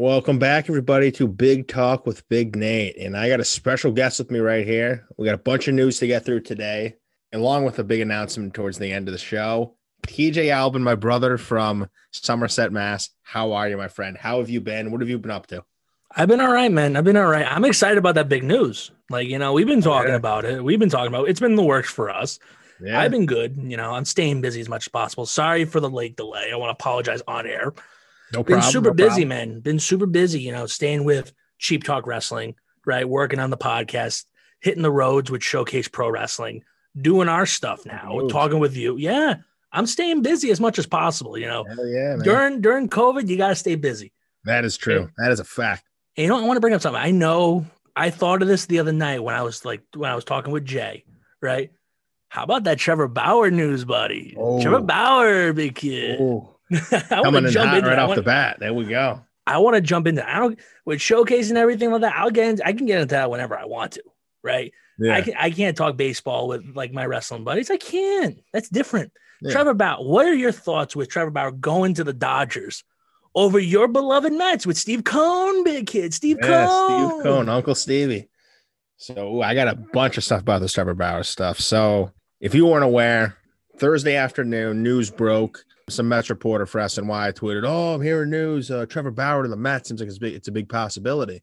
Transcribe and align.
Welcome 0.00 0.38
back, 0.38 0.68
everybody, 0.68 1.10
to 1.10 1.26
Big 1.26 1.66
Talk 1.66 2.06
with 2.06 2.28
Big 2.28 2.54
Nate. 2.54 2.96
And 2.98 3.16
I 3.16 3.28
got 3.28 3.40
a 3.40 3.44
special 3.44 3.90
guest 3.90 4.20
with 4.20 4.30
me 4.30 4.38
right 4.38 4.64
here. 4.64 5.08
We 5.16 5.26
got 5.26 5.34
a 5.34 5.38
bunch 5.38 5.66
of 5.66 5.74
news 5.74 5.98
to 5.98 6.06
get 6.06 6.24
through 6.24 6.42
today, 6.42 6.94
along 7.32 7.64
with 7.64 7.80
a 7.80 7.82
big 7.82 8.00
announcement 8.00 8.54
towards 8.54 8.78
the 8.78 8.92
end 8.92 9.08
of 9.08 9.12
the 9.12 9.18
show. 9.18 9.74
TJ 10.06 10.52
Albin, 10.52 10.84
my 10.84 10.94
brother 10.94 11.36
from 11.36 11.88
Somerset, 12.12 12.70
Mass. 12.70 13.10
How 13.24 13.50
are 13.54 13.68
you, 13.68 13.76
my 13.76 13.88
friend? 13.88 14.16
How 14.16 14.38
have 14.38 14.48
you 14.48 14.60
been? 14.60 14.92
What 14.92 15.00
have 15.00 15.10
you 15.10 15.18
been 15.18 15.32
up 15.32 15.48
to? 15.48 15.64
I've 16.14 16.28
been 16.28 16.40
all 16.40 16.52
right, 16.52 16.70
man. 16.70 16.96
I've 16.96 17.02
been 17.02 17.16
all 17.16 17.26
right. 17.26 17.50
I'm 17.50 17.64
excited 17.64 17.98
about 17.98 18.14
that 18.14 18.28
big 18.28 18.44
news. 18.44 18.92
Like, 19.10 19.26
you 19.26 19.40
know, 19.40 19.52
we've 19.52 19.66
been 19.66 19.80
oh, 19.80 19.82
talking 19.82 20.10
yeah. 20.10 20.14
about 20.14 20.44
it. 20.44 20.62
We've 20.62 20.78
been 20.78 20.90
talking 20.90 21.08
about 21.08 21.26
it. 21.26 21.30
It's 21.30 21.40
been 21.40 21.56
the 21.56 21.64
works 21.64 21.90
for 21.90 22.08
us. 22.08 22.38
Yeah. 22.80 23.00
I've 23.00 23.10
been 23.10 23.26
good. 23.26 23.56
You 23.56 23.76
know, 23.76 23.94
I'm 23.94 24.04
staying 24.04 24.42
busy 24.42 24.60
as 24.60 24.68
much 24.68 24.84
as 24.84 24.92
possible. 24.92 25.26
Sorry 25.26 25.64
for 25.64 25.80
the 25.80 25.90
late 25.90 26.16
delay. 26.16 26.50
I 26.52 26.56
want 26.56 26.68
to 26.68 26.80
apologize 26.80 27.20
on 27.26 27.48
air. 27.48 27.72
No 28.32 28.42
Been 28.42 28.54
problem. 28.56 28.72
super 28.72 28.88
no 28.88 28.94
busy, 28.94 29.08
problem. 29.24 29.28
man. 29.28 29.60
Been 29.60 29.78
super 29.78 30.06
busy, 30.06 30.40
you 30.40 30.52
know, 30.52 30.66
staying 30.66 31.04
with 31.04 31.32
Cheap 31.58 31.84
Talk 31.84 32.06
Wrestling, 32.06 32.54
right? 32.86 33.08
Working 33.08 33.38
on 33.40 33.50
the 33.50 33.56
podcast, 33.56 34.24
hitting 34.60 34.82
the 34.82 34.90
roads 34.90 35.30
with 35.30 35.42
Showcase 35.42 35.88
Pro 35.88 36.10
Wrestling, 36.10 36.64
doing 37.00 37.28
our 37.28 37.46
stuff 37.46 37.84
now, 37.86 38.10
Moves. 38.12 38.32
talking 38.32 38.58
with 38.58 38.76
you. 38.76 38.96
Yeah. 38.96 39.36
I'm 39.70 39.86
staying 39.86 40.22
busy 40.22 40.50
as 40.50 40.60
much 40.60 40.78
as 40.78 40.86
possible, 40.86 41.36
you 41.36 41.46
know. 41.46 41.64
Hell 41.64 41.86
yeah, 41.86 42.16
man. 42.16 42.18
During 42.20 42.60
during 42.62 42.88
COVID, 42.88 43.28
you 43.28 43.36
gotta 43.36 43.54
stay 43.54 43.74
busy. 43.74 44.12
that 44.44 44.64
is 44.64 44.76
true. 44.78 45.10
That 45.18 45.30
is 45.30 45.40
a 45.40 45.44
fact. 45.44 45.84
And 46.16 46.22
you 46.24 46.28
know, 46.30 46.38
I 46.42 46.46
want 46.46 46.56
to 46.56 46.60
bring 46.62 46.72
up 46.74 46.80
something. 46.80 47.00
I 47.00 47.10
know 47.10 47.66
I 47.94 48.08
thought 48.10 48.40
of 48.40 48.48
this 48.48 48.64
the 48.66 48.78
other 48.78 48.92
night 48.92 49.22
when 49.22 49.34
I 49.34 49.42
was 49.42 49.64
like 49.66 49.82
when 49.94 50.10
I 50.10 50.14
was 50.14 50.24
talking 50.24 50.52
with 50.52 50.64
Jay, 50.64 51.04
right? 51.42 51.70
How 52.30 52.44
about 52.44 52.64
that 52.64 52.78
Trevor 52.78 53.08
Bauer 53.08 53.50
news, 53.50 53.84
buddy? 53.84 54.34
Oh. 54.38 54.60
Trevor 54.62 54.80
Bauer, 54.80 55.52
big 55.52 55.74
kid. 55.74 56.18
Ooh, 56.20 56.48
I 56.92 57.22
coming 57.22 57.42
to 57.42 57.48
in 57.48 57.52
jump 57.52 57.70
hot 57.70 57.82
right 57.82 57.98
off 57.98 58.14
the 58.14 58.22
bat. 58.22 58.58
There 58.60 58.74
we 58.74 58.86
go. 58.86 59.20
I 59.46 59.58
want 59.58 59.76
to 59.76 59.80
jump 59.80 60.06
into. 60.06 60.28
I 60.28 60.38
don't 60.38 60.58
with 60.84 61.00
showcase 61.00 61.48
and 61.48 61.58
everything 61.58 61.90
like 61.90 62.02
that. 62.02 62.16
I'll 62.16 62.30
get. 62.30 62.48
Into, 62.48 62.66
I 62.66 62.72
can 62.72 62.86
get 62.86 63.00
into 63.00 63.14
that 63.14 63.30
whenever 63.30 63.58
I 63.58 63.64
want 63.64 63.92
to, 63.92 64.02
right? 64.42 64.72
Yeah. 64.98 65.14
I 65.14 65.22
can. 65.22 65.34
I 65.38 65.50
can't 65.50 65.76
talk 65.76 65.96
baseball 65.96 66.48
with 66.48 66.76
like 66.76 66.92
my 66.92 67.06
wrestling 67.06 67.44
buddies. 67.44 67.70
I 67.70 67.78
can. 67.78 68.40
That's 68.52 68.68
different. 68.68 69.12
Yeah. 69.40 69.52
Trevor 69.52 69.74
Bauer. 69.74 70.04
What 70.04 70.26
are 70.26 70.34
your 70.34 70.52
thoughts 70.52 70.94
with 70.94 71.08
Trevor 71.08 71.30
Bauer 71.30 71.52
going 71.52 71.94
to 71.94 72.04
the 72.04 72.12
Dodgers 72.12 72.84
over 73.34 73.58
your 73.58 73.88
beloved 73.88 74.32
Mets 74.32 74.66
with 74.66 74.76
Steve 74.76 75.04
Cohen, 75.04 75.64
big 75.64 75.86
kid? 75.86 76.12
Steve 76.12 76.38
Yeah, 76.42 76.66
Cohen. 76.66 77.10
Steve 77.10 77.22
Cohen, 77.22 77.48
Uncle 77.48 77.74
Stevie. 77.74 78.28
So 78.98 79.40
I 79.40 79.54
got 79.54 79.68
a 79.68 79.76
bunch 79.76 80.18
of 80.18 80.24
stuff 80.24 80.40
about 80.40 80.60
this 80.60 80.72
Trevor 80.72 80.94
Bauer 80.94 81.22
stuff. 81.22 81.60
So 81.60 82.12
if 82.40 82.54
you 82.54 82.66
weren't 82.66 82.84
aware, 82.84 83.36
Thursday 83.78 84.16
afternoon, 84.16 84.82
news 84.82 85.10
broke. 85.10 85.64
Some 85.88 86.08
Mets 86.08 86.30
reporter 86.30 86.66
for 86.66 86.80
SNY 86.80 87.32
tweeted, 87.32 87.64
"Oh, 87.66 87.94
I'm 87.94 88.02
hearing 88.02 88.30
news. 88.30 88.70
Uh, 88.70 88.86
Trevor 88.86 89.10
Bauer 89.10 89.42
to 89.42 89.48
the 89.48 89.56
Mets 89.56 89.88
seems 89.88 90.00
like 90.00 90.08
it's 90.08 90.18
big. 90.18 90.34
It's 90.34 90.48
a 90.48 90.52
big 90.52 90.68
possibility." 90.68 91.42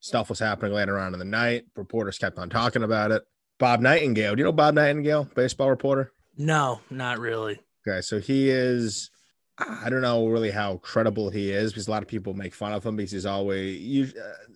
Stuff 0.00 0.28
was 0.28 0.38
happening 0.38 0.72
later 0.72 0.98
on 0.98 1.12
in 1.12 1.18
the 1.18 1.24
night. 1.24 1.64
Reporters 1.76 2.18
kept 2.18 2.38
on 2.38 2.48
talking 2.50 2.82
about 2.82 3.10
it. 3.12 3.22
Bob 3.58 3.80
Nightingale, 3.80 4.34
do 4.34 4.40
you 4.40 4.44
know 4.44 4.52
Bob 4.52 4.74
Nightingale, 4.74 5.28
baseball 5.34 5.70
reporter? 5.70 6.12
No, 6.36 6.80
not 6.90 7.18
really. 7.18 7.60
Okay, 7.86 8.00
so 8.00 8.18
he 8.18 8.50
is. 8.50 9.10
I 9.58 9.90
don't 9.90 10.00
know 10.00 10.26
really 10.28 10.50
how 10.50 10.78
credible 10.78 11.30
he 11.30 11.50
is 11.52 11.72
because 11.72 11.86
a 11.86 11.90
lot 11.90 12.02
of 12.02 12.08
people 12.08 12.34
make 12.34 12.54
fun 12.54 12.72
of 12.72 12.84
him 12.84 12.96
because 12.96 13.12
he's 13.12 13.26
always 13.26 13.80
you. 13.80 14.08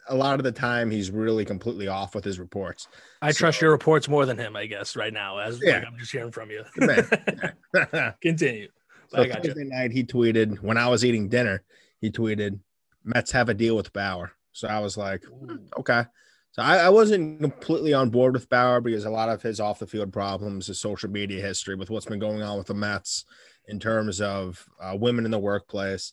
A 0.08 0.14
lot 0.14 0.38
of 0.40 0.44
the 0.44 0.52
time, 0.52 0.90
he's 0.90 1.10
really 1.10 1.44
completely 1.44 1.86
off 1.86 2.14
with 2.14 2.24
his 2.24 2.38
reports. 2.40 2.88
I 3.22 3.32
trust 3.32 3.60
your 3.60 3.70
reports 3.72 4.08
more 4.08 4.24
than 4.26 4.38
him, 4.38 4.56
I 4.56 4.66
guess, 4.66 4.96
right 4.96 5.12
now. 5.12 5.38
As 5.38 5.60
Yeah. 5.62 5.78
like, 5.78 5.86
I'm 5.86 5.98
just 5.98 6.12
hearing 6.12 6.32
from 6.32 6.50
you. 6.50 6.64
Man. 6.76 7.08
so 9.08 9.16
Continue. 9.16 9.32
I 9.32 9.34
got 9.34 9.44
you. 9.44 9.50
Thursday 9.50 9.64
night, 9.64 9.92
he 9.92 10.04
tweeted 10.04 10.60
when 10.60 10.76
I 10.76 10.88
was 10.88 11.04
eating 11.04 11.28
dinner. 11.28 11.62
He 12.00 12.10
tweeted, 12.10 12.58
"Mets 13.04 13.32
have 13.32 13.48
a 13.48 13.54
deal 13.54 13.76
with 13.76 13.92
Bauer." 13.92 14.32
So 14.52 14.68
I 14.68 14.80
was 14.80 14.96
like, 14.96 15.24
"Hmm, 15.24 15.56
okay. 15.78 16.04
So 16.52 16.62
I, 16.62 16.78
I 16.78 16.88
wasn't 16.88 17.40
completely 17.40 17.92
on 17.92 18.08
board 18.08 18.32
with 18.32 18.48
Bauer 18.48 18.80
because 18.80 19.04
a 19.04 19.10
lot 19.10 19.28
of 19.28 19.42
his 19.42 19.60
off 19.60 19.78
the 19.78 19.86
field 19.86 20.12
problems, 20.12 20.68
his 20.68 20.80
social 20.80 21.10
media 21.10 21.42
history 21.42 21.74
with 21.74 21.90
what's 21.90 22.06
been 22.06 22.18
going 22.18 22.42
on 22.42 22.56
with 22.56 22.66
the 22.66 22.74
Mets 22.74 23.26
in 23.68 23.78
terms 23.78 24.20
of 24.20 24.66
uh, 24.80 24.96
women 24.98 25.26
in 25.26 25.30
the 25.30 25.38
workplace. 25.38 26.12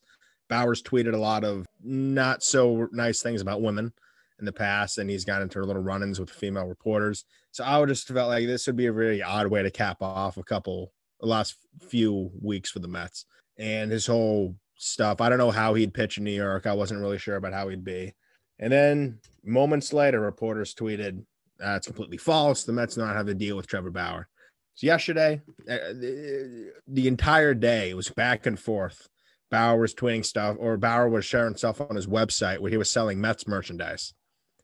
Bauer's 0.49 0.83
tweeted 0.83 1.13
a 1.13 1.17
lot 1.17 1.43
of 1.43 1.65
not 1.81 2.43
so 2.43 2.89
nice 2.91 3.21
things 3.21 3.41
about 3.41 3.61
women 3.61 3.93
in 4.39 4.45
the 4.45 4.51
past, 4.51 4.97
and 4.97 5.09
he's 5.09 5.23
gotten 5.23 5.47
got 5.47 5.57
into 5.57 5.65
little 5.65 5.81
run-ins 5.81 6.19
with 6.19 6.29
female 6.29 6.67
reporters. 6.67 7.23
So 7.51 7.63
I 7.63 7.79
would 7.79 7.87
just 7.87 8.07
felt 8.07 8.29
like 8.29 8.45
this 8.45 8.67
would 8.67 8.75
be 8.75 8.87
a 8.87 8.91
really 8.91 9.23
odd 9.23 9.47
way 9.47 9.63
to 9.63 9.71
cap 9.71 10.01
off 10.01 10.35
a 10.35 10.43
couple 10.43 10.91
the 11.23 11.29
last 11.29 11.55
few 11.87 12.29
weeks 12.41 12.69
for 12.69 12.79
the 12.79 12.87
Mets 12.87 13.25
and 13.57 13.89
his 13.91 14.05
whole 14.05 14.55
stuff. 14.75 15.21
I 15.21 15.29
don't 15.29 15.37
know 15.37 15.51
how 15.51 15.73
he'd 15.73 15.93
pitch 15.93 16.17
in 16.17 16.25
New 16.25 16.31
York. 16.31 16.67
I 16.67 16.73
wasn't 16.73 16.99
really 16.99 17.17
sure 17.17 17.37
about 17.37 17.53
how 17.53 17.69
he'd 17.69 17.83
be. 17.83 18.13
And 18.59 18.71
then 18.71 19.19
moments 19.43 19.93
later, 19.93 20.19
reporters 20.19 20.75
tweeted, 20.75 21.23
uh, 21.63 21.75
"It's 21.77 21.87
completely 21.87 22.17
false. 22.17 22.63
The 22.63 22.73
Mets 22.73 22.97
not 22.97 23.15
have 23.15 23.29
a 23.29 23.33
deal 23.33 23.55
with 23.55 23.67
Trevor 23.67 23.89
Bauer." 23.89 24.27
So 24.75 24.87
yesterday, 24.87 25.41
uh, 25.69 25.93
the, 25.93 26.73
the 26.87 27.07
entire 27.07 27.53
day 27.53 27.93
was 27.93 28.09
back 28.09 28.45
and 28.45 28.59
forth. 28.59 29.07
Bauer 29.49 29.79
was 29.79 29.93
tweeting 29.93 30.25
stuff, 30.25 30.57
or 30.59 30.77
Bauer 30.77 31.07
was 31.07 31.25
sharing 31.25 31.55
stuff 31.55 31.79
on 31.79 31.95
his 31.95 32.07
website 32.07 32.59
where 32.59 32.71
he 32.71 32.77
was 32.77 32.91
selling 32.91 33.21
Mets 33.21 33.47
merchandise. 33.47 34.13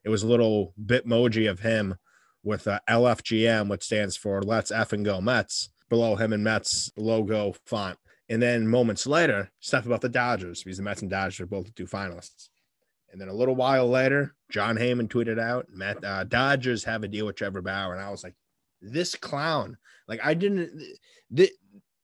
It 0.03 0.09
was 0.09 0.24
a 0.24 0.28
little 0.28 0.74
bitmoji 0.84 1.50
of 1.50 1.59
him 1.59 1.96
with 2.44 2.68
uh, 2.68 2.80
LFGM, 2.90 3.69
which 3.69 3.84
stands 3.84 4.18
for 4.18 4.42
Let's 4.42 4.72
F 4.72 4.94
and 4.94 5.06
Go 5.06 5.22
Mets, 5.22 5.69
below 5.90 6.16
him 6.16 6.34
and 6.34 6.44
Mets 6.44 6.92
logo 6.96 7.54
font. 7.66 7.98
And 8.30 8.42
then 8.42 8.68
moments 8.68 9.08
later, 9.08 9.52
stuff 9.60 9.86
about 9.86 10.02
the 10.02 10.10
Dodgers 10.10 10.64
because 10.64 10.78
the 10.78 10.84
Mets 10.84 11.02
and 11.02 11.10
Dodgers 11.10 11.40
are 11.40 11.48
both 11.48 11.66
the 11.66 11.72
two 11.72 11.88
finalists. 11.88 12.50
And 13.12 13.20
then 13.20 13.28
a 13.28 13.34
little 13.34 13.56
while 13.56 13.90
later, 13.90 14.36
Jon 14.52 14.78
Heyman 14.78 15.08
tweeted 15.08 15.40
out, 15.40 15.68
Met, 15.72 16.04
uh, 16.04 16.26
Dodgers 16.26 16.84
have 16.84 17.04
a 17.04 17.08
deal 17.08 17.26
with 17.26 17.36
Trevor 17.36 17.64
Bauer. 17.64 17.94
And 17.94 18.02
I 18.02 18.12
was 18.12 18.24
like, 18.24 18.36
this 18.82 19.16
clown. 19.16 19.78
Like, 20.08 20.20
I 20.24 20.36
didn't, 20.36 20.80
th- 21.36 21.52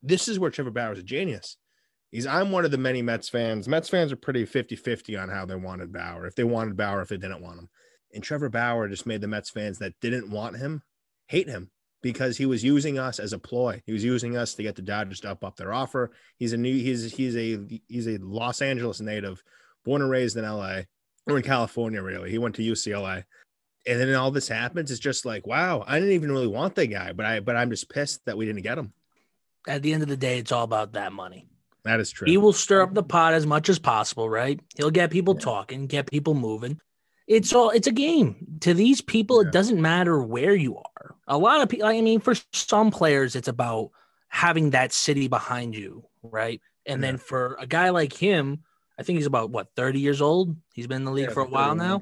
this 0.02 0.28
is 0.28 0.40
where 0.40 0.50
Trevor 0.50 0.72
Bauer 0.72 0.94
is 0.94 1.00
a 1.00 1.04
genius. 1.04 1.58
He's, 2.10 2.26
I'm 2.26 2.52
one 2.52 2.66
of 2.66 2.72
the 2.72 2.78
many 2.78 3.04
Mets 3.04 3.30
fans. 3.30 3.68
Mets 3.68 3.90
fans 3.90 4.12
are 4.12 4.18
pretty 4.18 4.46
50 4.46 4.76
50 4.76 5.16
on 5.16 5.30
how 5.30 5.46
they 5.46 5.56
wanted 5.56 5.94
Bauer, 5.94 6.26
if 6.26 6.36
they 6.36 6.44
wanted 6.44 6.76
Bauer, 6.76 7.02
if 7.02 7.10
they 7.10 7.18
didn't 7.18 7.42
want 7.42 7.60
him. 7.60 7.70
And 8.14 8.24
Trevor 8.24 8.50
Bauer 8.50 8.88
just 8.88 9.06
made 9.06 9.22
the 9.22 9.28
Mets 9.28 9.52
fans 9.52 9.78
that 9.80 9.94
didn't 10.02 10.32
want 10.32 10.58
him 10.58 10.82
hate 11.28 11.48
him 11.48 11.72
because 12.06 12.38
he 12.38 12.46
was 12.46 12.64
using 12.64 13.00
us 13.00 13.18
as 13.18 13.34
a 13.34 13.40
ploy. 13.40 13.82
He 13.88 13.92
was 13.92 14.04
using 14.04 14.38
us 14.38 14.54
to 14.54 14.62
get 14.62 14.76
the 14.76 14.84
Dodgers 14.84 15.22
to 15.22 15.32
up 15.32 15.44
up 15.44 15.56
their 15.56 15.74
offer. 15.74 16.12
He's 16.38 16.54
a 16.54 16.58
new 16.58 16.72
he's 16.72 17.12
he's 17.12 17.36
a 17.36 17.82
he's 17.88 18.08
a 18.08 18.20
Los 18.20 18.62
Angeles 18.62 19.02
native, 19.02 19.42
born 19.84 20.04
and 20.04 20.12
raised 20.12 20.38
in 20.38 20.44
LA 20.46 20.82
or 21.26 21.38
in 21.38 21.42
California 21.42 22.04
really. 22.04 22.30
He 22.30 22.38
went 22.38 22.54
to 22.58 22.62
UCLA. 22.62 23.24
And 23.88 24.00
then 24.00 24.14
all 24.14 24.30
this 24.30 24.48
happens, 24.48 24.92
it's 24.92 25.00
just 25.00 25.26
like, 25.26 25.48
wow, 25.48 25.84
I 25.88 25.96
didn't 25.98 26.14
even 26.14 26.32
really 26.32 26.46
want 26.46 26.76
the 26.76 26.86
guy, 26.86 27.12
but 27.12 27.26
I 27.26 27.40
but 27.40 27.56
I'm 27.56 27.72
just 27.72 27.90
pissed 27.90 28.24
that 28.26 28.38
we 28.38 28.46
didn't 28.46 28.62
get 28.62 28.78
him. 28.78 28.94
At 29.68 29.82
the 29.82 29.92
end 29.92 30.04
of 30.04 30.10
the 30.10 30.16
day, 30.16 30.38
it's 30.38 30.52
all 30.52 30.64
about 30.64 30.94
that 30.94 31.12
money. 31.12 31.48
That 31.86 32.00
is 32.00 32.12
true. 32.12 32.28
He 32.28 32.38
will 32.38 32.54
stir 32.54 32.84
up 32.84 32.94
the 32.94 33.02
pot 33.02 33.34
as 33.34 33.48
much 33.48 33.68
as 33.68 33.80
possible, 33.80 34.30
right? 34.30 34.60
He'll 34.78 34.92
get 34.92 35.10
people 35.10 35.34
talking, 35.34 35.88
get 35.88 36.06
people 36.12 36.36
moving. 36.36 36.80
It's 37.28 37.52
all 37.52 37.72
it's 37.72 37.88
a 37.88 37.92
game. 37.92 38.60
To 38.60 38.76
these 38.76 39.02
people, 39.02 39.42
Yeah. 39.42 39.48
it 39.48 39.54
doesn't 39.54 39.82
matter 39.82 40.22
where 40.22 40.54
you 40.54 40.78
are. 40.78 40.95
A 41.28 41.38
lot 41.38 41.62
of 41.62 41.70
people, 41.70 41.88
I 41.88 42.02
mean, 42.02 42.20
for 42.20 42.36
some 42.54 42.92
players, 42.92 43.36
it's 43.36 43.48
about 43.48 43.92
having 44.28 44.72
that 44.72 44.92
city 44.94 45.28
behind 45.28 45.76
you, 45.76 46.06
right? 46.22 46.62
And 46.86 47.04
then 47.04 47.18
for 47.18 47.56
a 47.60 47.66
guy 47.66 47.90
like 47.90 48.14
him, 48.14 48.64
I 49.00 49.04
think 49.04 49.18
he's 49.18 49.26
about 49.26 49.50
what 49.50 49.70
30 49.76 50.00
years 50.00 50.22
old. 50.22 50.56
He's 50.74 50.88
been 50.88 50.98
in 50.98 51.06
the 51.06 51.12
league 51.12 51.32
for 51.32 51.42
a 51.42 51.48
while 51.48 51.76
now, 51.76 52.02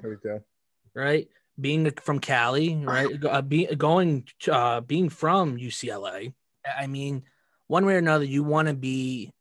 right? 0.93 1.27
Being 1.59 1.89
from 2.01 2.19
Cali, 2.19 2.75
right? 2.83 3.07
Uh, 3.23 3.41
be, 3.41 3.65
going, 3.67 4.27
to, 4.41 4.53
uh, 4.53 4.81
being 4.81 5.09
from 5.09 5.57
UCLA. 5.57 6.33
I 6.77 6.87
mean, 6.87 7.23
one 7.67 7.85
way 7.85 7.95
or 7.95 7.99
another, 7.99 8.25
you 8.25 8.43
want 8.43 8.67
to 8.67 8.73
be 8.73 9.31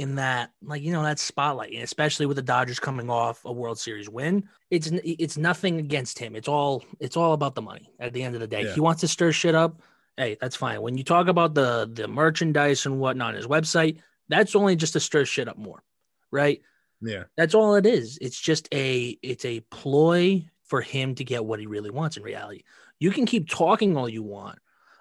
in 0.00 0.14
that, 0.16 0.50
like 0.62 0.82
you 0.82 0.92
know, 0.92 1.02
that 1.02 1.18
spotlight, 1.18 1.72
and 1.72 1.82
especially 1.82 2.26
with 2.26 2.36
the 2.36 2.42
Dodgers 2.42 2.80
coming 2.80 3.10
off 3.10 3.44
a 3.44 3.52
World 3.52 3.78
Series 3.78 4.08
win. 4.08 4.48
It's 4.70 4.88
it's 5.04 5.36
nothing 5.36 5.78
against 5.78 6.18
him. 6.18 6.34
It's 6.34 6.48
all 6.48 6.82
it's 6.98 7.16
all 7.16 7.34
about 7.34 7.54
the 7.54 7.62
money. 7.62 7.92
At 8.00 8.12
the 8.12 8.22
end 8.22 8.34
of 8.34 8.40
the 8.40 8.46
day, 8.46 8.64
Yeah. 8.64 8.74
he 8.74 8.80
wants 8.80 9.02
to 9.02 9.08
stir 9.08 9.32
shit 9.32 9.54
up. 9.54 9.82
Hey, 10.16 10.36
that's 10.40 10.56
fine. 10.56 10.80
When 10.82 10.96
you 10.96 11.04
talk 11.04 11.28
about 11.28 11.54
the 11.54 11.90
the 11.92 12.08
merchandise 12.08 12.86
and 12.86 12.98
whatnot 12.98 13.28
on 13.30 13.34
his 13.34 13.46
website, 13.46 13.98
that's 14.28 14.56
only 14.56 14.74
just 14.76 14.94
to 14.94 15.00
stir 15.00 15.24
shit 15.24 15.48
up 15.48 15.58
more, 15.58 15.82
right? 16.30 16.62
Yeah. 17.02 17.24
That's 17.36 17.54
all 17.54 17.74
it 17.76 17.86
is. 17.86 18.18
It's 18.20 18.40
just 18.40 18.68
a 18.72 19.18
it's 19.22 19.44
a 19.44 19.60
ploy 19.70 20.46
for 20.64 20.80
him 20.80 21.14
to 21.16 21.24
get 21.24 21.44
what 21.44 21.60
he 21.60 21.66
really 21.66 21.90
wants 21.90 22.16
in 22.16 22.22
reality. 22.22 22.62
You 22.98 23.10
can 23.10 23.26
keep 23.26 23.48
talking 23.48 23.96
all 23.96 24.08
you 24.08 24.22
want 24.22 24.58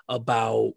about 0.08 0.74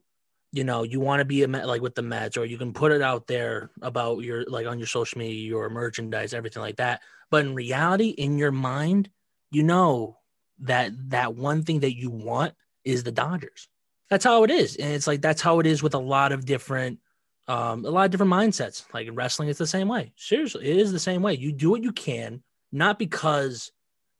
you 0.52 0.64
know 0.64 0.82
you 0.82 1.00
want 1.00 1.20
to 1.20 1.24
be 1.24 1.42
a 1.42 1.48
Met, 1.48 1.66
like 1.66 1.82
with 1.82 1.94
the 1.94 2.02
Mets 2.02 2.36
or 2.36 2.44
you 2.44 2.58
can 2.58 2.72
put 2.72 2.92
it 2.92 3.02
out 3.02 3.26
there 3.26 3.70
about 3.80 4.20
your 4.20 4.44
like 4.46 4.66
on 4.66 4.78
your 4.78 4.86
social 4.86 5.18
media 5.18 5.48
your 5.48 5.68
merchandise 5.70 6.34
everything 6.34 6.62
like 6.62 6.76
that. 6.76 7.00
But 7.30 7.46
in 7.46 7.54
reality 7.54 8.08
in 8.10 8.38
your 8.38 8.52
mind 8.52 9.10
you 9.50 9.62
know 9.62 10.18
that 10.60 10.92
that 11.10 11.34
one 11.34 11.62
thing 11.62 11.80
that 11.80 11.96
you 11.96 12.10
want 12.10 12.54
is 12.84 13.02
the 13.02 13.12
Dodgers. 13.12 13.68
That's 14.10 14.24
how 14.24 14.44
it 14.44 14.50
is. 14.50 14.76
And 14.76 14.92
it's 14.92 15.06
like 15.06 15.22
that's 15.22 15.40
how 15.40 15.58
it 15.58 15.66
is 15.66 15.82
with 15.82 15.94
a 15.94 15.98
lot 15.98 16.32
of 16.32 16.44
different 16.44 17.00
um 17.48 17.84
a 17.84 17.90
lot 17.90 18.04
of 18.04 18.10
different 18.10 18.32
mindsets. 18.32 18.84
Like 18.92 19.08
in 19.08 19.14
wrestling 19.14 19.48
it's 19.48 19.58
the 19.58 19.66
same 19.66 19.88
way. 19.88 20.12
Seriously 20.16 20.66
it 20.66 20.76
is 20.76 20.92
the 20.92 20.98
same 20.98 21.22
way. 21.22 21.34
You 21.34 21.52
do 21.52 21.70
what 21.70 21.82
you 21.82 21.92
can 21.92 22.42
not 22.70 22.98
because 22.98 23.72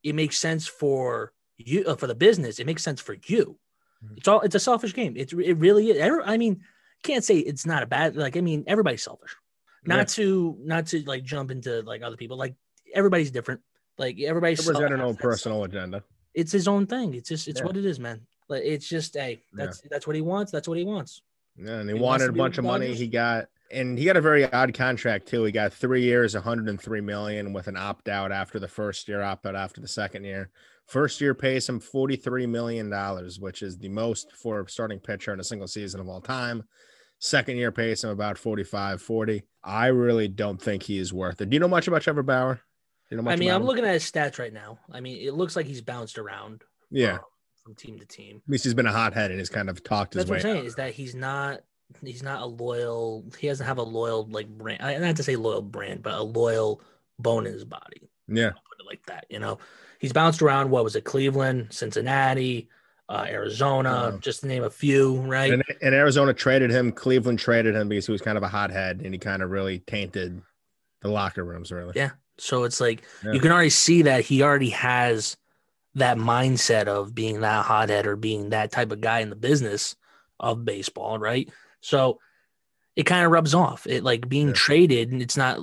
it 0.02 0.14
makes 0.14 0.38
sense 0.38 0.67
for 0.67 1.32
you 1.56 1.85
uh, 1.87 1.96
for 1.96 2.06
the 2.06 2.14
business. 2.14 2.58
It 2.58 2.67
makes 2.67 2.82
sense 2.82 3.00
for 3.00 3.17
you. 3.26 3.58
It's 4.16 4.28
all 4.28 4.40
it's 4.40 4.54
a 4.54 4.60
selfish 4.60 4.94
game. 4.94 5.14
It's 5.16 5.32
it 5.32 5.54
really 5.58 5.90
is. 5.90 6.20
I 6.25 6.37
mean, 6.37 6.62
can't 7.02 7.25
say 7.25 7.38
it's 7.38 7.66
not 7.66 7.82
a 7.82 7.87
bad 7.87 8.16
like. 8.16 8.37
I 8.37 8.40
mean, 8.40 8.64
everybody's 8.66 9.02
selfish. 9.02 9.34
Not 9.84 9.99
Yeah. 9.99 10.04
to 10.04 10.56
not 10.60 10.87
to 10.88 11.02
like 11.04 11.25
jump 11.25 11.50
into 11.50 11.82
like 11.82 12.02
other 12.02 12.16
people. 12.16 12.37
Like 12.37 12.54
everybody's 12.94 13.31
different. 13.31 13.60
Like 13.99 14.20
everybody's 14.20 14.60
Everyone's 14.60 14.88
got 14.90 14.93
an 14.93 15.00
own 15.00 15.16
personal 15.16 15.64
agenda. 15.64 16.02
it's 16.34 16.52
his 16.52 16.66
own 16.69 16.87
thing. 16.87 17.14
It's 17.14 17.28
just 17.28 17.49
it's 17.49 17.60
Yeah. 17.60 17.66
what 17.66 17.76
it 17.76 17.84
is, 17.84 17.99
man. 18.00 18.20
Like 18.49 18.62
it's 18.64 18.88
just 18.88 19.14
hey, 19.14 19.43
that's 19.52 19.81
that's 19.90 20.06
what 20.06 20.16
he 20.16 20.22
wants. 20.22 20.50
That's 20.52 20.69
what 20.69 20.78
he 20.78 20.84
wants. 20.84 21.22
Yeah, 21.56 21.81
and 21.81 21.88
he, 21.90 21.96
He 21.96 22.02
wanted 22.02 22.31
a 22.31 22.32
bunch 22.32 22.58
of 22.58 22.64
money. 22.64 22.87
Dodgers? 22.87 22.99
He 23.00 23.06
got, 23.08 23.49
and 23.70 23.99
he 23.99 24.06
got 24.06 24.16
a 24.16 24.20
very 24.22 24.50
odd 24.50 24.72
contract 24.72 25.28
too. 25.28 25.44
He 25.44 25.52
got 25.52 25.72
three 25.72 26.02
years, 26.02 26.34
103 26.34 27.00
million, 27.02 27.52
with 27.52 27.66
an 27.69 27.76
opt 27.76 28.08
out 28.08 28.32
after 28.32 28.58
the 28.58 28.69
first 28.69 29.06
year, 29.06 29.20
opt 29.22 29.44
out 29.46 29.54
after 29.54 29.81
the 29.81 29.88
second 29.88 30.25
year. 30.25 30.50
First 30.93 31.23
year 31.23 31.33
pays 31.33 31.67
him 31.67 31.81
43 31.81 32.44
million 32.47 32.91
dollars, 32.91 33.41
which 33.41 33.62
is 33.62 33.79
the 33.79 33.89
most 33.89 34.31
for 34.37 34.61
a 34.61 34.69
starting 34.69 34.99
pitcher 35.00 35.33
in 35.33 35.41
a 35.41 35.44
single 35.44 35.67
season 35.67 36.00
of 36.00 36.09
all 36.09 36.21
time. 36.21 36.65
Second 37.19 37.56
year 37.56 37.73
pays 37.73 38.05
him 38.05 38.11
about 38.11 38.37
45, 38.37 39.00
40. 39.00 39.43
I 39.65 39.87
really 39.87 40.29
don't 40.29 40.61
think 40.61 40.83
he 40.83 40.99
is 40.99 41.11
worth 41.11 41.41
it. 41.41 41.49
Do 41.49 41.55
you 41.55 41.61
know 41.61 41.69
much 41.69 41.89
about 41.89 42.03
Trevor 42.03 42.23
Bauer? 42.23 42.56
Do 42.56 42.61
you 43.11 43.17
know 43.17 43.23
much 43.23 43.33
I 43.33 43.37
mean, 43.37 43.50
I'm 43.50 43.62
him? 43.62 43.67
looking 43.67 43.87
at 43.87 43.94
his 43.94 44.05
stats 44.05 44.39
right 44.39 44.53
now. 44.53 44.81
I 44.93 45.00
mean, 45.00 45.27
it 45.27 45.33
looks 45.33 45.56
like 45.56 45.65
he's 45.65 45.81
bounced 45.81 46.19
around. 46.19 46.62
Yeah, 46.91 47.15
um, 47.15 47.21
from 47.65 47.75
team 47.75 47.99
to 47.99 48.05
team. 48.05 48.43
at 48.47 48.50
least 48.53 48.65
he's 48.65 48.75
been 48.75 48.85
a 48.87 48.93
hothead 48.93 49.31
and 49.31 49.41
he's 49.41 49.49
kind 49.49 49.71
of 49.71 49.83
talked 49.83 50.12
his 50.12 50.27
That's 50.27 50.31
what 50.31 50.45
way. 50.45 50.50
I'm 50.50 50.56
saying 50.56 50.67
is 50.67 50.75
that 50.75 50.93
he's 50.93 51.15
not 51.15 51.61
he's 52.05 52.23
not 52.23 52.43
a 52.43 52.47
loyal. 52.47 53.25
He 53.38 53.47
doesn't 53.49 53.67
have 53.67 53.79
a 53.79 53.83
loyal 53.83 54.27
like 54.31 54.47
brand. 54.47 54.83
I- 54.83 54.99
Not 54.99 55.17
to 55.17 55.23
say 55.23 55.37
loyal 55.37 55.62
brand, 55.62 56.03
but 56.03 56.12
a 56.12 56.23
loyal 56.23 56.83
bone 57.19 57.47
in 57.47 57.55
his 57.55 57.65
body. 57.65 58.11
Yeah, 58.29 58.49
I'll 58.49 58.53
put 58.53 58.81
it 58.81 58.87
like 58.87 59.06
that. 59.06 59.25
You 59.31 59.38
know, 59.38 59.59
he's 60.02 60.12
bounced 60.12 60.43
around. 60.43 60.69
What 60.69 60.84
was 60.84 60.94
it? 60.96 61.04
Cleveland, 61.04 61.69
Cincinnati, 61.70 62.69
uh, 63.08 63.25
Arizona, 63.28 64.19
just 64.20 64.40
to 64.40 64.46
name 64.49 64.64
a 64.64 64.70
few. 64.70 65.16
Right. 65.22 65.52
And, 65.52 65.62
and 65.81 65.94
Arizona 65.94 66.34
traded 66.34 66.70
him. 66.70 66.93
Cleveland 66.93 67.38
traded 67.38 67.75
him 67.75 67.88
because 67.88 68.04
he 68.06 68.12
was 68.12 68.20
kind 68.20 68.37
of 68.37 68.43
a 68.44 68.49
hothead 68.49 69.00
and 69.02 69.14
he 69.14 69.19
kind 69.19 69.43
of 69.43 69.50
really 69.50 69.78
tainted 69.78 70.43
the 71.00 71.08
locker 71.08 71.44
rooms. 71.44 71.72
Really, 71.72 71.93
Yeah. 71.96 72.10
So 72.38 72.64
it's 72.64 72.81
like 72.81 73.02
Yeah. 73.25 73.32
you 73.32 73.40
can 73.40 73.52
already 73.52 73.70
see 73.70 74.02
that 74.02 74.25
he 74.25 74.43
already 74.43 74.70
has 74.70 75.37
that 75.94 76.16
mindset 76.16 76.87
of 76.87 77.14
being 77.14 77.40
that 77.43 77.64
hothead 77.64 78.06
or 78.06 78.16
being 78.16 78.50
that 78.50 78.72
type 78.72 78.90
of 78.93 79.00
guy 79.00 79.20
in 79.20 79.31
the 79.31 79.37
business 79.37 79.94
of 80.40 80.64
baseball, 80.64 81.19
right? 81.19 81.50
So 81.81 82.19
it 82.96 83.04
kind 83.04 83.25
of 83.25 83.31
rubs 83.31 83.54
off. 83.54 83.87
It 83.87 84.02
like 84.02 84.28
being 84.28 84.49
Yeah. 84.49 84.54
traded, 84.54 85.12
and 85.12 85.20
it's 85.22 85.37
not 85.37 85.58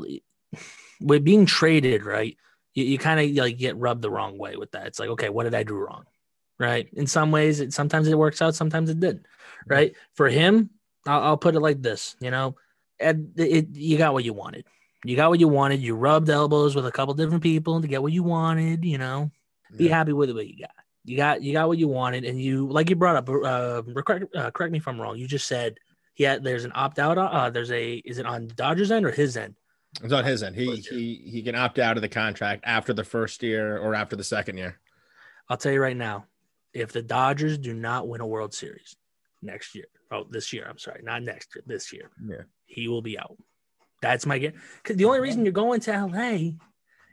with 1.02 1.24
being 1.24 1.46
traded, 1.46 2.06
right? 2.06 2.38
You, 2.80 2.86
you 2.86 2.98
kind 2.98 3.20
of 3.20 3.36
like 3.44 3.58
get 3.58 3.76
rubbed 3.78 4.02
the 4.02 4.10
wrong 4.10 4.38
way 4.38 4.56
with 4.56 4.72
that. 4.72 4.88
It's 4.88 5.00
like, 5.00 5.10
okay, 5.10 5.30
what 5.30 5.44
did 5.44 5.54
I 5.56 5.64
do 5.64 5.76
wrong? 5.76 6.06
Right. 6.58 6.90
In 6.94 7.08
some 7.08 7.32
ways, 7.32 7.60
it 7.60 7.74
sometimes 7.74 8.08
it 8.08 8.18
works 8.18 8.42
out, 8.42 8.56
sometimes 8.56 8.90
it 8.90 9.00
didn't. 9.00 9.26
Right. 9.68 9.94
For 10.14 10.30
him, 10.30 10.70
I'll, 11.06 11.22
I'll 11.22 11.38
put 11.38 11.56
it 11.56 11.60
like 11.60 11.82
this, 11.82 12.16
you 12.20 12.32
know, 12.32 12.56
and 13.00 13.32
it, 13.38 13.68
you 13.74 13.98
got 13.98 14.14
what 14.14 14.24
you 14.24 14.34
wanted. 14.34 14.66
You 15.06 15.16
got 15.16 15.30
what 15.30 15.40
you 15.40 15.48
wanted. 15.48 15.80
You 15.82 15.96
rubbed 15.96 16.30
elbows 16.30 16.76
with 16.76 16.86
a 16.86 16.92
couple 16.92 17.14
different 17.14 17.44
people 17.44 17.82
to 17.82 17.88
get 17.88 18.02
what 18.02 18.12
you 18.12 18.24
wanted. 18.24 18.84
You 18.84 18.98
know, 18.98 19.32
be 19.76 19.86
Yeah. 19.86 19.96
happy 19.96 20.14
with 20.14 20.32
what 20.32 20.48
you 20.48 20.60
got. 20.60 20.72
You 21.06 21.16
got 21.18 21.42
you 21.42 21.54
got 21.54 21.68
what 21.70 21.78
you 21.78 21.88
wanted, 21.88 22.26
and 22.26 22.40
you 22.42 22.68
like 22.68 22.90
you 22.90 22.96
brought 22.98 23.16
up. 23.16 23.30
Uh, 23.30 23.82
correct, 24.06 24.36
uh, 24.36 24.52
correct 24.52 24.72
me 24.74 24.80
if 24.80 24.88
I'm 24.88 25.00
wrong. 25.00 25.18
You 25.18 25.28
just 25.28 25.48
said 25.48 25.80
yeah. 26.18 26.38
There's 26.38 26.66
an 26.66 26.74
opt 26.76 27.00
out. 27.00 27.18
Uh, 27.18 27.50
there's 27.50 27.72
a 27.72 27.94
is 28.04 28.18
it 28.18 28.26
on 28.26 28.48
Dodgers 28.56 28.92
end 28.92 29.06
or 29.06 29.12
his 29.12 29.38
end? 29.38 29.56
It's 30.04 30.14
on 30.14 30.24
his 30.24 30.44
end. 30.44 30.56
He 30.56 30.76
he 30.78 31.22
he 31.26 31.42
can 31.42 31.56
opt 31.56 31.80
out 31.80 31.98
of 31.98 32.02
the 32.02 32.10
contract 32.10 32.64
after 32.66 32.94
the 32.94 33.04
first 33.04 33.42
year 33.42 33.78
or 33.78 33.96
after 33.96 34.16
the 34.16 34.24
second 34.24 34.58
year. 34.58 34.80
I'll 35.50 35.58
tell 35.58 35.72
you 35.72 35.82
right 35.82 35.98
now, 35.98 36.26
if 36.74 36.92
the 36.92 37.02
Dodgers 37.02 37.58
do 37.58 37.74
not 37.74 38.08
win 38.08 38.22
a 38.22 38.28
World 38.28 38.54
Series 38.54 38.96
next 39.42 39.74
year, 39.74 39.88
oh 40.12 40.26
this 40.30 40.54
year, 40.54 40.68
I'm 40.70 40.78
sorry, 40.78 41.02
not 41.04 41.24
next 41.24 41.56
year, 41.56 41.64
this 41.66 41.92
year, 41.92 42.12
Yeah. 42.24 42.44
he 42.66 42.88
will 42.88 43.02
be 43.02 43.18
out. 43.18 43.38
That's 44.02 44.26
my 44.26 44.38
guess. 44.38 44.54
Because 44.82 44.98
the 44.98 45.06
only 45.06 45.18
uh-huh. 45.18 45.24
reason 45.24 45.46
you're 45.46 45.52
going 45.52 45.82
to 45.82 46.06
LA 46.06 46.52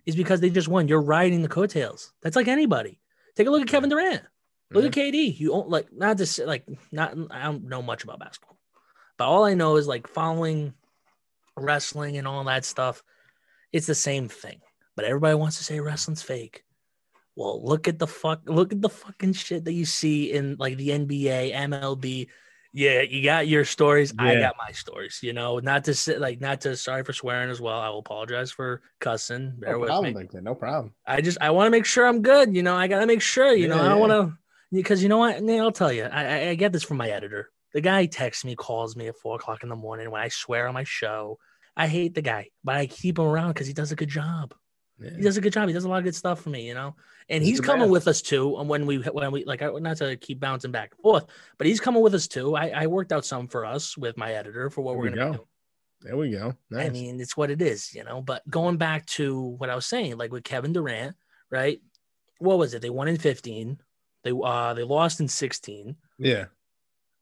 is 0.05 0.15
because 0.15 0.41
they 0.41 0.51
just 0.51 0.69
won. 0.69 0.87
You're 0.87 1.03
riding 1.03 1.43
the 1.43 1.49
coattails. 1.49 2.13
That's 2.23 2.37
like 2.37 2.49
anybody. 2.49 3.01
Take 3.35 3.49
a 3.49 3.51
look 3.51 3.63
at 3.63 3.69
Kevin 3.69 3.91
Durant. 3.91 4.23
Look 4.71 4.85
at 4.85 4.93
KD. 4.93 5.39
You 5.39 5.49
don't 5.49 5.69
like 5.69 5.93
not 5.93 6.19
to 6.19 6.27
say 6.27 6.45
like 6.45 6.67
not. 6.91 7.17
I 7.31 7.45
don't 7.45 7.65
know 7.65 7.83
much 7.83 8.05
about 8.05 8.19
basketball, 8.19 8.59
but 9.17 9.27
all 9.27 9.45
I 9.45 9.55
know 9.55 9.77
is 9.77 9.87
like 9.87 10.09
following 10.09 10.75
wrestling 11.57 12.17
and 12.19 12.27
all 12.27 12.45
that 12.45 12.65
stuff. 12.65 13.03
It's 13.73 13.87
the 13.87 13.95
same 13.95 14.29
thing. 14.29 14.61
But 14.95 15.05
everybody 15.05 15.35
wants 15.35 15.59
to 15.59 15.65
say 15.65 15.81
wrestling's 15.81 16.23
fake. 16.23 16.65
Well, 17.35 17.63
look 17.63 17.87
at 17.87 17.99
the 17.99 18.07
fuck. 18.07 18.41
Look 18.47 18.73
at 18.73 18.81
the 18.81 18.89
fucking 18.89 19.35
shit 19.35 19.67
that 19.67 19.75
you 19.75 19.85
see 19.85 20.33
in 20.33 20.57
like 20.59 20.77
the 20.79 20.89
NBA, 20.89 21.55
MLB. 21.55 22.29
Yeah, 22.73 23.03
you 23.03 23.23
got 23.23 23.47
your 23.47 23.65
stories. 23.65 24.13
I 24.19 24.37
got 24.37 24.57
my 24.59 24.73
stories. 24.73 25.21
You 25.23 25.35
know, 25.35 25.59
not 25.59 25.85
to 25.85 25.95
sit 25.95 26.21
like 26.21 26.41
not 26.41 26.63
to. 26.63 26.77
Sorry 26.77 27.05
for 27.05 27.13
swearing 27.13 27.51
as 27.51 27.61
well. 27.61 27.79
I 27.79 27.91
will 27.91 27.99
apologize 27.99 28.51
for 28.51 28.81
cussing. 29.01 29.55
Bear 29.59 29.73
No 29.73 29.79
with 29.81 29.89
problem, 29.89 30.15
me. 30.15 30.29
Big 30.33 30.43
no 30.43 30.55
problem. 30.55 30.95
I 31.07 31.21
just 31.21 31.39
I 31.41 31.51
want 31.51 31.67
to 31.67 31.71
make 31.71 31.85
sure 31.85 32.07
I'm 32.07 32.23
good. 32.23 32.55
You 32.55 32.63
know, 32.63 32.75
I 32.75 32.87
gotta 32.87 33.07
make 33.07 33.23
sure. 33.23 33.55
You 33.55 33.69
know, 33.69 33.77
I 33.77 33.89
don't 33.89 33.99
yeah. 33.99 34.07
want 34.07 34.13
to 34.13 34.39
because 34.73 35.03
you 35.03 35.09
know 35.09 35.19
what? 35.19 35.37
I'll 35.37 35.73
tell 35.73 35.93
you. 35.93 36.05
I, 36.05 36.25
I 36.25 36.49
I 36.51 36.55
get 36.55 36.73
this 36.73 36.83
from 36.83 36.97
my 36.97 37.09
editor. 37.11 37.51
The 37.77 37.83
guy 37.83 38.07
texts 38.07 38.43
me, 38.43 38.55
calls 38.55 38.97
me 38.97 39.09
at 39.09 39.17
four 39.17 39.37
o'clock 39.37 39.63
in 39.63 39.69
the 39.69 39.77
morning 39.77 40.11
when 40.11 40.23
I 40.23 40.29
swear 40.29 40.67
on 40.67 40.73
my 40.73 40.85
show. 40.85 41.39
I 41.77 41.89
hate 41.89 42.15
the 42.15 42.23
guy, 42.23 42.49
but 42.65 42.75
I 42.77 42.87
keep 42.87 43.19
him 43.19 43.27
around 43.27 43.51
because 43.53 43.67
he 43.67 43.75
does 43.75 43.93
a 43.93 43.97
good 43.97 44.09
job. 44.09 44.55
He 44.99 45.21
does 45.21 45.37
a 45.37 45.43
good 45.43 45.53
job. 45.53 45.69
He 45.69 45.75
does 45.75 45.85
a 45.85 45.89
lot 45.91 45.99
of 45.99 46.05
good 46.05 46.15
stuff 46.15 46.41
for 46.41 46.49
me, 46.49 46.67
you 46.67 46.73
know. 46.73 46.97
And 47.29 47.43
He's 47.45 47.59
he's 47.59 47.61
coming 47.61 47.83
man. 47.83 47.91
with 47.91 48.09
us 48.09 48.23
too. 48.23 48.57
And 48.57 48.67
when 48.67 48.87
we 48.87 48.97
when 48.97 49.31
we 49.31 49.45
like, 49.45 49.61
not 49.61 49.99
to 49.99 50.17
keep 50.17 50.41
bouncing 50.41 50.71
back 50.71 50.93
and 50.93 51.03
forth, 51.03 51.27
but 51.59 51.67
he's 51.67 51.79
coming 51.81 52.01
with 52.03 52.15
us 52.15 52.27
too. 52.29 52.57
I, 52.57 52.69
I 52.71 52.87
worked 52.87 53.13
out 53.13 53.27
some 53.27 53.47
for 53.47 53.67
us 53.67 53.95
with 53.99 54.17
my 54.17 54.33
editor 54.33 54.71
for 54.71 54.81
what 54.81 54.93
There 54.93 54.99
we're 54.99 55.11
we 55.11 55.11
gonna 55.11 55.31
go. 55.33 55.37
doing. 55.37 55.49
There 56.01 56.17
we 56.17 56.31
go. 56.31 56.55
Nice. 56.71 56.87
I 56.87 56.91
mean, 56.91 57.21
it's 57.21 57.37
what 57.37 57.51
it 57.51 57.61
is, 57.61 57.95
you 57.95 58.05
know. 58.05 58.23
But 58.23 58.49
going 58.49 58.79
back 58.79 59.05
to 59.19 59.39
what 59.59 59.69
I 59.69 59.75
was 59.75 59.85
saying, 59.85 60.17
like 60.17 60.33
with 60.33 60.45
Kevin 60.45 60.73
Durant, 60.73 61.15
right? 61.51 61.79
What 62.39 62.57
was 62.57 62.73
it? 62.73 62.81
They 62.81 62.89
won 62.91 63.09
in 63.09 63.19
15. 63.19 63.79
They 64.25 64.33
uh 64.33 64.73
they 64.73 64.83
lost 64.83 65.21
in 65.21 65.29
16. 65.29 65.95
yeah. 66.19 66.47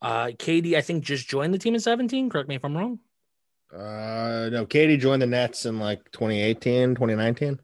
Uh 0.03 0.27
KD, 0.27 0.75
I 0.77 0.81
think, 0.81 1.05
just 1.05 1.29
joined 1.29 1.55
the 1.55 1.59
team 1.59 1.75
in 1.75 1.81
17. 1.81 2.29
Correct 2.31 2.49
me 2.49 2.57
if 2.57 2.65
I'm 2.65 2.77
wrong. 2.77 2.99
Uh, 3.73 4.49
no, 4.53 4.65
KD 4.67 5.01
joined 5.01 5.23
the 5.23 5.27
Nets 5.27 5.67
in 5.67 5.81
like 5.81 5.99
2018, 6.13 6.95
2019. 6.95 7.59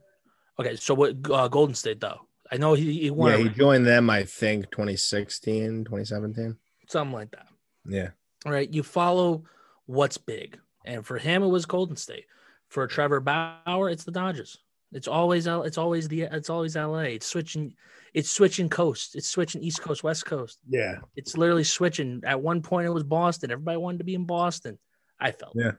Okay, 0.58 0.74
so 0.76 0.94
what 0.94 1.14
uh, 1.30 1.46
Golden 1.48 1.74
State 1.74 2.00
though? 2.00 2.26
I 2.50 2.56
know 2.56 2.74
he, 2.74 3.00
he 3.00 3.10
won 3.10 3.30
Yeah, 3.30 3.36
he 3.36 3.48
joined 3.48 3.86
them, 3.86 4.10
I 4.10 4.24
think, 4.24 4.70
2016, 4.72 5.84
2017. 5.84 6.56
something 6.88 7.12
like 7.14 7.30
that. 7.30 7.46
Yeah. 7.86 8.08
All 8.44 8.52
right, 8.52 8.68
you 8.68 8.82
follow 8.82 9.44
what's 9.86 10.18
big. 10.18 10.58
And 10.84 11.06
for 11.06 11.16
him, 11.18 11.42
it 11.44 11.48
was 11.48 11.64
Golden 11.66 11.94
State. 11.96 12.24
For 12.68 12.86
Trevor 12.86 13.20
Bauer, 13.20 13.88
it's 13.90 14.04
the 14.04 14.10
Dodgers. 14.10 14.58
It's 14.92 15.08
always 15.08 15.46
L- 15.46 15.62
it's 15.62 15.78
always 15.78 16.08
the 16.08 16.22
it's 16.22 16.50
always 16.50 16.76
LA. 16.76 17.00
It's 17.16 17.26
switching 17.26 17.74
it's 18.12 18.30
switching 18.30 18.68
coast. 18.68 19.14
It's 19.14 19.28
switching 19.28 19.62
East 19.62 19.80
Coast, 19.82 20.02
West 20.02 20.26
Coast. 20.26 20.58
Yeah. 20.68 20.96
It's 21.14 21.36
literally 21.36 21.62
switching. 21.64 22.22
At 22.24 22.40
one 22.42 22.60
point, 22.60 22.86
it 22.86 22.90
was 22.90 23.04
Boston. 23.04 23.52
Everybody 23.52 23.76
wanted 23.78 23.98
to 23.98 24.04
be 24.04 24.14
in 24.16 24.24
Boston. 24.24 24.78
I 25.20 25.30
felt. 25.30 25.52
Yeah. 25.54 25.72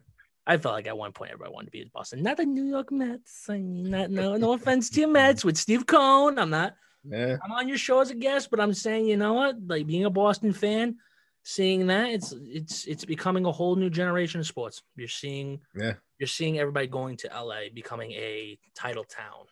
I 0.47 0.57
felt 0.57 0.73
like 0.75 0.87
at 0.87 0.97
one 0.97 1.11
point 1.11 1.31
everybody 1.31 1.53
wanted 1.53 1.65
to 1.67 1.71
be 1.71 1.81
in 1.81 1.91
Boston. 1.93 2.23
Not 2.23 2.37
the 2.37 2.45
New 2.45 2.63
York 2.63 2.91
Mets. 2.91 3.47
I 3.49 3.57
mean, 3.57 3.89
not 3.89 4.09
no 4.09 4.37
no 4.37 4.53
offense 4.53 4.89
to 4.91 5.01
your 5.01 5.09
Mets 5.19 5.43
with 5.43 5.57
Steve 5.57 5.85
Cohen. 5.85 6.39
I'm 6.39 6.49
not. 6.49 6.73
Yeah. 7.03 7.37
I'm 7.43 7.51
on 7.51 7.67
your 7.67 7.77
show 7.77 7.99
as 7.99 8.11
a 8.11 8.15
guest, 8.15 8.49
but 8.49 8.59
I'm 8.59 8.73
saying, 8.73 9.07
you 9.07 9.17
know 9.17 9.33
what? 9.33 9.55
Like 9.67 9.87
being 9.87 10.05
a 10.05 10.09
Boston 10.09 10.53
fan, 10.53 10.97
seeing 11.43 11.87
that 11.87 12.09
it's 12.11 12.33
it's 12.43 12.85
it's 12.85 13.05
becoming 13.05 13.45
a 13.45 13.51
whole 13.51 13.75
new 13.75 13.89
generation 13.89 14.39
of 14.39 14.47
sports. 14.47 14.81
You're 14.95 15.07
seeing 15.07 15.59
Yeah. 15.75 15.93
You're 16.21 16.27
seeing 16.27 16.59
everybody 16.59 16.85
going 16.85 17.17
to 17.17 17.27
LA, 17.33 17.61
becoming 17.73 18.11
a 18.11 18.55
title 18.75 19.03
town. 19.03 19.47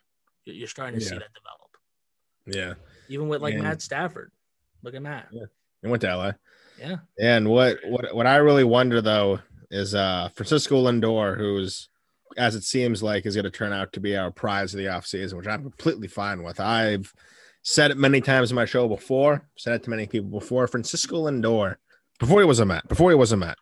You're 0.45 0.67
starting 0.67 0.99
to 0.99 1.03
see 1.03 1.15
that 1.15 1.33
develop. 1.33 1.71
Yeah. 2.45 2.75
Even 3.07 3.27
with 3.27 3.41
like 3.41 3.55
Yeah. 3.55 3.61
Matt 3.61 3.81
Stafford. 3.81 4.31
Look 4.83 4.93
at 4.93 5.01
Matt. 5.01 5.29
He 5.31 5.87
went 5.87 6.01
to 6.01 6.15
LA. 6.15 6.31
Yeah. 6.79 6.97
And 7.19 7.49
what 7.49 7.79
what 7.85 8.13
what 8.13 8.27
I 8.27 8.35
really 8.35 8.63
wonder 8.63 9.01
though 9.01 9.39
is 9.71 9.95
uh 9.95 10.29
Francisco 10.35 10.83
Lindor, 10.83 11.35
who's 11.35 11.89
as 12.37 12.53
it 12.53 12.63
seems 12.63 13.01
like 13.01 13.25
is 13.25 13.33
going 13.35 13.45
to 13.45 13.49
turn 13.49 13.73
out 13.73 13.91
to 13.93 13.99
be 13.99 14.15
our 14.15 14.29
prize 14.29 14.71
of 14.75 14.77
the 14.77 14.85
offseason, 14.85 15.33
which 15.33 15.47
I'm 15.47 15.63
completely 15.63 16.07
fine 16.07 16.43
with. 16.43 16.59
I've 16.59 17.11
said 17.63 17.89
it 17.89 17.97
many 17.97 18.21
times 18.21 18.51
in 18.51 18.55
my 18.55 18.65
show 18.65 18.87
before, 18.87 19.49
said 19.57 19.73
it 19.73 19.83
to 19.85 19.89
many 19.89 20.05
people 20.05 20.29
before. 20.29 20.67
Francisco 20.67 21.25
Lindor, 21.25 21.77
before 22.19 22.41
he 22.41 22.45
was 22.45 22.59
a 22.59 22.65
Met, 22.65 22.87
before 22.87 23.09
he 23.09 23.15
was 23.15 23.31
a 23.31 23.37
Met, 23.37 23.57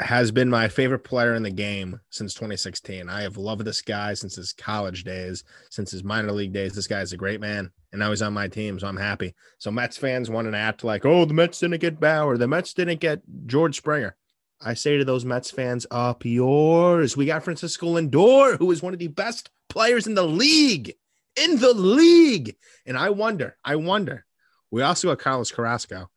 has 0.00 0.30
been 0.30 0.50
my 0.50 0.68
favorite 0.68 1.04
player 1.04 1.34
in 1.34 1.42
the 1.42 1.50
game 1.50 2.00
since 2.10 2.34
2016. 2.34 3.08
I 3.08 3.22
have 3.22 3.36
loved 3.36 3.64
this 3.64 3.82
guy 3.82 4.14
since 4.14 4.34
his 4.34 4.52
college 4.52 5.04
days, 5.04 5.44
since 5.70 5.90
his 5.90 6.02
minor 6.02 6.32
league 6.32 6.52
days. 6.52 6.74
This 6.74 6.86
guy 6.86 7.00
is 7.00 7.12
a 7.12 7.16
great 7.16 7.40
man, 7.40 7.70
and 7.92 7.98
now 8.00 8.10
he's 8.10 8.22
on 8.22 8.32
my 8.32 8.48
team, 8.48 8.78
so 8.78 8.88
I'm 8.88 8.96
happy. 8.96 9.34
So 9.58 9.70
Mets 9.70 9.96
fans 9.96 10.30
want 10.30 10.50
to 10.50 10.56
act 10.56 10.84
like, 10.84 11.04
oh, 11.06 11.24
the 11.24 11.34
Mets 11.34 11.60
didn't 11.60 11.80
get 11.80 12.00
Bauer, 12.00 12.36
the 12.36 12.48
Mets 12.48 12.74
didn't 12.74 13.00
get 13.00 13.22
George 13.46 13.76
Springer. 13.76 14.16
I 14.60 14.74
say 14.74 14.96
to 14.98 15.04
those 15.04 15.24
Mets 15.24 15.50
fans, 15.50 15.86
up 15.90 16.24
yours. 16.24 17.16
We 17.16 17.26
got 17.26 17.44
Francisco 17.44 17.94
Lindor, 17.98 18.58
who 18.58 18.70
is 18.70 18.82
one 18.82 18.94
of 18.94 18.98
the 18.98 19.08
best 19.08 19.50
players 19.68 20.06
in 20.06 20.14
the 20.14 20.26
league 20.26 20.94
in 21.36 21.58
the 21.58 21.72
league. 21.72 22.56
And 22.86 22.96
I 22.96 23.10
wonder, 23.10 23.56
I 23.64 23.76
wonder. 23.76 24.24
We 24.70 24.82
also 24.82 25.08
got 25.08 25.18
Carlos 25.18 25.52
Carrasco, 25.52 26.10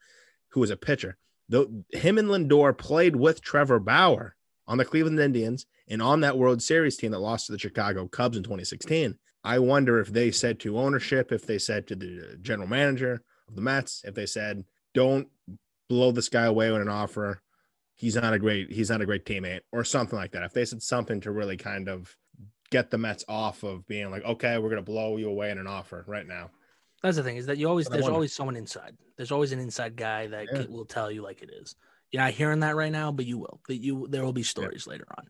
who 0.49 0.63
is 0.63 0.69
a 0.69 0.77
pitcher. 0.77 1.17
Though 1.49 1.83
him 1.91 2.17
and 2.17 2.29
Lindor 2.29 2.77
played 2.77 3.15
with 3.15 3.41
Trevor 3.41 3.79
Bauer 3.79 4.35
on 4.67 4.77
the 4.77 4.85
Cleveland 4.85 5.19
Indians 5.19 5.65
and 5.87 6.01
on 6.01 6.19
that 6.21 6.37
World 6.37 6.61
Series 6.61 6.97
team 6.97 7.11
that 7.11 7.19
lost 7.19 7.45
to 7.45 7.53
the 7.53 7.59
Chicago 7.59 8.07
Cubs 8.07 8.37
in 8.37 8.43
2016. 8.43 9.17
I 9.43 9.59
wonder 9.59 9.99
if 9.99 10.09
they 10.09 10.31
said 10.31 10.59
to 10.61 10.77
ownership, 10.77 11.31
if 11.31 11.45
they 11.45 11.57
said 11.57 11.87
to 11.87 11.95
the 11.95 12.37
general 12.41 12.67
manager 12.67 13.21
of 13.47 13.55
the 13.55 13.61
Mets, 13.61 14.03
if 14.03 14.13
they 14.13 14.25
said, 14.25 14.65
"Don't 14.93 15.29
blow 15.87 16.11
this 16.11 16.27
guy 16.27 16.45
away 16.45 16.69
with 16.69 16.81
an 16.81 16.89
offer. 16.89 17.41
He's 17.95 18.15
not 18.15 18.33
a 18.33 18.39
great 18.39 18.71
he's 18.71 18.89
not 18.89 19.01
a 19.01 19.05
great 19.05 19.25
teammate," 19.25 19.61
or 19.71 19.85
something 19.85 20.19
like 20.19 20.33
that. 20.33 20.43
If 20.43 20.53
they 20.53 20.65
said 20.65 20.83
something 20.83 21.21
to 21.21 21.31
really 21.31 21.55
kind 21.55 21.87
of 21.87 22.17
get 22.69 22.91
the 22.91 22.97
Mets 22.97 23.23
off 23.29 23.63
of 23.63 23.87
being 23.87 24.11
like, 24.11 24.25
"Okay, 24.25 24.57
we're 24.57 24.69
gonna 24.69 24.81
blow 24.81 25.15
you 25.15 25.29
away 25.29 25.49
in 25.49 25.57
an 25.57 25.67
offer 25.67 26.03
right 26.07 26.27
now." 26.27 26.51
That's 27.03 27.17
the 27.17 27.23
thing 27.23 27.37
is 27.37 27.45
that 27.45 27.57
you 27.57 27.69
always 27.69 27.87
But 27.87 27.93
there's 27.93 28.07
always 28.07 28.33
someone 28.33 28.55
inside. 28.55 28.97
There's 29.17 29.31
always 29.31 29.51
an 29.51 29.59
inside 29.59 29.95
guy 29.95 30.27
that 30.27 30.47
Yeah. 30.51 30.65
will 30.69 30.85
tell 30.85 31.11
you 31.11 31.21
like 31.21 31.41
it 31.41 31.49
is. 31.51 31.75
You're 32.11 32.23
not 32.23 32.33
hearing 32.33 32.61
that 32.61 32.75
right 32.75 32.91
now, 32.91 33.11
but 33.11 33.25
you 33.25 33.37
will. 33.37 33.59
That 33.67 33.77
you 33.77 34.07
there 34.09 34.23
will 34.23 34.33
be 34.33 34.43
stories 34.43 34.87
later 34.87 35.05
on. 35.17 35.25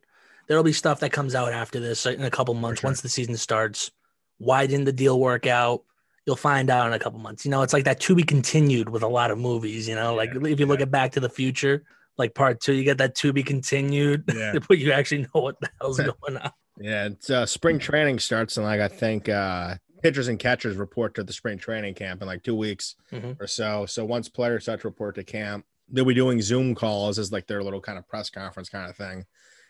There 0.46 0.56
will 0.56 0.64
be 0.64 0.72
stuff 0.72 1.00
that 1.00 1.12
comes 1.12 1.34
out 1.34 1.52
after 1.52 1.78
this 1.78 2.06
in 2.06 2.22
a 2.22 2.30
couple 2.30 2.54
months 2.54 2.80
sure. 2.80 2.88
once 2.88 3.00
the 3.02 3.08
season 3.08 3.36
starts. 3.36 3.90
Why 4.38 4.66
didn't 4.66 4.86
the 4.86 4.92
deal 4.92 5.20
work 5.20 5.46
out? 5.46 5.82
You'll 6.24 6.36
find 6.36 6.70
out 6.70 6.86
in 6.86 6.92
a 6.92 6.98
couple 6.98 7.18
months. 7.18 7.44
You 7.44 7.50
know, 7.50 7.62
it's 7.62 7.72
like 7.72 7.84
that 7.84 8.00
to 8.00 8.14
be 8.14 8.22
continued 8.22 8.88
with 8.88 9.02
a 9.02 9.08
lot 9.08 9.30
of 9.30 9.38
movies. 9.38 9.88
You 9.88 9.94
know, 9.94 10.14
like 10.14 10.30
Yeah, 10.32 10.46
if 10.48 10.60
you 10.60 10.66
look 10.66 10.80
at 10.80 10.90
Back 10.90 11.12
to 11.12 11.20
the 11.20 11.28
Future, 11.28 11.84
like 12.16 12.34
part 12.34 12.60
two, 12.60 12.72
you 12.74 12.84
get 12.84 12.98
that 12.98 13.14
to 13.16 13.32
be 13.32 13.42
continued, 13.42 14.24
Yeah. 14.34 14.54
but 14.68 14.78
you 14.78 14.92
actually 14.92 15.22
know 15.22 15.40
what 15.40 15.60
the 15.60 15.68
hell's 15.80 15.98
going 16.20 16.36
on. 16.38 16.52
Yeah, 16.80 17.06
it's 17.06 17.28
uh, 17.28 17.44
spring 17.44 17.78
training 17.78 18.20
starts 18.20 18.56
and 18.56 18.64
like 18.64 18.80
I 18.80 18.88
think 18.88 19.28
uh 19.28 19.74
pitchers 20.02 20.28
and 20.28 20.38
catchers 20.38 20.76
report 20.76 21.14
to 21.14 21.22
the 21.24 21.32
spring 21.32 21.58
training 21.58 21.94
camp 21.94 22.20
in 22.22 22.28
like 22.28 22.42
two 22.42 22.54
weeks 22.54 22.94
Mhm. 23.12 23.40
or 23.40 23.46
so. 23.46 23.86
So 23.86 24.04
once 24.04 24.28
players 24.28 24.64
start 24.64 24.80
to 24.82 24.88
report 24.88 25.14
to 25.16 25.24
camp, 25.24 25.64
they'll 25.88 26.04
be 26.04 26.14
doing 26.14 26.40
Zoom 26.42 26.74
calls 26.74 27.18
as 27.18 27.32
like 27.32 27.46
their 27.46 27.62
little 27.62 27.80
kind 27.80 27.98
of 27.98 28.06
press 28.08 28.30
conference 28.30 28.68
kind 28.68 28.88
of 28.88 28.96
thing. 28.96 29.24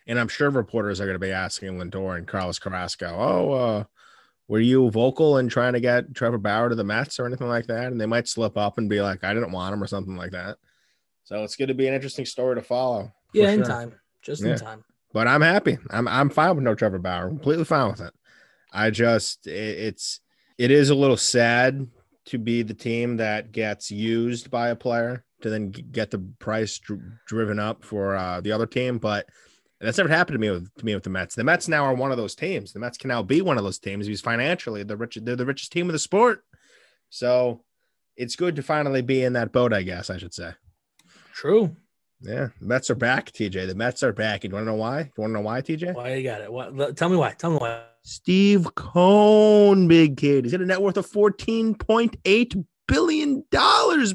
And 0.06 0.18
I'm 0.18 0.28
sure 0.28 0.50
reporters 0.50 1.00
are 1.00 1.04
going 1.04 1.14
to 1.14 1.18
be 1.18 1.30
asking 1.32 1.78
Lindor 1.78 2.16
and 2.16 2.26
Carlos 2.26 2.58
Carrasco, 2.58 3.06
"Oh, 3.06 3.52
uh, 3.52 3.84
were 4.48 4.58
you 4.60 4.90
vocal 4.90 5.36
in 5.38 5.48
trying 5.48 5.74
to 5.74 5.80
get 5.80 6.14
Trevor 6.14 6.38
Bauer 6.38 6.70
to 6.70 6.74
the 6.74 6.84
Mets 6.84 7.20
or 7.20 7.26
anything 7.26 7.48
like 7.48 7.66
that?" 7.66 7.92
And 7.92 8.00
they 8.00 8.06
might 8.06 8.26
slip 8.26 8.56
up 8.56 8.78
and 8.78 8.88
be 8.88 9.00
like, 9.02 9.22
"I 9.22 9.34
didn't 9.34 9.52
want 9.52 9.74
him" 9.74 9.82
or 9.82 9.86
something 9.86 10.16
like 10.16 10.30
that. 10.32 10.56
So 11.24 11.44
it's 11.44 11.56
going 11.56 11.68
to 11.68 11.74
be 11.74 11.86
an 11.86 11.94
interesting 11.94 12.24
story 12.24 12.54
to 12.56 12.62
follow. 12.62 13.12
Yeah, 13.34 13.50
in 13.50 13.58
sure. 13.58 13.66
time, 13.66 13.94
just 14.22 14.42
Yeah. 14.42 14.52
in 14.52 14.58
time. 14.58 14.84
but 15.12 15.26
I'm 15.28 15.42
happy. 15.42 15.76
I'm 15.90 16.08
I'm 16.08 16.30
fine 16.30 16.54
with 16.56 16.64
no 16.64 16.74
Trevor 16.74 16.98
Bauer. 16.98 17.28
Completely 17.28 17.64
fine 17.66 17.90
with 17.90 18.00
it. 18.00 18.14
I 18.72 18.90
just 18.90 19.46
it, 19.46 19.78
it's 19.78 20.20
it 20.58 20.70
is 20.70 20.90
a 20.90 20.94
little 20.94 21.16
sad 21.16 21.86
to 22.26 22.38
be 22.38 22.62
the 22.62 22.74
team 22.74 23.16
that 23.16 23.52
gets 23.52 23.90
used 23.90 24.50
by 24.50 24.68
a 24.68 24.76
player 24.76 25.24
to 25.40 25.50
then 25.50 25.70
get 25.70 26.10
the 26.10 26.18
price 26.38 26.78
dr- 26.78 27.00
driven 27.26 27.58
up 27.58 27.84
for 27.84 28.16
uh, 28.16 28.40
the 28.40 28.52
other 28.52 28.66
team, 28.66 28.98
but 28.98 29.26
that's 29.80 29.96
never 29.96 30.10
happened 30.10 30.34
to 30.34 30.40
me 30.40 30.50
with 30.50 30.74
to 30.74 30.84
me 30.84 30.94
with 30.94 31.04
the 31.04 31.10
Mets. 31.10 31.34
The 31.34 31.44
Mets 31.44 31.68
now 31.68 31.84
are 31.84 31.94
one 31.94 32.10
of 32.10 32.16
those 32.16 32.34
teams. 32.34 32.72
The 32.72 32.80
Mets 32.80 32.98
can 32.98 33.08
now 33.08 33.22
be 33.22 33.40
one 33.40 33.58
of 33.58 33.64
those 33.64 33.78
teams 33.78 34.06
because 34.06 34.20
financially 34.20 34.82
the 34.82 34.96
rich 34.96 35.18
they're 35.22 35.36
the 35.36 35.46
richest 35.46 35.72
team 35.72 35.88
of 35.88 35.92
the 35.92 35.98
sport. 35.98 36.44
So 37.10 37.64
it's 38.16 38.36
good 38.36 38.56
to 38.56 38.62
finally 38.62 39.02
be 39.02 39.22
in 39.22 39.34
that 39.34 39.52
boat, 39.52 39.72
I 39.72 39.82
guess 39.82 40.10
I 40.10 40.18
should 40.18 40.34
say. 40.34 40.52
True. 41.32 41.76
Yeah, 42.20 42.48
the 42.60 42.66
Mets 42.66 42.90
are 42.90 42.94
back, 42.96 43.30
TJ. 43.30 43.66
The 43.68 43.74
Mets 43.74 44.02
are 44.02 44.12
back. 44.12 44.42
You 44.44 44.50
want 44.50 44.62
to 44.64 44.70
know 44.72 44.74
why? 44.76 45.00
You 45.00 45.12
want 45.18 45.30
to 45.30 45.34
know 45.34 45.40
why, 45.40 45.62
TJ? 45.62 45.94
Why 45.94 46.14
you 46.14 46.22
got 46.24 46.40
it? 46.40 46.52
What? 46.52 46.96
Tell 46.96 47.08
me 47.08 47.16
why. 47.16 47.32
Tell 47.32 47.50
me 47.52 47.58
why. 47.58 47.82
Steve 48.02 48.66
Cohen, 48.74 49.86
big 49.86 50.16
kid. 50.16 50.44
He's 50.44 50.52
got 50.52 50.60
a 50.62 50.66
net 50.66 50.80
worth 50.82 50.96
of 50.96 51.06
$14.8 51.08 52.64
billion, 52.86 53.44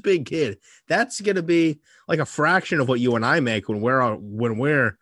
big 0.02 0.26
kid. 0.26 0.58
That's 0.88 1.22
gonna 1.22 1.44
be 1.44 1.80
like 2.08 2.20
a 2.20 2.26
fraction 2.26 2.80
of 2.80 2.88
what 2.88 3.00
you 3.00 3.16
and 3.16 3.26
I 3.26 3.40
make 3.40 3.70
when 3.70 3.82
we're 3.82 4.02
all, 4.02 4.16
when 4.16 4.58
we're 4.58 4.98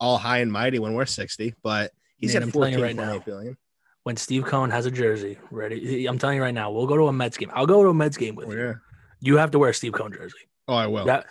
all 0.00 0.18
high 0.18 0.38
and 0.38 0.52
mighty 0.52 0.78
when 0.78 0.94
we're 0.94 1.06
60. 1.06 1.54
But 1.62 1.92
he's 2.18 2.34
Man, 2.34 2.42
got 2.42 2.46
I'm 2.48 2.52
telling 2.52 2.72
you 2.74 2.78
$14.8 2.80 2.82
right 2.82 2.96
now. 2.96 3.18
billion. 3.20 3.56
when 4.02 4.16
Steve 4.16 4.44
Cohen 4.44 4.70
has 4.70 4.84
a 4.86 4.90
jersey 4.90 5.38
ready. 5.50 6.06
I'm 6.06 6.18
telling 6.18 6.36
you 6.36 6.42
right 6.42 6.52
now, 6.54 6.70
we'll 6.70 6.86
go 6.86 6.96
to 6.96 7.06
a 7.08 7.12
Mets 7.12 7.36
game. 7.36 7.50
I'll 7.54 7.66
go 7.66 7.82
to 7.82 7.88
a 7.90 7.94
Mets 7.94 8.16
game 8.16 8.34
with 8.34 8.48
Oh, 8.48 8.52
you. 8.52 8.58
yeah. 8.58 8.72
You 9.20 9.36
have 9.36 9.52
to 9.52 9.58
wear 9.58 9.70
a 9.70 9.74
Steve 9.74 9.92
Cohen 9.92 10.12
jersey. 10.12 10.34
Oh, 10.68 10.74
I 10.74 10.86
will. 10.88 11.06
Yeah. 11.06 11.22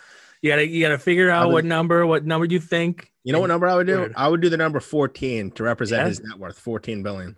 You 0.42 0.50
gotta 0.50 0.66
you 0.66 0.80
gotta 0.82 0.98
figure 0.98 1.30
out 1.30 1.44
Other- 1.44 1.52
what 1.54 1.64
number, 1.64 2.04
what 2.06 2.24
number 2.26 2.46
do 2.46 2.54
you 2.54 2.60
think. 2.60 3.10
You 3.24 3.32
know 3.32 3.38
what 3.40 3.46
number 3.46 3.68
I 3.68 3.76
would 3.76 3.86
do? 3.86 4.00
Word. 4.00 4.12
I 4.16 4.26
would 4.28 4.40
do 4.40 4.48
the 4.48 4.56
number 4.56 4.80
14 4.80 5.52
to 5.52 5.62
represent 5.62 6.00
Yeah? 6.02 6.08
his 6.08 6.20
net 6.20 6.38
worth, 6.38 6.58
14 6.58 7.02
billion. 7.04 7.36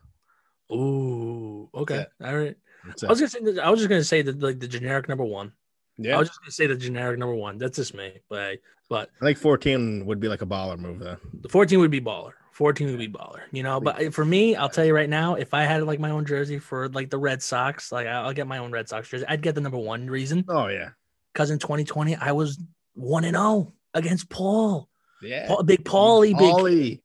Ooh, 0.72 1.68
okay. 1.74 2.06
All 2.24 2.36
right. 2.36 2.56
I 3.02 3.06
was 3.06 3.20
gonna 3.20 3.28
say 3.28 3.60
I 3.60 3.70
was 3.70 3.80
just 3.80 3.88
gonna 3.88 4.04
say 4.04 4.22
that 4.22 4.40
like 4.40 4.60
the 4.60 4.68
generic 4.68 5.08
number 5.08 5.24
one. 5.24 5.52
Yeah. 5.96 6.16
I 6.16 6.18
was 6.18 6.28
just 6.28 6.40
gonna 6.40 6.50
say 6.52 6.66
the 6.66 6.76
generic 6.76 7.18
number 7.18 7.34
one. 7.34 7.58
That's 7.58 7.76
just 7.76 7.94
me. 7.94 8.12
But 8.28 8.58
but 8.88 9.10
I 9.20 9.24
think 9.26 9.38
14 9.38 10.04
would 10.06 10.20
be 10.20 10.28
like 10.28 10.42
a 10.42 10.46
baller 10.46 10.78
move 10.78 10.98
though. 10.98 11.16
the 11.40 11.48
14 11.48 11.78
would 11.80 11.90
be 11.90 12.00
baller. 12.00 12.32
14 12.52 12.86
would 12.88 12.98
be 12.98 13.08
baller. 13.08 13.40
You 13.52 13.62
know, 13.62 13.80
but 13.80 14.14
for 14.14 14.24
me, 14.24 14.54
I'll 14.54 14.68
tell 14.68 14.84
you 14.84 14.94
right 14.94 15.08
now, 15.08 15.34
if 15.34 15.54
I 15.54 15.62
had 15.64 15.82
like 15.84 15.98
my 15.98 16.10
own 16.10 16.24
jersey 16.24 16.58
for 16.60 16.88
like 16.90 17.10
the 17.10 17.18
Red 17.18 17.42
Sox, 17.42 17.90
like 17.90 18.06
I'll 18.06 18.32
get 18.32 18.46
my 18.46 18.58
own 18.58 18.70
Red 18.70 18.88
Sox 18.88 19.08
jersey. 19.08 19.24
I'd 19.28 19.42
get 19.42 19.54
the 19.54 19.60
number 19.60 19.78
one 19.78 20.06
reason. 20.08 20.44
Oh 20.48 20.68
yeah. 20.68 20.90
because 21.32 21.50
in 21.50 21.58
2020 21.58 22.16
I 22.16 22.32
was 22.32 22.58
one 22.94 23.24
and 23.24 23.36
zero 23.36 23.72
against 23.94 24.28
Paul, 24.28 24.88
Yeah. 25.22 25.46
Paul 25.48 25.62
big 25.62 25.84
Paulie, 25.84 26.36
big 26.36 26.52
Paulie. 26.54 27.00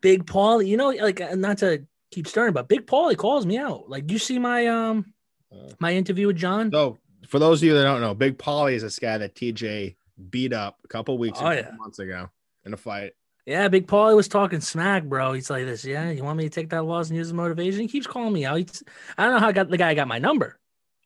big 0.00 0.26
Paulie. 0.26 0.66
You 0.66 0.76
know, 0.76 0.90
like 0.90 1.20
uh, 1.20 1.34
not 1.34 1.58
to 1.58 1.84
keep 2.10 2.26
stirring, 2.26 2.52
but 2.52 2.68
big 2.68 2.86
Paulie 2.86 3.16
calls 3.16 3.46
me 3.46 3.58
out. 3.58 3.88
Like, 3.88 4.10
you 4.10 4.18
see 4.18 4.38
my 4.38 4.66
um 4.66 5.12
Uh, 5.52 5.70
my 5.80 5.92
interview 5.94 6.26
with 6.28 6.36
John? 6.36 6.70
So, 6.72 6.98
for 7.28 7.38
those 7.38 7.60
of 7.62 7.66
you 7.66 7.74
that 7.74 7.84
don't 7.84 8.00
know, 8.00 8.14
Big 8.14 8.36
Paulie 8.38 8.74
is 8.74 8.82
this 8.82 8.98
guy 8.98 9.16
that 9.18 9.34
TJ 9.34 9.96
beat 10.30 10.52
up 10.52 10.78
a 10.84 10.88
couple 10.88 11.16
weeks 11.18 11.38
Oh, 11.40 11.46
ago, 11.46 11.60
yeah. 11.60 11.76
months 11.76 11.98
ago 11.98 12.28
in 12.64 12.72
a 12.74 12.76
fight. 12.76 13.12
Yeah, 13.46 13.66
big 13.68 13.86
Paulie 13.86 14.14
was 14.14 14.28
talking 14.28 14.60
smack, 14.60 15.04
bro. 15.04 15.32
He's 15.32 15.50
like 15.50 15.64
this. 15.64 15.84
Yeah, 15.84 16.10
you 16.10 16.22
want 16.24 16.38
me 16.38 16.44
to 16.44 16.50
take 16.50 16.70
that 16.70 16.84
loss 16.84 17.08
and 17.08 17.16
use 17.16 17.28
as 17.28 17.32
motivation? 17.32 17.80
He 17.80 17.88
keeps 17.88 18.06
calling 18.06 18.32
me 18.32 18.44
out. 18.44 18.58
He's, 18.58 18.82
I 19.18 19.24
don't 19.24 19.34
know 19.34 19.40
how 19.40 19.48
I 19.48 19.52
got 19.52 19.68
the 19.68 19.76
guy 19.76 19.94
got 19.94 20.06
my 20.08 20.18
number. 20.18 20.58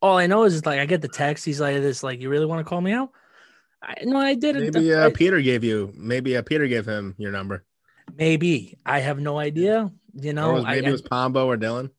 All 0.02 0.18
I 0.18 0.26
know 0.26 0.44
is 0.44 0.54
it's 0.56 0.66
like 0.66 0.78
I 0.78 0.84
get 0.86 1.00
the 1.00 1.08
text. 1.08 1.44
He's 1.46 1.60
like 1.60 1.76
this. 1.76 2.02
Like, 2.02 2.20
you 2.20 2.28
really 2.28 2.44
want 2.46 2.60
to 2.60 2.68
call 2.68 2.80
me 2.82 2.92
out? 2.92 3.10
I 3.86 3.94
no, 4.04 4.18
I 4.18 4.34
didn't. 4.34 4.72
Maybe 4.74 4.92
I- 4.94 5.06
uh, 5.06 5.10
Peter 5.14 5.40
gave 5.40 5.62
you, 5.62 5.92
maybe 5.96 6.36
uh, 6.36 6.42
Peter 6.42 6.66
gave 6.66 6.84
him 6.86 7.14
your 7.18 7.30
number. 7.30 7.64
maybe 8.16 8.76
I 8.84 8.98
have 9.00 9.20
no 9.20 9.38
idea. 9.38 9.92
You 10.14 10.32
know, 10.32 10.54
was, 10.54 10.64
maybe 10.64 10.86
I- 10.86 10.88
it 10.88 10.92
was 10.92 11.02
Pombo 11.02 11.46
or 11.46 11.56
Dylan. 11.56 11.90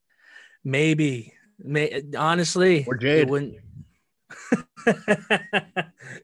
Maybe. 0.63 1.33
May 1.59 2.03
honestly, 2.17 2.85
Or 2.87 2.95
it 2.95 3.01
Jade. 3.01 3.29
wouldn't. 3.29 3.55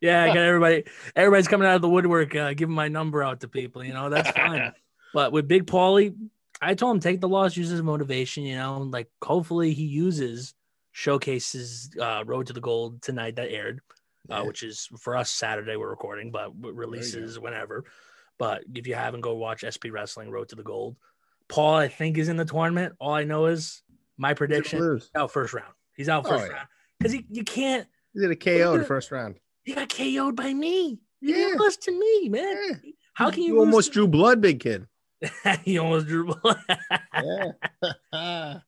yeah, 0.02 0.24
I 0.24 0.28
got 0.28 0.38
everybody. 0.38 0.84
Everybody's 1.16 1.48
coming 1.48 1.68
out 1.68 1.76
of 1.76 1.82
the 1.82 1.90
woodwork, 1.90 2.36
uh, 2.36 2.54
giving 2.54 2.76
my 2.76 2.88
number 2.88 3.24
out 3.24 3.40
to 3.42 3.48
people. 3.48 3.84
You 3.84 3.94
know, 3.94 4.10
that's 4.10 4.30
fine. 4.32 4.74
but 5.14 5.32
with 5.32 5.48
Big 5.48 5.66
Paulie, 5.66 6.16
I 6.62 6.76
told 6.76 6.96
him 6.96 7.00
take 7.02 7.20
the 7.22 7.28
loss, 7.30 7.58
use 7.58 7.72
as 7.72 7.82
motivation. 7.82 8.44
You 8.44 8.56
know, 8.58 8.80
like 8.82 9.10
hopefully 9.24 9.74
he 9.74 9.86
uses 9.86 10.54
showcases 10.92 11.90
uh, 12.00 12.24
Road 12.26 12.48
to 12.48 12.54
the 12.54 12.62
Gold 12.62 13.02
tonight 13.02 13.38
that 13.38 13.50
aired, 13.50 13.82
Yeah. 14.30 14.40
uh, 14.40 14.46
which 14.46 14.64
is 14.64 14.88
for 15.00 15.18
us 15.18 15.30
Saturday 15.30 15.76
we're 15.76 15.90
recording, 15.90 16.32
but 16.32 16.52
releases 16.62 17.40
whenever. 17.40 17.84
But 18.40 18.64
if 18.74 18.88
you 18.88 18.96
haven't, 18.96 19.22
go 19.22 19.36
watch 19.36 19.64
SP 19.68 19.92
Wrestling 19.92 20.32
Road 20.32 20.50
to 20.50 20.56
the 20.56 20.64
Gold. 20.64 20.96
Paul, 21.50 21.76
I 21.76 21.88
think, 21.88 22.18
is 22.18 22.30
in 22.30 22.38
the 22.38 22.46
tournament. 22.46 22.94
All 23.00 23.14
I 23.14 23.26
know 23.26 23.46
is 23.48 23.84
my 24.18 24.34
prediction 24.34 25.02
out 25.16 25.32
first 25.32 25.54
round. 25.54 25.74
He's 25.96 26.10
out 26.10 26.26
Oh, 26.26 26.30
first 26.30 26.48
yeah. 26.48 26.54
round 26.54 26.68
because 27.00 27.16
you 27.30 27.44
can't. 27.44 27.88
He 28.14 28.22
did 28.22 28.32
a 28.32 28.36
KO 28.36 28.78
the 28.78 28.86
first 28.86 29.12
round. 29.12 29.36
He 29.64 29.74
got 29.74 29.90
KO'd 29.90 30.36
by 30.36 30.54
me. 30.54 31.00
He 31.22 31.32
Yeah. 31.42 31.56
lost 31.60 31.82
to 31.84 31.92
me, 31.92 32.30
man. 32.30 32.56
Yeah. 32.84 32.92
How 33.14 33.30
can 33.30 33.44
you, 33.44 33.54
You 33.56 33.60
almost 33.60 33.90
lose 33.90 33.94
drew 33.94 34.08
blood, 34.08 34.42
big 34.42 34.60
kid. 34.60 34.88
he 35.64 35.78
almost 35.78 36.08
drew 36.08 36.34
blood. 36.34 36.58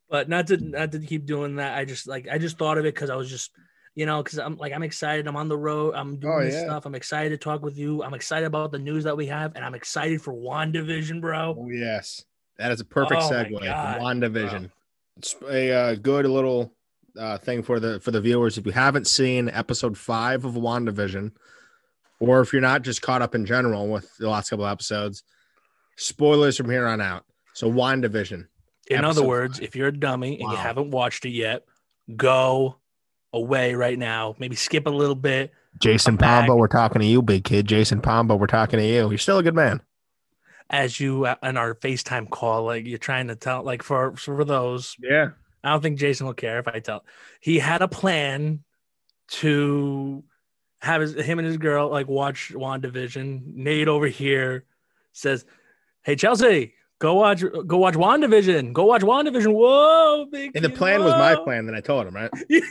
But 0.10 0.30
not 0.30 0.48
to 0.48 0.58
not 0.58 0.92
to 0.94 1.00
keep 1.00 1.26
doing 1.26 1.56
that. 1.58 1.78
I 1.78 1.86
just 1.86 2.08
like 2.08 2.28
I 2.32 2.38
just 2.38 2.58
thought 2.58 2.78
of 2.78 2.86
it 2.86 2.94
because 2.94 3.10
I 3.10 3.16
was 3.16 3.30
just 3.30 3.52
you 3.96 4.06
know 4.06 4.22
because 4.22 4.38
I'm 4.40 4.58
like 4.58 4.74
I'm 4.74 4.84
excited. 4.84 5.28
I'm 5.28 5.36
on 5.36 5.48
the 5.48 5.58
road. 5.58 5.96
I'm 5.96 6.18
doing 6.18 6.34
Oh, 6.34 6.44
this 6.44 6.54
yeah. 6.54 6.66
stuff. 6.66 6.86
I'm 6.86 6.96
excited 6.96 7.30
to 7.30 7.38
talk 7.38 7.62
with 7.64 7.78
you. 7.78 8.04
I'm 8.04 8.14
excited 8.14 8.46
about 8.46 8.72
the 8.72 8.80
news 8.80 9.04
that 9.06 9.18
we 9.18 9.26
have, 9.28 9.56
and 9.56 9.64
I'm 9.66 9.74
excited 9.76 10.22
for 10.22 10.34
Wandavision, 10.34 11.22
bro. 11.22 11.56
oh, 11.60 11.70
yes. 11.70 12.24
That 12.58 12.72
is 12.72 12.80
a 12.80 12.86
perfect 12.86 13.22
Oh, 13.24 13.30
segue. 13.30 13.60
WandaVision. 14.00 14.72
It's 15.18 15.36
a 15.50 15.72
uh, 15.72 15.96
good 15.96 16.26
little 16.26 16.72
uh, 17.18 17.38
thing 17.38 17.64
for 17.64 17.80
the 17.80 18.00
for 18.00 18.12
the 18.12 18.22
viewers. 18.22 18.58
If 18.58 18.66
you 18.66 18.72
haven't 18.72 19.08
seen 19.08 19.50
episode 19.50 19.98
five 19.98 20.46
of 20.46 20.54
WandaVision, 20.54 21.32
or 22.20 22.42
if 22.42 22.54
you're 22.54 22.62
not 22.62 22.82
just 22.82 23.02
caught 23.02 23.22
up 23.22 23.36
in 23.36 23.46
general 23.46 23.88
with 23.90 24.10
the 24.18 24.30
last 24.30 24.50
couple 24.50 24.66
episodes, 24.66 25.24
spoilers 25.98 26.58
from 26.58 26.70
here 26.70 26.88
on 26.88 27.02
out. 27.02 27.26
So 27.54 27.72
WandaVision. 27.72 28.48
In 28.90 29.04
other 29.04 29.24
words, 29.24 29.58
five. 29.58 29.64
if 29.68 29.76
you're 29.76 29.88
a 29.88 29.98
dummy 29.98 30.40
and 30.40 30.52
you 30.52 30.58
haven't 30.58 30.92
watched 30.92 31.26
it 31.26 31.32
yet, 31.32 31.64
go 32.16 32.78
away 33.36 33.74
right 33.76 34.00
now. 34.00 34.36
Maybe 34.40 34.56
skip 34.56 34.88
a 34.88 34.90
little 34.92 35.16
bit. 35.16 35.54
Jason 35.82 36.14
I'm. 36.14 36.18
Pombo, 36.18 36.56
we're 36.56 36.68
talking 36.68 37.02
to 37.02 37.06
you, 37.06 37.22
big 37.22 37.44
kid. 37.44 37.68
Jason 37.68 38.02
Pombo, 38.02 38.36
we're 38.36 38.48
talking 38.48 38.80
to 38.80 38.86
you. 38.86 39.10
You're 39.10 39.18
still 39.18 39.40
a 39.40 39.44
good 39.44 39.56
man. 39.56 39.82
as 40.70 41.00
you 41.00 41.26
uh, 41.26 41.36
in 41.44 41.58
our 41.58 41.76
FaceTime 41.76 42.30
call, 42.30 42.64
like 42.64 42.86
you're 42.88 42.98
trying 42.98 43.28
to 43.28 43.36
tell, 43.36 43.64
like 43.64 43.84
for 43.84 44.16
for 44.16 44.46
those, 44.46 44.96
Yeah. 45.02 45.30
I 45.64 45.72
don't 45.72 45.82
think 45.82 45.98
Jason 46.00 46.28
will 46.28 46.34
care 46.36 46.60
if 46.60 46.68
I 46.68 46.80
tell. 46.80 47.04
He 47.42 47.58
had 47.58 47.82
a 47.82 47.88
plan 47.88 48.64
to 49.30 50.24
have 50.80 51.02
his, 51.02 51.16
him 51.16 51.40
and 51.40 51.48
his 51.48 51.58
girl 51.58 51.90
like 51.90 52.08
watch 52.08 52.52
WandaVision. 52.54 53.42
Nate 53.56 53.88
over 53.88 54.06
here 54.08 54.66
says, 55.12 55.44
"Hey 56.04 56.16
Chelsea, 56.16 56.75
go 57.00 57.16
watch 57.16 57.44
go 57.68 57.78
watch 57.78 57.96
WandaVision. 57.96 58.74
Go 58.74 58.86
watch 58.86 59.02
WandaVision. 59.02 59.54
Whoa, 59.54 60.26
big 60.32 60.52
And 60.56 60.64
the 60.64 60.70
kid, 60.70 60.78
plan 60.78 61.04
was 61.04 61.14
my 61.14 61.36
plan 61.36 61.66
that 61.68 61.76
I 61.76 61.82
told 61.82 62.08
him, 62.08 62.16
right? 62.16 62.32
Did. 62.50 62.64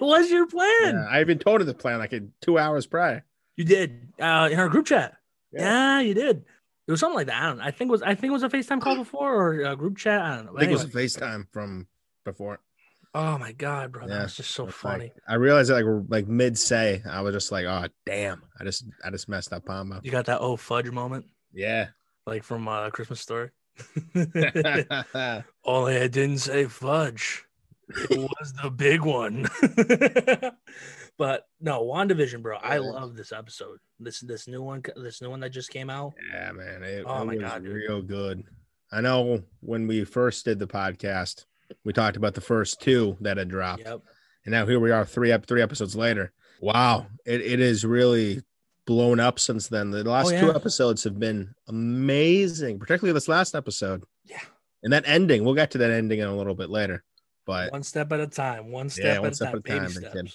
What's 0.00 0.30
your 0.30 0.46
plan? 0.46 0.94
Yeah, 0.94 1.06
I 1.10 1.20
even 1.20 1.38
told 1.38 1.60
him 1.60 1.66
the 1.66 1.74
plan 1.74 1.98
like 1.98 2.14
two 2.40 2.58
hours 2.58 2.86
prior. 2.86 3.24
You 3.56 3.64
did 3.64 4.08
uh, 4.20 4.48
in 4.50 4.58
our 4.58 4.68
group 4.68 4.86
chat. 4.86 5.14
Yeah. 5.52 5.60
Yeah. 5.62 6.00
you 6.00 6.14
did. 6.14 6.44
It 6.86 6.90
was 6.90 7.00
something 7.00 7.16
like 7.16 7.28
that. 7.28 7.40
I 7.42 7.46
don't. 7.46 7.58
know. 7.58 7.64
I 7.64 7.70
think 7.70 7.88
it 7.88 7.92
was. 7.92 8.02
I 8.02 8.14
think 8.14 8.30
it 8.30 8.32
was 8.32 8.42
a 8.42 8.48
FaceTime 8.48 8.80
call 8.80 8.96
before 8.96 9.34
or 9.34 9.60
a 9.62 9.76
group 9.76 9.96
chat. 9.96 10.20
I 10.20 10.36
don't 10.36 10.46
know. 10.46 10.52
I 10.56 10.60
think 10.60 10.72
Anyway. 10.72 10.82
it 10.82 10.94
was 10.94 11.16
a 11.16 11.20
FaceTime 11.20 11.46
from 11.52 11.86
before. 12.24 12.58
oh 13.14 13.38
my 13.38 13.52
god, 13.52 13.92
bro, 13.92 14.02
Yeah, 14.02 14.08
that 14.16 14.22
was 14.24 14.36
just 14.36 14.50
so 14.50 14.66
funny. 14.66 15.04
Like, 15.04 15.14
I 15.28 15.34
realized 15.36 15.70
that 15.70 15.84
like 15.84 16.04
like 16.08 16.26
mid 16.26 16.58
say, 16.58 17.00
I 17.08 17.20
was 17.20 17.32
just 17.34 17.52
like, 17.52 17.64
oh 17.64 17.86
damn, 18.04 18.42
I 18.60 18.64
just 18.64 18.84
I 19.04 19.10
just 19.10 19.28
messed 19.28 19.52
up 19.52 19.64
Pombo. 19.64 20.00
You 20.02 20.10
got 20.10 20.26
that 20.26 20.40
oh 20.40 20.56
fudge 20.56 20.90
moment, 20.90 21.26
Yeah. 21.52 21.88
like 22.26 22.42
from 22.42 22.66
uh, 22.68 22.90
Christmas 22.90 23.20
Story. 23.20 23.50
Only 25.64 25.96
I 25.96 26.08
didn't 26.08 26.38
say 26.38 26.66
fudge. 26.66 27.44
It 27.88 28.18
was 28.40 28.52
the 28.62 28.70
big 28.70 29.02
one. 29.02 29.46
but 31.18 31.46
no, 31.60 31.82
WandaVision, 31.84 32.42
bro. 32.42 32.56
I 32.56 32.78
love 32.78 33.16
this 33.16 33.32
episode. 33.32 33.78
This 34.00 34.20
this 34.20 34.48
new 34.48 34.62
one, 34.62 34.82
this 34.96 35.20
new 35.22 35.30
one 35.30 35.40
that 35.40 35.50
just 35.50 35.70
came 35.70 35.90
out. 35.90 36.14
yeah, 36.32 36.52
man. 36.52 36.82
It, 36.82 37.04
Oh 37.06 37.22
it 37.22 37.26
my 37.26 37.36
God, 37.36 37.62
dude. 37.64 37.74
real 37.74 38.02
good. 38.02 38.44
I 38.92 39.00
know 39.00 39.42
when 39.60 39.86
we 39.86 40.04
first 40.04 40.44
did 40.44 40.58
the 40.58 40.66
podcast, 40.66 41.44
we 41.84 41.92
talked 41.92 42.16
about 42.16 42.34
the 42.34 42.40
first 42.40 42.80
two 42.80 43.16
that 43.20 43.36
had 43.36 43.48
dropped. 43.48 43.82
Yep. 43.84 44.00
And 44.44 44.52
now 44.52 44.66
here 44.66 44.78
we 44.80 44.90
are 44.90 45.04
three 45.04 45.32
ep- 45.32 45.46
three 45.46 45.62
episodes 45.62 45.96
later. 45.96 46.32
Wow. 46.60 47.06
It 47.26 47.40
it 47.40 47.60
is 47.60 47.84
really 47.84 48.42
blown 48.86 49.20
up 49.20 49.38
since 49.38 49.68
then. 49.68 49.90
The 49.90 50.04
last 50.04 50.32
Oh, 50.32 50.40
two 50.40 50.46
yeah. 50.46 50.54
episodes 50.54 51.04
have 51.04 51.18
been 51.18 51.54
amazing, 51.68 52.78
particularly 52.78 53.12
this 53.14 53.28
last 53.28 53.54
episode. 53.54 54.04
Yeah. 54.24 54.40
And 54.82 54.92
that 54.92 55.04
ending, 55.06 55.44
we'll 55.44 55.54
get 55.54 55.70
to 55.72 55.78
that 55.78 55.90
ending 55.90 56.20
in 56.20 56.28
a 56.28 56.36
little 56.36 56.54
bit 56.54 56.68
later. 56.70 57.02
But 57.46 57.72
One 57.72 57.82
step 57.82 58.12
at 58.12 58.20
a 58.20 58.26
time. 58.26 58.70
One 58.70 58.88
step, 58.90 59.04
Yeah, 59.04 59.12
at, 59.14 59.22
one 59.22 59.30
a 59.30 59.34
step 59.34 59.52
time. 59.52 59.62
at 59.66 59.96
a 59.96 60.10
time, 60.10 60.28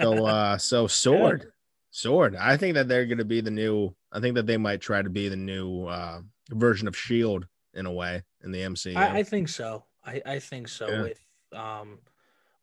so 0.00 0.26
uh 0.26 0.56
so 0.56 0.86
sword 0.86 1.50
sword 1.90 2.36
i 2.36 2.56
think 2.56 2.74
that 2.74 2.86
they're 2.86 3.06
going 3.06 3.18
to 3.18 3.24
be 3.24 3.40
the 3.40 3.50
new 3.50 3.92
i 4.12 4.20
think 4.20 4.36
that 4.36 4.46
they 4.46 4.56
might 4.56 4.80
try 4.80 5.02
to 5.02 5.10
be 5.10 5.28
the 5.28 5.34
new 5.36 5.84
uh 5.86 6.20
version 6.50 6.86
of 6.86 6.96
shield 6.96 7.44
in 7.74 7.84
a 7.84 7.92
way 7.92 8.22
in 8.44 8.52
the 8.52 8.60
mcu 8.60 8.94
I, 8.94 9.18
I 9.18 9.22
think 9.24 9.48
so. 9.48 9.84
I, 10.06 10.22
I 10.24 10.38
think 10.38 10.68
so. 10.68 10.86
Yeah. 10.88 11.02
With 11.02 11.20
um 11.52 11.98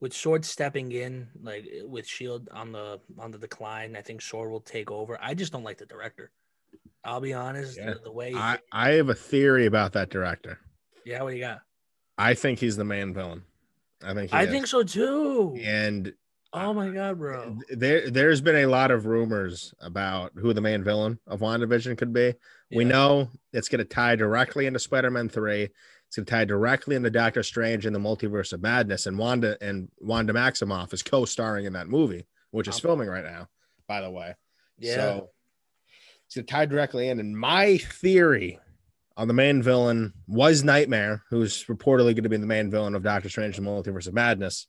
with 0.02 0.14
Sword 0.14 0.44
stepping 0.46 0.92
in, 0.92 1.28
like 1.42 1.66
eh, 1.72 1.82
with 1.84 2.06
Shield 2.08 2.50
on 2.54 2.72
the 2.72 3.00
on 3.18 3.32
the 3.32 3.38
decline, 3.38 3.96
I 3.96 4.02
think 4.02 4.22
Sword 4.22 4.52
will 4.52 4.62
take 4.62 4.92
over. 4.92 5.18
I 5.22 5.34
just 5.34 5.52
don't 5.52 5.64
like 5.64 5.78
the 5.78 5.86
director. 5.86 6.32
I'll 7.04 7.22
be 7.22 7.34
honest. 7.34 7.78
Yeah. 7.78 7.94
The, 7.94 8.00
the 8.06 8.12
way 8.12 8.34
I, 8.36 8.58
I 8.72 8.92
have 8.92 9.10
a 9.10 9.14
theory 9.16 9.68
about 9.68 9.94
that 9.94 10.10
director 10.10 10.60
Yeah, 11.06 11.22
what 11.24 11.32
do 11.32 11.36
you 11.38 11.42
got? 11.44 11.60
i 12.18 12.34
think 12.34 12.60
he's 12.60 12.78
the 12.78 12.84
main 12.86 13.14
villain 13.14 13.44
i 14.04 14.14
think 14.14 14.32
he 14.32 14.38
I 14.38 14.44
is. 14.44 14.50
think 14.50 14.68
so 14.68 14.84
too. 14.84 15.60
and 15.62 16.14
Oh 16.58 16.74
my 16.74 16.88
god, 16.88 17.20
bro. 17.20 17.58
Eh, 17.70 17.76
there 17.76 18.10
there's 18.10 18.40
been 18.40 18.56
a 18.64 18.66
lot 18.68 18.90
of 18.90 19.06
rumors 19.06 19.74
about 19.82 20.32
who 20.38 20.54
the 20.54 20.62
main 20.62 20.86
villain 20.86 21.20
of 21.28 21.42
WandaVision 21.42 21.98
could 21.98 22.14
be. 22.14 22.34
We 22.74 22.86
know 22.86 23.28
it's 23.52 23.68
going 23.68 23.80
to 23.80 23.86
tie 23.86 24.16
directly 24.16 24.66
into 24.66 24.80
Spider-Man 24.80 25.28
3. 25.28 25.68
It's 26.08 26.18
going 26.18 26.26
to 26.26 26.32
tie 26.32 26.46
directly 26.46 26.96
into 26.96 27.10
Doctor 27.10 27.44
Strange 27.44 27.86
and 27.86 27.96
the 27.96 28.00
Multiverse 28.00 28.54
of 28.54 28.62
Madness 28.62 29.06
and 29.06 29.18
Wanda 29.18 29.58
and 29.62 29.90
Wanda 30.00 30.34
Maximoff 30.34 30.94
is 30.94 31.04
co-starring 31.04 31.66
in 31.66 31.74
that 31.74 31.88
movie, 31.88 32.26
which 32.52 32.68
is 32.68 32.80
filming 32.80 33.10
right 33.10 33.24
now, 33.24 33.50
by 33.88 34.02
the 34.02 34.12
way. 34.12 34.36
Yeah. 34.78 34.96
So 34.96 35.30
it's 36.26 36.36
going 36.36 36.46
to 36.46 36.52
tie 36.52 36.66
directly 36.66 37.10
in 37.10 37.20
and 37.20 37.38
my 37.38 37.78
theory 37.78 38.60
on 39.18 39.28
the 39.28 39.34
main 39.34 39.62
villain 39.62 40.14
was 40.28 40.64
Nightmare, 40.64 41.24
who's 41.30 41.66
reportedly 41.66 42.14
going 42.14 42.24
to 42.24 42.30
be 42.30 42.38
the 42.38 42.46
main 42.46 42.70
villain 42.70 42.96
of 42.96 43.04
Doctor 43.04 43.30
Strange 43.30 43.58
and 43.58 43.66
the 43.66 43.72
Multiverse 43.72 44.08
of 44.08 44.14
Madness. 44.14 44.68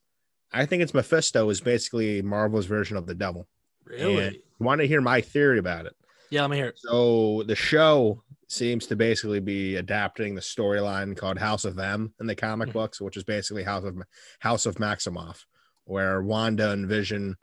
I 0.53 0.66
think 0.66 0.83
it's 0.83 0.94
Mephisto 0.94 1.49
is 1.51 1.61
basically 1.61 2.22
Marvel's 2.22 2.66
version 2.66 2.96
of 2.96 3.07
the 3.07 3.14
devil. 3.14 3.49
really? 3.85 4.25
And 4.27 4.35
you 4.35 4.42
want 4.61 4.81
to 4.81 4.87
hear 4.87 5.01
my 5.01 5.20
theory 5.20 5.59
about 5.59 5.87
it? 5.87 5.94
Yeah, 6.31 6.43
let 6.43 6.51
me 6.51 6.57
hear 6.57 6.69
it. 6.69 6.79
So 6.79 7.43
the 7.47 7.57
show 7.57 8.23
seems 8.49 8.87
to 8.87 8.97
basically 8.97 9.41
be 9.41 9.77
adapting 9.77 10.35
the 10.35 10.41
storyline 10.41 11.17
called 11.17 11.39
House 11.39 11.65
of 11.65 11.79
M 11.79 12.12
in 12.21 12.27
the 12.27 12.35
comic 12.35 12.69
Mhm. 12.69 12.75
books, 12.75 13.01
which 13.01 13.17
is 13.17 13.25
basically 13.25 13.65
House 13.65 13.85
of 13.85 13.97
House 14.41 14.67
of 14.67 14.77
Maximoff, 14.77 15.45
where 15.85 16.23
Wanda 16.23 16.71
and 16.71 16.89
Vision 16.89 17.37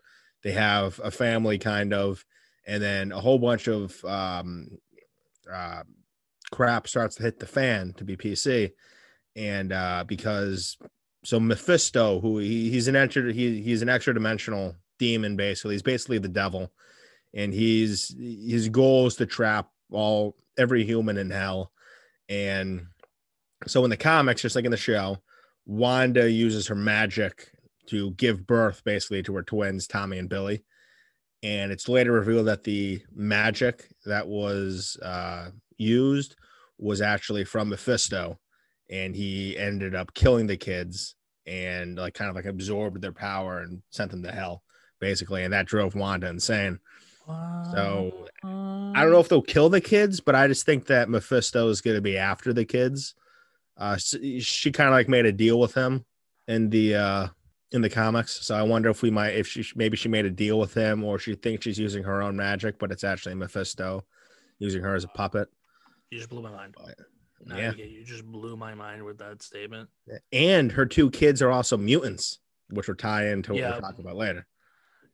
they 0.43 0.51
have 0.51 0.99
a 1.03 1.09
family 1.11 1.57
kind 1.57 1.93
of, 1.93 2.25
and 2.67 2.83
then 2.83 3.11
a 3.13 3.21
whole 3.21 3.39
bunch 3.39 3.67
of 3.67 4.03
um, 4.03 4.67
uh, 5.51 5.83
crap 6.51 6.87
starts 6.87 7.15
to 7.15 7.23
hit 7.23 7.39
the 7.39 7.47
fan 7.47 7.93
to 7.93 8.03
be 8.03 8.15
PC, 8.17 8.71
and 9.35 9.71
uh, 9.71 10.03
because 10.05 10.77
so 11.25 11.39
Mephisto, 11.39 12.19
who 12.19 12.39
he, 12.39 12.69
he's 12.69 12.87
an 12.89 12.95
extra 12.95 13.31
he, 13.31 13.61
he's 13.61 13.81
an 13.81 13.89
extra 13.89 14.13
dimensional 14.13 14.75
demon 14.99 15.35
basically, 15.35 15.75
he's 15.75 15.81
basically 15.81 16.17
the 16.17 16.27
devil 16.27 16.71
and 17.33 17.53
he's 17.53 18.15
his 18.17 18.69
goal 18.69 19.07
is 19.07 19.15
to 19.15 19.25
trap 19.25 19.69
all 19.91 20.35
every 20.57 20.83
human 20.83 21.17
in 21.17 21.29
hell. 21.29 21.71
And 22.29 22.87
so 23.67 23.83
in 23.83 23.89
the 23.89 23.97
comics 23.97 24.41
just 24.41 24.55
like 24.55 24.65
in 24.65 24.71
the 24.71 24.77
show 24.77 25.17
wanda 25.65 26.29
uses 26.29 26.67
her 26.67 26.75
magic 26.75 27.49
to 27.87 28.11
give 28.11 28.45
birth 28.45 28.83
basically 28.83 29.23
to 29.23 29.35
her 29.35 29.43
twins 29.43 29.87
tommy 29.87 30.17
and 30.17 30.29
billy. 30.29 30.63
And 31.41 31.71
it's 31.71 31.89
later 31.89 32.13
revealed 32.13 32.47
that 32.47 32.63
the 32.63 33.01
magic 33.13 33.89
that 34.05 34.27
was 34.27 34.97
uh, 35.01 35.49
used 35.77 36.35
was 36.77 37.01
actually 37.01 37.43
from 37.43 37.69
mephisto. 37.69 38.39
And 38.89 39.15
he 39.15 39.57
ended 39.57 39.95
up 39.95 40.13
killing 40.13 40.47
the 40.47 40.55
kids 40.55 41.15
and 41.45 41.97
like 41.97 42.13
kind 42.13 42.29
of 42.29 42.35
like 42.35 42.45
absorbed 42.45 43.01
their 43.01 43.11
power 43.11 43.59
and 43.59 43.81
sent 43.89 44.11
them 44.11 44.23
to 44.23 44.31
hell 44.31 44.63
basically. 44.99 45.43
And 45.43 45.53
that 45.53 45.65
drove 45.65 45.95
wanda 45.95 46.27
insane 46.27 46.79
so 47.27 48.27
I 48.43 49.01
don't 49.01 49.11
know 49.11 49.19
if 49.19 49.29
they'll 49.29 49.41
kill 49.41 49.69
the 49.69 49.81
kids, 49.81 50.19
but 50.19 50.35
I 50.35 50.47
just 50.47 50.65
think 50.65 50.87
that 50.87 51.09
Mephisto 51.09 51.69
is 51.69 51.81
going 51.81 51.95
to 51.95 52.01
be 52.01 52.17
after 52.17 52.53
the 52.53 52.65
kids. 52.65 53.15
Uh, 53.77 53.93
s- 53.95 54.15
she 54.39 54.71
kind 54.71 54.89
of 54.89 54.93
like 54.93 55.09
made 55.09 55.25
a 55.25 55.31
deal 55.31 55.59
with 55.59 55.73
him 55.73 56.05
in 56.47 56.69
the 56.69 56.95
uh 56.95 57.27
in 57.71 57.81
the 57.81 57.89
comics, 57.89 58.45
so 58.45 58.53
I 58.55 58.61
wonder 58.61 58.89
if 58.89 59.01
we 59.01 59.09
might 59.09 59.31
if 59.35 59.47
she 59.47 59.65
maybe 59.75 59.97
she 59.97 60.09
made 60.09 60.25
a 60.25 60.29
deal 60.29 60.59
with 60.59 60.73
him 60.75 61.03
or 61.03 61.17
she 61.17 61.33
thinks 61.35 61.63
she's 61.63 61.79
using 61.79 62.03
her 62.03 62.21
own 62.21 62.35
magic, 62.35 62.77
but 62.77 62.91
it's 62.91 63.03
actually 63.03 63.33
Mephisto 63.35 64.03
using 64.59 64.83
her 64.83 64.93
as 64.93 65.03
a 65.03 65.07
puppet. 65.07 65.47
You 66.11 66.19
just 66.19 66.29
blew 66.29 66.43
my 66.43 66.51
mind. 66.51 66.75
But, 66.77 66.95
No, 67.45 67.57
yeah. 67.57 67.73
you, 67.73 67.85
you 67.85 68.03
just 68.05 68.25
blew 68.25 68.55
my 68.55 68.75
mind 68.75 69.03
with 69.03 69.17
that 69.17 69.41
statement. 69.41 69.89
And 70.31 70.71
her 70.73 70.85
two 70.85 71.09
kids 71.09 71.41
are 71.41 71.49
also 71.49 71.75
mutants, 71.75 72.37
which 72.69 72.87
will 72.87 72.93
tie 72.95 73.29
into 73.29 73.53
what 73.53 73.59
Yeah. 73.61 73.71
we'll 73.71 73.81
talk 73.81 73.97
about 73.97 74.15
later. 74.17 74.45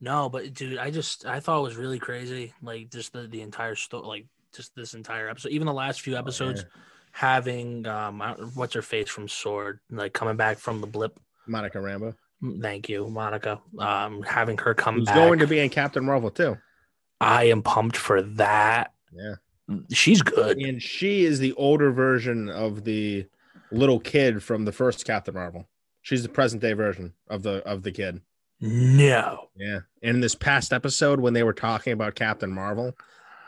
No, 0.02 0.30
but 0.30 0.54
dude, 0.54 0.78
I 0.78 0.92
just 0.92 1.26
I 1.26 1.40
thought 1.40 1.60
it 1.60 1.64
was 1.64 1.76
really 1.76 2.00
crazy. 2.00 2.54
Like 2.62 2.90
just 2.90 3.14
the, 3.14 3.28
the 3.28 3.42
entire 3.42 3.76
story, 3.76 4.08
like 4.08 4.26
just 4.56 4.76
this 4.76 4.94
entire 4.94 5.30
episode, 5.30 5.52
even 5.52 5.68
the 5.68 5.74
last 5.74 6.02
few 6.02 6.18
episodes, 6.18 6.66
having 7.12 7.86
um 7.86 8.20
what's 8.54 8.74
her 8.74 8.82
face 8.82 9.10
from 9.10 9.28
Sword, 9.28 9.80
like 9.92 10.14
coming 10.14 10.38
back 10.38 10.58
from 10.58 10.82
the 10.82 10.88
blip. 10.88 11.20
Monica 11.48 11.80
Rambeau, 11.80 12.16
Thank 12.62 12.88
you, 12.88 13.10
Monica. 13.10 13.60
Um, 13.78 14.22
having 14.24 14.58
her 14.60 14.74
come 14.74 14.96
who's 14.96 15.06
back. 15.08 15.16
going 15.16 15.40
to 15.40 15.48
be 15.48 15.60
in 15.60 15.70
Captain 15.70 16.06
Marvel 16.06 16.32
too. 16.32 16.58
I 17.20 17.46
am 17.46 17.62
pumped 17.62 17.98
for 17.98 18.22
that. 18.22 18.94
Yeah. 19.12 19.36
She's 19.92 20.22
good. 20.22 20.58
and 20.58 20.82
she 20.82 21.26
is 21.26 21.40
the 21.40 21.54
older 21.54 21.92
version 21.92 22.50
of 22.50 22.86
the 22.86 23.26
little 23.72 24.00
kid 24.00 24.42
from 24.42 24.66
the 24.66 24.72
first 24.72 25.06
Captain 25.06 25.34
Marvel. 25.34 25.68
She's 26.02 26.24
the 26.24 26.30
present 26.30 26.62
day 26.62 26.74
version 26.74 27.14
of 27.30 27.44
the 27.44 27.58
of 27.68 27.84
the 27.84 27.92
kid. 27.92 28.22
No. 28.62 29.48
Yeah. 29.56 29.80
And 30.04 30.16
in 30.16 30.22
this 30.22 30.36
past 30.36 30.74
episode, 30.74 31.20
when 31.20 31.34
they 31.34 31.44
were 31.44 31.54
talking 31.54 31.94
about 31.94 32.16
Captain 32.16 32.52
Marvel, 32.52 32.94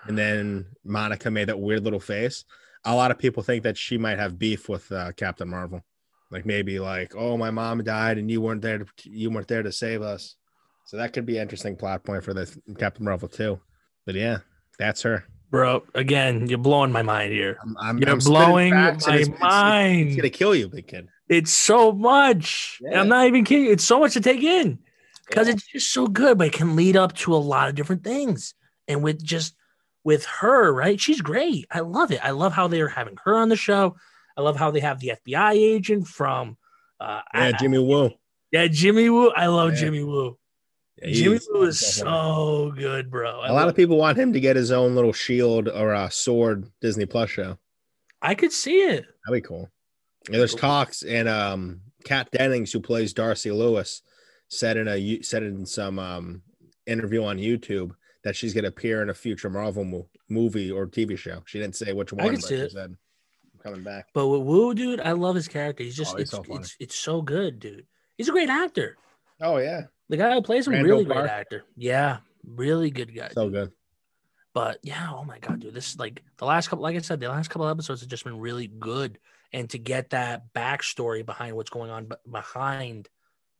and 0.06 0.18
then 0.18 0.66
Monica 0.84 1.30
made 1.30 1.50
that 1.50 1.60
weird 1.60 1.84
little 1.84 2.00
face, 2.00 2.44
a 2.86 2.96
lot 2.96 3.12
of 3.12 3.20
people 3.20 3.44
think 3.44 3.64
that 3.64 3.78
she 3.78 3.98
might 3.98 4.18
have 4.20 4.40
beef 4.40 4.68
with 4.70 4.92
uh, 4.92 5.12
Captain 5.14 5.48
Marvel. 5.50 5.84
Like 6.32 6.46
maybe 6.46 6.80
like, 6.80 7.14
oh, 7.16 7.38
my 7.38 7.52
mom 7.52 7.84
died 7.84 8.18
and 8.18 8.32
you 8.32 8.40
weren't 8.42 8.62
there 8.62 8.80
to 8.80 8.86
you 9.04 9.30
weren't 9.30 9.48
there 9.50 9.64
to 9.64 9.72
save 9.72 10.02
us. 10.02 10.36
So 10.86 10.98
that 10.98 11.14
could 11.14 11.26
be 11.26 11.38
an 11.38 11.44
interesting 11.44 11.76
plot 11.76 12.04
point 12.04 12.24
for 12.24 12.34
the 12.34 12.50
Captain 12.80 13.04
Marvel 13.06 13.28
too. 13.28 13.60
But 14.06 14.16
yeah, 14.16 14.40
that's 14.80 15.02
her. 15.04 15.26
Bro, 15.52 15.84
again, 15.94 16.48
you're 16.48 16.58
blowing 16.58 16.94
my 16.94 17.02
mind 17.02 17.34
here. 17.34 17.58
I'm, 17.62 17.76
I'm, 17.78 17.98
You're 18.00 18.12
I'm 18.12 18.20
blowing 18.20 18.74
my 18.74 18.92
it's- 18.94 19.08
it's- 19.08 19.40
mind. 19.42 20.08
It's 20.08 20.16
gonna 20.16 20.30
kill 20.30 20.56
you, 20.56 20.70
big 20.70 20.88
kid. 20.88 21.10
It's 21.28 21.52
so 21.52 21.92
much. 21.92 22.80
Yeah. 22.82 23.02
I'm 23.02 23.10
not 23.10 23.28
even 23.28 23.44
kidding. 23.44 23.70
It's 23.70 23.84
so 23.84 24.00
much 24.00 24.14
to 24.14 24.22
take 24.22 24.42
in 24.42 24.80
because 25.32 25.48
Yeah. 25.48 25.54
it's 25.54 25.66
just 25.68 25.92
so 25.94 26.08
good, 26.08 26.38
but 26.38 26.48
it 26.48 26.54
can 26.54 26.76
lead 26.76 26.96
up 26.96 27.14
to 27.18 27.34
a 27.34 27.38
lot 27.38 27.70
of 27.70 27.76
different 27.76 28.04
things. 28.04 28.54
And 28.88 29.02
with 29.04 29.24
just 29.24 29.56
with 30.04 30.26
her, 30.26 30.74
right? 30.74 31.00
She's 31.00 31.22
great. 31.22 31.66
I 31.72 31.80
love 31.80 32.12
it. 32.12 32.20
I 32.24 32.32
love 32.32 32.54
how 32.54 32.68
they're 32.68 32.88
having 32.90 33.18
her 33.24 33.36
on 33.36 33.50
the 33.50 33.56
show. 33.56 33.96
I 34.38 34.42
love 34.42 34.58
how 34.58 34.72
they 34.72 34.80
have 34.82 35.00
the 35.00 35.12
FBI 35.12 35.54
agent 35.54 36.08
from 36.08 36.58
Uh, 37.00 37.22
Yeah, 37.34 37.42
I- 37.48 37.52
Jimmy 37.54 37.80
Woo. 37.80 38.12
yeah, 38.52 38.68
Jimmy 38.68 39.10
Woo. 39.10 39.32
I 39.32 39.48
love 39.48 39.74
Yeah. 39.74 39.80
Jimmy 39.80 40.04
Woo. 40.04 40.38
Yeah, 41.02 41.12
Jimmy 41.12 41.32
he's- 41.38 41.48
Woo 41.52 41.64
is 41.64 41.80
so 41.80 42.72
good, 42.78 43.10
bro. 43.10 43.40
I 43.40 43.48
A 43.48 43.54
lot 43.54 43.68
of 43.68 43.76
people 43.76 43.98
want 43.98 44.20
him 44.20 44.34
to 44.34 44.40
get 44.40 44.56
his 44.56 44.72
own 44.72 44.94
little 44.94 45.12
shield 45.14 45.68
or 45.68 45.94
a 45.94 46.12
sword 46.12 46.70
Disney 46.80 47.08
Plus 47.08 47.32
show. 47.32 47.58
I 48.22 48.36
could 48.36 48.52
see 48.52 48.82
it. 48.84 49.06
That'd 49.26 49.42
be 49.44 49.48
cool. 49.48 49.72
Yeah, 50.30 50.38
there's 50.38 50.54
talks, 50.54 51.02
and 51.02 51.28
um, 51.28 51.82
Kat 52.04 52.30
Dennings, 52.32 52.72
who 52.72 52.80
plays 52.82 53.14
Darcy 53.14 53.50
Lewis, 53.50 54.04
said 54.54 54.76
in 54.76 54.88
a 54.88 55.22
said 55.22 55.44
in 55.44 55.66
some 55.66 55.98
um 55.98 56.42
interview 56.86 57.24
on 57.24 57.38
YouTube 57.38 57.92
that 58.24 58.36
she's 58.36 58.54
gonna 58.54 58.68
appear 58.68 59.02
in 59.02 59.10
a 59.10 59.14
future 59.14 59.50
Marvel 59.50 59.86
mo- 59.86 60.10
movie 60.30 60.70
or 60.70 60.86
TV 60.86 61.18
show. 61.18 61.42
She 61.46 61.58
didn't 61.60 61.76
say 61.78 61.94
which 61.94 62.12
one, 62.14 62.28
could 62.30 62.36
but 62.36 62.44
see 62.44 62.56
she 62.58 62.62
it. 62.64 62.72
said 62.72 62.96
coming 63.64 63.82
back. 63.84 64.08
But 64.14 64.28
with 64.28 64.42
Woo, 64.42 64.74
dude, 64.74 65.00
I 65.00 65.14
love 65.14 65.36
his 65.36 65.48
character. 65.48 65.84
He's 65.84 65.96
just 65.96 66.14
Oh, 66.14 66.18
he's 66.18 66.34
it's, 66.34 66.48
so 66.48 66.56
it's 66.56 66.76
it's 66.80 66.96
so 66.96 67.22
good, 67.22 67.60
dude. 67.60 67.86
He's 68.18 68.28
a 68.28 68.32
great 68.34 68.50
actor. 68.50 68.98
Oh 69.40 69.58
yeah, 69.58 69.84
The 70.10 70.18
guy 70.18 70.34
who 70.34 70.42
plays 70.42 70.68
him, 70.68 70.74
Randall 70.74 70.92
really 71.00 71.06
great 71.06 71.30
actor. 71.30 71.64
Yeah, 71.78 72.18
really 72.46 72.92
good 72.92 73.16
guy. 73.16 73.30
so 73.30 73.50
good. 73.50 73.72
But 74.54 74.80
yeah, 74.84 75.08
oh 75.14 75.24
my 75.24 75.40
god, 75.40 75.62
dude, 75.62 75.74
this 75.74 75.92
is 75.92 75.98
like 76.00 76.22
the 76.38 76.46
last 76.46 76.68
couple. 76.68 76.84
Like 76.84 76.96
I 76.98 77.00
said, 77.00 77.20
the 77.22 77.30
last 77.30 77.50
couple 77.50 77.68
episodes 77.70 78.02
have 78.02 78.10
just 78.10 78.26
been 78.26 78.38
really 78.40 78.68
good, 78.68 79.18
and 79.54 79.70
to 79.70 79.78
get 79.80 80.10
that 80.10 80.54
backstory 80.54 81.26
behind 81.26 81.56
what's 81.56 81.70
going 81.70 81.90
on, 81.90 82.10
behind 82.30 83.08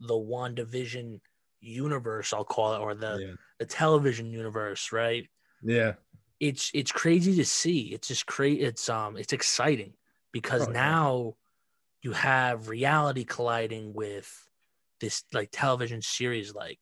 the 0.02 0.16
WandaVision 0.16 1.22
universe, 1.62 2.34
I'll 2.34 2.46
call 2.46 2.76
it, 2.76 2.80
or 2.80 2.96
the 2.96 3.22
yeah. 3.22 3.36
the 3.60 3.68
television 3.68 4.32
universe, 4.32 4.92
right? 4.94 5.30
yeah, 5.62 5.96
It's 6.40 6.72
it's 6.74 6.92
crazy 6.92 7.36
to 7.36 7.46
see. 7.46 7.94
It's 7.94 8.08
just 8.08 8.26
crazy. 8.26 8.62
It's 8.62 8.90
um, 8.90 9.16
it's 9.18 9.34
exciting 9.34 9.96
because 10.32 10.68
Oh, 10.68 10.72
yeah. 10.72 10.76
now 10.76 11.36
you 12.04 12.14
have 12.14 12.70
reality 12.70 13.26
colliding 13.26 13.94
with 13.94 14.50
this 15.02 15.24
like 15.34 15.50
television 15.52 16.02
series, 16.02 16.56
like 16.56 16.80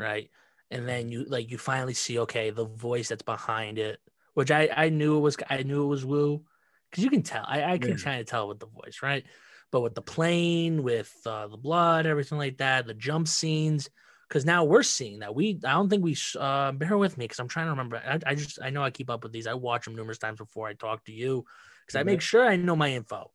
right 0.00 0.30
and 0.70 0.88
then 0.88 1.10
you 1.10 1.24
like 1.26 1.50
you 1.50 1.58
finally 1.58 1.94
see 1.94 2.18
okay 2.20 2.50
the 2.50 2.64
voice 2.66 3.08
that's 3.10 3.22
behind 3.22 3.78
it 3.78 4.00
which 4.34 4.50
i 4.50 4.68
i 4.76 4.88
knew 4.88 5.18
it 5.18 5.20
was 5.20 5.36
i 5.50 5.62
knew 5.62 5.84
it 5.84 5.88
was 5.88 6.04
woo 6.04 6.44
because 6.90 7.04
you 7.04 7.10
can 7.10 7.22
tell 7.22 7.44
i 7.46 7.74
i 7.74 7.78
can 7.78 7.94
Yeah. 7.94 7.96
kind 7.96 8.20
of 8.20 8.26
tell 8.26 8.48
with 8.48 8.58
the 8.60 8.66
voice 8.66 9.00
right 9.02 9.26
but 9.70 9.80
with 9.80 9.94
the 9.94 10.02
plane 10.02 10.82
with 10.82 11.14
uh, 11.26 11.46
the 11.48 11.56
blood 11.56 12.06
everything 12.06 12.38
like 12.38 12.58
that 12.58 12.86
the 12.86 12.94
jump 12.94 13.28
scenes 13.28 13.88
because 14.28 14.44
now 14.44 14.64
we're 14.64 14.82
seeing 14.82 15.20
that 15.20 15.34
we 15.34 15.58
i 15.64 15.72
don't 15.72 15.88
think 15.88 16.02
we 16.02 16.16
uh 16.38 16.72
bear 16.72 16.98
with 16.98 17.16
me 17.16 17.24
because 17.24 17.38
i'm 17.38 17.48
trying 17.48 17.66
to 17.66 17.70
remember 17.70 17.96
I, 17.96 18.18
I 18.26 18.34
just 18.34 18.58
i 18.62 18.70
know 18.70 18.82
i 18.82 18.90
keep 18.90 19.10
up 19.10 19.22
with 19.22 19.32
these 19.32 19.46
i 19.46 19.54
watch 19.54 19.84
them 19.84 19.96
numerous 19.96 20.18
times 20.18 20.38
before 20.38 20.68
i 20.68 20.74
talk 20.74 21.04
to 21.04 21.12
you 21.12 21.44
because 21.86 21.98
i 21.98 22.02
make 22.02 22.20
sure 22.20 22.46
i 22.46 22.56
know 22.56 22.76
my 22.76 22.92
info 22.92 23.30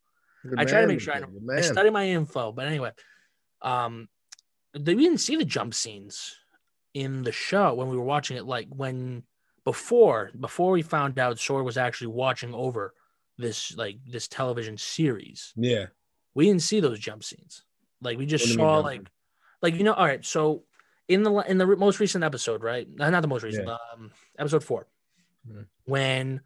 I 0.56 0.64
try 0.64 0.80
to 0.82 0.86
make 0.86 1.00
sure 1.00 1.14
I 1.14 1.20
know. 1.20 1.28
I 1.50 1.60
study 1.62 1.90
my 1.90 2.08
info, 2.08 2.52
but 2.52 2.66
anyway, 2.66 2.92
um, 3.62 4.08
they, 4.74 4.94
we 4.94 5.04
didn't 5.04 5.20
see 5.20 5.36
the 5.36 5.44
jump 5.44 5.74
scenes 5.74 6.36
in 6.92 7.22
the 7.22 7.32
show 7.32 7.74
when 7.74 7.88
we 7.88 7.96
were 7.96 8.04
watching 8.04 8.36
it. 8.36 8.44
Like 8.44 8.68
when 8.68 9.22
before 9.64 10.30
before 10.38 10.72
we 10.72 10.82
found 10.82 11.18
out 11.18 11.38
Sword 11.38 11.64
was 11.64 11.78
actually 11.78 12.08
watching 12.08 12.54
over 12.54 12.92
this 13.38 13.74
like 13.76 13.98
this 14.06 14.28
television 14.28 14.76
series, 14.76 15.52
Yeah, 15.56 15.86
we 16.34 16.46
didn't 16.46 16.62
see 16.62 16.80
those 16.80 16.98
jump 16.98 17.24
scenes. 17.24 17.64
Like 18.00 18.18
we 18.18 18.26
just 18.26 18.44
What 18.44 18.46
do 18.48 18.52
you 18.52 18.58
mean 18.58 18.66
saw 18.66 18.78
like 18.80 18.98
scenes? 19.00 19.08
like 19.62 19.74
you 19.74 19.84
know. 19.84 19.94
All 19.94 20.04
right, 20.06 20.24
so 20.24 20.64
in 21.08 21.22
the 21.22 21.32
in 21.48 21.58
the 21.58 21.66
most 21.66 22.00
recent 22.00 22.24
episode, 22.24 22.62
right? 22.62 22.86
Not 22.88 23.20
the 23.20 23.28
most 23.28 23.42
recent, 23.42 23.66
Yeah. 23.68 23.76
um, 23.94 24.10
episode 24.38 24.64
four, 24.64 24.86
Mhm. 25.48 25.66
when 25.84 26.40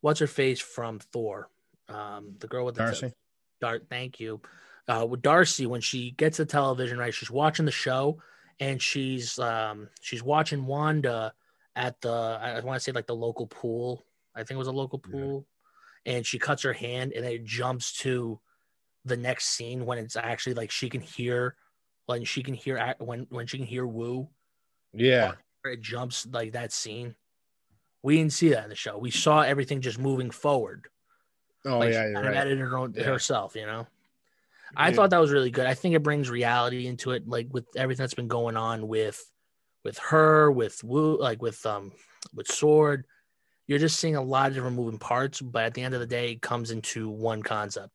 what's 0.00 0.20
her 0.20 0.26
face 0.26 0.60
from 0.60 0.98
Thor, 0.98 1.48
um, 1.88 2.36
the 2.38 2.46
girl 2.48 2.64
with 2.64 2.74
the 2.74 2.82
Darcy. 2.82 3.12
Dart, 3.60 3.86
thank 3.88 4.18
you. 4.18 4.40
Uh, 4.88 5.06
with 5.08 5.22
Darcy, 5.22 5.66
when 5.66 5.80
she 5.80 6.10
gets 6.10 6.38
the 6.38 6.44
television, 6.46 6.98
right, 6.98 7.14
she's 7.14 7.30
watching 7.30 7.64
the 7.66 7.70
show 7.72 8.20
and 8.60 8.82
she's 8.82 9.38
um 9.38 9.88
she's 10.00 10.22
watching 10.22 10.66
Wanda 10.66 11.32
at 11.76 12.00
the 12.00 12.10
I 12.10 12.60
want 12.60 12.76
to 12.76 12.80
say 12.80 12.92
like 12.92 13.06
the 13.06 13.14
local 13.16 13.46
pool. 13.46 14.04
I 14.34 14.40
think 14.40 14.52
it 14.56 14.58
was 14.58 14.66
a 14.68 14.72
local 14.72 15.00
Yeah. 15.06 15.12
pool, 15.12 15.46
and 16.04 16.26
she 16.26 16.38
cuts 16.38 16.62
her 16.62 16.72
hand 16.72 17.12
and 17.12 17.24
it 17.24 17.44
jumps 17.44 17.92
to 18.00 18.40
the 19.04 19.16
next 19.16 19.48
scene 19.48 19.84
when 19.86 19.98
it's 19.98 20.16
actually 20.16 20.54
like 20.54 20.70
she 20.70 20.88
can 20.88 21.00
hear 21.00 21.56
when 22.06 22.24
she 22.24 22.42
can 22.42 22.54
hear 22.54 22.94
when 22.98 23.26
when 23.30 23.46
she 23.46 23.58
can 23.58 23.66
hear 23.66 23.86
Woo. 23.86 24.28
Yeah, 24.92 25.32
It 25.64 25.80
jumps 25.80 26.26
like 26.26 26.52
that 26.52 26.72
scene. 26.72 27.14
We 28.02 28.16
didn't 28.16 28.32
see 28.32 28.50
that 28.50 28.64
in 28.64 28.70
the 28.70 28.76
show. 28.76 28.98
We 28.98 29.10
saw 29.10 29.42
everything 29.42 29.80
just 29.80 29.98
moving 29.98 30.30
forward 30.30 30.88
oh 31.64 31.78
like 31.78 31.92
yeah, 31.92 32.12
kind 32.12 32.26
right. 32.26 32.36
edited 32.36 32.58
her 32.58 32.76
own, 32.76 32.94
Yeah. 32.96 33.04
herself, 33.04 33.54
you 33.54 33.66
know. 33.66 33.86
I 34.76 34.88
Yeah. 34.88 34.96
thought 34.96 35.10
that 35.10 35.20
was 35.20 35.30
really 35.30 35.50
good. 35.50 35.66
I 35.66 35.74
think 35.74 35.94
it 35.94 36.02
brings 36.02 36.30
reality 36.30 36.86
into 36.86 37.12
it, 37.12 37.28
like 37.28 37.48
with 37.50 37.66
everything 37.76 38.02
that's 38.02 38.14
been 38.14 38.28
going 38.28 38.56
on 38.56 38.88
with 38.88 39.22
with 39.84 39.98
her, 39.98 40.50
with 40.50 40.82
Woo, 40.84 41.18
like 41.18 41.42
with 41.42 41.64
um 41.66 41.92
with 42.34 42.48
Sword. 42.48 43.06
You're 43.66 43.78
just 43.78 44.00
seeing 44.00 44.16
a 44.16 44.22
lot 44.22 44.48
of 44.48 44.54
different 44.54 44.76
moving 44.76 44.98
parts, 44.98 45.40
but 45.40 45.64
at 45.64 45.74
the 45.74 45.82
end 45.82 45.94
of 45.94 46.00
the 46.00 46.06
day, 46.06 46.32
it 46.32 46.42
comes 46.42 46.70
into 46.70 47.08
one 47.08 47.42
concept. 47.42 47.92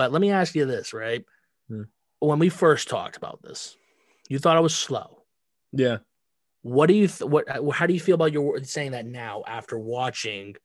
But 0.00 0.12
let 0.12 0.22
me 0.22 0.30
ask 0.30 0.54
you 0.54 0.64
this, 0.64 0.94
right? 0.94 1.26
Hmm. 1.68 1.82
When 2.20 2.38
we 2.38 2.48
first 2.48 2.88
talked 2.88 3.18
about 3.18 3.42
this, 3.42 3.76
you 4.30 4.38
thought 4.38 4.56
I 4.56 4.60
was 4.60 4.74
slow. 4.74 5.24
Yeah. 5.72 5.98
What 6.62 6.86
do 6.86 6.94
you 6.94 7.06
th- 7.06 7.28
what? 7.28 7.44
How 7.74 7.84
do 7.86 7.92
you 7.92 8.00
feel 8.00 8.14
about 8.14 8.32
your 8.32 8.64
saying 8.64 8.92
that 8.92 9.04
now 9.04 9.44
after 9.46 9.78
watching 9.78 10.56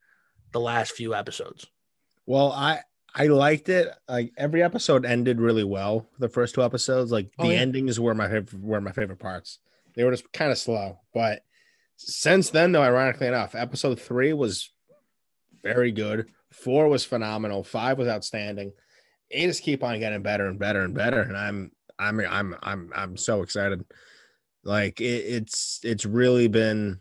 the 0.52 0.60
last 0.60 0.92
few 0.92 1.14
episodes? 1.14 1.66
Well, 2.24 2.50
I 2.50 2.80
I 3.14 3.26
liked 3.26 3.68
it. 3.68 3.88
Like 4.08 4.32
every 4.38 4.62
episode 4.62 5.04
ended 5.04 5.38
really 5.38 5.64
well. 5.64 6.06
The 6.18 6.30
first 6.30 6.54
two 6.54 6.62
episodes, 6.64 7.12
like 7.12 7.28
Oh, 7.38 7.46
the 7.46 7.52
yeah. 7.52 7.60
endings 7.60 8.00
were 8.00 8.14
my 8.14 8.28
favorite 8.28 8.54
were 8.54 8.80
my 8.80 8.92
favorite 8.92 9.18
parts. 9.18 9.58
They 9.96 10.04
were 10.04 10.12
just 10.12 10.32
kind 10.32 10.50
of 10.50 10.56
slow, 10.56 11.00
but 11.12 11.42
since 11.98 12.48
then, 12.48 12.72
though, 12.72 12.82
ironically 12.82 13.26
enough, 13.26 13.54
episode 13.54 14.00
three 14.00 14.32
was 14.32 14.70
very 15.62 15.92
good. 15.92 16.30
Four 16.52 16.88
was 16.88 17.04
phenomenal. 17.04 17.64
Five 17.64 17.98
was 17.98 18.08
outstanding. 18.08 18.72
They 19.30 19.46
just 19.46 19.62
keep 19.62 19.82
on 19.82 19.98
getting 19.98 20.22
better 20.22 20.46
and 20.46 20.58
better 20.58 20.82
and 20.82 20.94
better, 20.94 21.20
and 21.20 21.36
I'm 21.36 21.72
I'm 21.98 22.20
I'm 22.20 22.56
I'm 22.62 22.90
I'm 22.94 23.16
so 23.16 23.42
excited. 23.42 23.84
Like 24.64 25.00
it, 25.00 25.04
it's 25.04 25.80
it's 25.82 26.04
really 26.04 26.48
been 26.48 27.00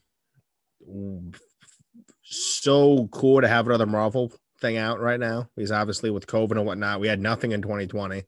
so 2.24 3.08
cool 3.12 3.42
to 3.42 3.48
have 3.48 3.68
another 3.68 3.86
Marvel 3.86 4.32
thing 4.60 4.78
out 4.78 5.00
right 5.00 5.20
now 5.20 5.50
because 5.56 5.72
obviously 5.72 6.10
with 6.10 6.28
COVID 6.28 6.52
and 6.52 6.66
whatnot, 6.66 7.00
we 7.00 7.08
had 7.08 7.20
nothing 7.20 7.52
in 7.52 7.62
2020. 7.62 8.24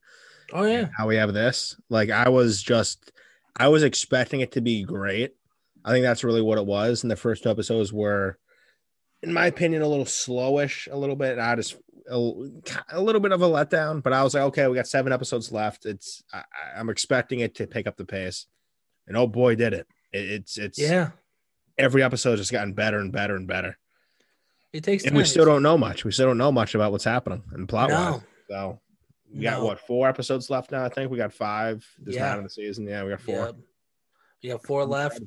Oh 0.54 0.64
yeah, 0.66 0.88
How 0.96 1.08
we 1.08 1.18
have 1.18 1.34
this, 1.34 1.76
like 1.90 2.10
I 2.10 2.30
was 2.30 2.64
just, 2.64 3.12
I 3.58 3.68
was 3.68 3.84
expecting 3.84 4.40
it 4.40 4.54
to 4.54 4.62
be 4.62 4.84
great. 4.84 5.36
I 5.84 5.92
think 5.92 6.04
that's 6.04 6.24
really 6.24 6.42
what 6.42 6.58
it 6.58 6.66
was. 6.66 7.04
And 7.04 7.12
the 7.12 7.18
first 7.18 7.44
two 7.44 7.50
episodes 7.50 7.92
were, 7.92 8.38
in 9.22 9.34
my 9.34 9.48
opinion, 9.48 9.82
a 9.82 9.88
little 9.88 10.06
slowish, 10.06 10.92
a 10.92 10.98
little 10.98 11.16
bit. 11.18 11.38
I 11.38 11.56
just 11.56 11.76
a, 12.10 12.34
a 12.94 13.02
little 13.02 13.22
bit 13.22 13.32
of 13.32 13.42
a 13.42 13.48
letdown, 13.48 14.02
but 14.02 14.14
I 14.14 14.24
was 14.24 14.34
like, 14.34 14.44
okay, 14.44 14.68
we 14.68 14.76
got 14.76 14.88
seven 14.88 15.12
episodes 15.12 15.52
left. 15.52 15.86
It's 15.86 16.24
I, 16.34 16.44
I'm 16.78 16.90
expecting 16.90 17.40
it 17.42 17.56
to 17.56 17.68
pick 17.68 17.88
up 17.88 17.98
the 17.98 18.06
pace, 18.06 18.46
and 19.08 19.18
oh 19.18 19.28
boy, 19.28 19.56
did 19.56 19.74
it! 19.74 19.88
it 20.14 20.30
it's 20.32 20.58
it's 20.58 20.80
yeah. 20.80 21.12
every 21.78 22.04
episode 22.04 22.38
has 22.38 22.52
gotten 22.52 22.74
better 22.74 23.00
and 23.00 23.12
better 23.12 23.36
and 23.36 23.48
better. 23.48 23.78
It 24.74 24.84
takes 24.84 25.04
And 25.04 25.12
time. 25.12 25.18
we 25.18 25.24
still 25.26 25.46
don't 25.46 25.64
know 25.64 25.78
much. 25.78 26.04
We 26.06 26.12
still 26.12 26.28
don't 26.28 26.38
know 26.38 26.52
much 26.52 26.76
about 26.76 26.92
what's 26.92 27.04
happening 27.06 27.44
and 27.54 27.68
plot 27.70 27.90
wise. 27.90 27.98
No. 28.00 28.24
So 28.50 28.80
we 29.34 29.42
got 29.42 29.60
No. 29.60 29.66
what 29.66 29.80
four 29.80 30.08
episodes 30.08 30.50
left 30.50 30.72
now? 30.72 30.84
I 30.84 30.90
think 30.90 31.10
we 31.10 31.18
got 31.18 31.34
five 31.34 31.86
this 32.00 32.16
Yeah. 32.16 32.30
night 32.30 32.38
of 32.38 32.44
the 32.44 32.50
season. 32.50 32.86
Yeah, 32.86 33.04
we 33.04 33.10
got 33.12 33.22
four. 33.22 33.36
Yep. 33.46 33.56
We 34.44 34.50
have 34.50 34.62
four 34.64 34.86
left. 34.86 35.22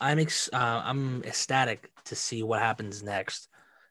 I'm 0.00 0.18
ex- 0.18 0.50
uh, 0.52 0.82
I'm 0.84 1.22
ecstatic 1.24 1.90
to 2.06 2.16
see 2.16 2.42
what 2.42 2.60
happens 2.60 3.02
next, 3.02 3.48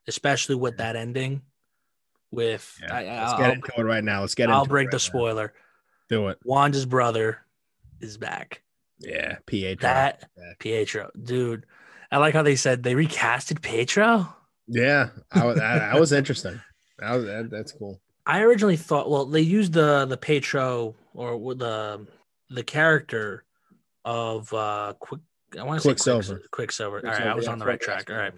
especially 0.08 0.56
with 0.56 0.78
that 0.78 0.96
ending. 0.96 1.42
With 2.34 2.78
Yeah. 2.82 2.94
I, 2.96 3.04
Let's 3.04 3.32
I'll, 3.34 3.38
get 3.38 3.54
into 3.54 3.72
it 3.78 3.84
right 3.84 4.04
now. 4.04 4.22
Let's 4.22 4.34
get 4.36 4.50
it 4.50 4.54
I'll 4.54 4.66
break 4.66 4.88
it 4.88 4.92
the 4.92 4.96
right 4.98 5.04
now. 5.04 5.20
spoiler. 5.20 5.54
Do 6.10 6.28
it. 6.30 6.40
Wanda's 6.44 6.86
brother 6.86 7.40
is 8.02 8.18
back. 8.18 8.64
Yeah, 9.00 9.38
Pietro. 9.46 9.82
That. 9.88 10.30
Pietro, 10.60 11.12
dude. 11.22 11.66
I 12.12 12.18
like 12.18 12.34
how 12.34 12.42
they 12.44 12.56
said 12.56 12.84
they 12.84 12.96
recasted 12.96 13.62
Pietro. 13.62 14.34
yeah, 14.68 15.10
I 15.32 15.46
was 15.46 15.58
that, 15.58 15.80
that 15.80 16.00
was 16.00 16.12
interesting. 16.12 16.60
That 17.00 17.12
was 17.16 17.26
that, 17.26 17.50
that's 17.52 17.72
cool. 17.72 18.02
I 18.26 18.42
originally 18.42 18.78
thought, 18.78 19.10
well, 19.10 19.26
they 19.26 19.42
used 19.42 19.74
the 19.74 20.06
the 20.06 20.18
Pietro 20.18 20.96
or 21.14 21.54
the 21.56 22.08
the 22.50 22.64
character 22.64 23.44
of 24.06 24.52
uh 24.54 24.94
quick. 25.00 25.22
I 25.60 25.64
want 25.64 25.80
to 25.80 25.84
say 25.84 25.90
Quicksilver. 25.90 26.42
Quicksilver. 26.52 27.00
Quicksilver. 27.02 27.08
All 27.08 27.12
right, 27.14 27.28
I 27.28 27.36
was 27.36 27.46
yeah, 27.46 27.52
on 27.52 27.60
the 27.60 27.66
right 27.66 27.80
track. 27.80 28.10
All 28.10 28.16
right, 28.16 28.34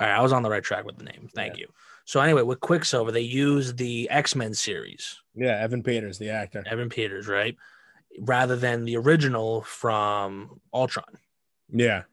all 0.00 0.06
right, 0.06 0.16
I 0.16 0.22
was 0.22 0.32
on 0.32 0.42
the 0.42 0.50
right 0.50 0.62
track 0.64 0.84
with 0.84 0.96
the 0.98 1.04
name. 1.04 1.28
Thank 1.34 1.56
Yeah. 1.56 1.62
you. 1.62 1.68
So 2.06 2.20
anyway, 2.20 2.42
with 2.42 2.60
Quicksilver, 2.60 3.10
they 3.10 3.20
used 3.20 3.76
the 3.76 4.08
X 4.08 4.36
Men 4.36 4.54
series, 4.54 5.20
Yeah, 5.34 5.58
Evan 5.60 5.82
Peters, 5.82 6.18
the 6.18 6.30
actor. 6.30 6.62
Evan 6.64 6.88
Peters, 6.88 7.26
right, 7.26 7.56
rather 8.20 8.54
than 8.54 8.84
the 8.84 8.96
original 8.96 9.62
from 9.62 10.60
Ultron. 10.72 11.18
Yeah, 11.68 12.04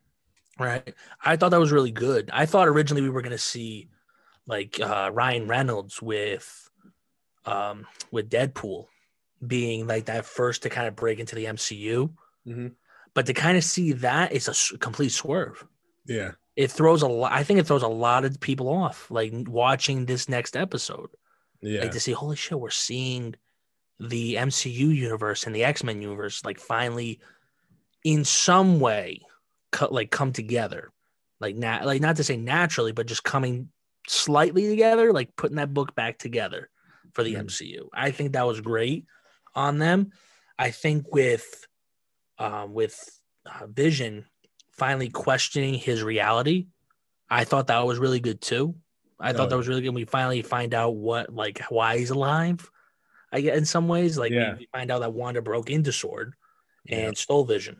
right? 0.60 0.96
I 1.24 1.38
thought 1.38 1.50
that 1.50 1.60
was 1.60 1.72
really 1.72 1.92
good. 1.92 2.32
I 2.34 2.48
thought 2.48 2.68
originally 2.68 3.04
we 3.04 3.12
were 3.12 3.22
gonna 3.22 3.38
see 3.38 3.88
like 4.48 4.80
uh, 4.80 5.12
Ryan 5.14 5.48
Reynolds 5.48 6.02
with 6.02 6.72
um 7.46 7.86
with 8.10 8.32
Deadpool, 8.32 8.88
being 9.46 9.86
like 9.86 10.06
that 10.06 10.26
first 10.26 10.64
to 10.64 10.70
kind 10.70 10.88
of 10.88 10.96
break 10.96 11.20
into 11.20 11.36
the 11.36 11.46
MCU. 11.46 12.10
Mm-hmm. 12.48 12.68
But 13.14 13.28
to 13.28 13.34
kind 13.36 13.58
of 13.58 13.64
see 13.64 13.92
that 13.94 14.32
is 14.32 14.72
a 14.74 14.78
complete 14.80 15.12
swerve. 15.12 15.64
Yeah. 16.08 16.32
It 16.56 16.72
throws 16.72 17.02
a 17.02 17.08
lot. 17.08 17.32
I 17.32 17.44
think 17.44 17.60
it 17.60 17.66
throws 17.68 17.84
a 17.84 17.88
lot 17.88 18.26
of 18.26 18.40
people 18.40 18.70
off, 18.70 19.10
like 19.10 19.34
watching 19.48 20.06
this 20.06 20.30
next 20.30 20.56
episode. 20.56 21.10
Yeah. 21.62 21.82
Like 21.82 21.92
to 21.92 22.00
see, 22.00 22.12
holy 22.12 22.36
shit, 22.36 22.60
we're 22.60 22.70
seeing 22.70 23.36
the 24.00 24.36
MCU 24.36 24.94
universe 24.94 25.46
and 25.46 25.56
the 25.56 25.64
X 25.64 25.84
Men 25.84 26.02
universe 26.02 26.44
like 26.46 26.60
finally, 26.60 27.20
in 28.04 28.24
some 28.26 28.80
way, 28.80 29.22
cut 29.72 29.92
like 29.92 30.12
come 30.12 30.32
together, 30.34 30.92
like 31.40 31.56
not 31.56 31.86
like 31.86 32.02
not 32.02 32.18
to 32.18 32.24
say 32.24 32.38
naturally, 32.38 32.92
but 32.92 33.08
just 33.08 33.24
coming 33.24 33.70
slightly 34.08 34.68
together, 34.68 35.14
like 35.14 35.36
putting 35.36 35.56
that 35.58 35.74
book 35.74 35.96
back 35.96 36.20
together 36.20 36.70
for 37.14 37.24
the 37.24 37.36
Mhm. 37.36 37.46
MCU. 37.46 37.90
I 37.94 38.12
think 38.12 38.34
that 38.34 38.46
was 38.46 38.60
great 38.62 39.06
on 39.56 39.80
them. 39.80 40.12
I 40.60 40.72
think 40.72 41.12
with 41.12 41.66
um, 42.38 42.74
with 42.74 43.00
uh, 43.46 43.68
Vision 43.68 44.26
finally 44.78 45.10
questioning 45.10 45.74
his 45.76 46.04
reality, 46.04 46.68
I 47.30 47.44
thought 47.46 47.68
that 47.68 47.86
was 47.86 48.00
really 48.00 48.20
good 48.20 48.42
too. 48.42 48.76
I 49.20 49.32
Oh, 49.32 49.34
thought 49.38 49.50
that 49.50 49.58
was 49.58 49.68
really 49.68 49.82
good. 49.82 49.94
We 49.96 50.06
finally 50.06 50.42
find 50.42 50.74
out 50.74 50.96
what 50.96 51.34
like 51.34 51.62
why 51.70 51.98
he's 51.98 52.10
alive. 52.10 52.70
I 53.32 53.42
get 53.42 53.58
in 53.58 53.66
some 53.66 53.88
ways 53.88 54.18
like 54.18 54.32
Yeah. 54.32 54.56
we, 54.58 54.68
find 54.72 54.92
out 54.92 55.00
that 55.00 55.14
Wanda 55.14 55.42
broke 55.42 55.70
into 55.70 55.92
Sword 55.92 56.34
and 56.90 57.02
Yeah. 57.02 57.12
stole 57.16 57.46
Vision, 57.46 57.80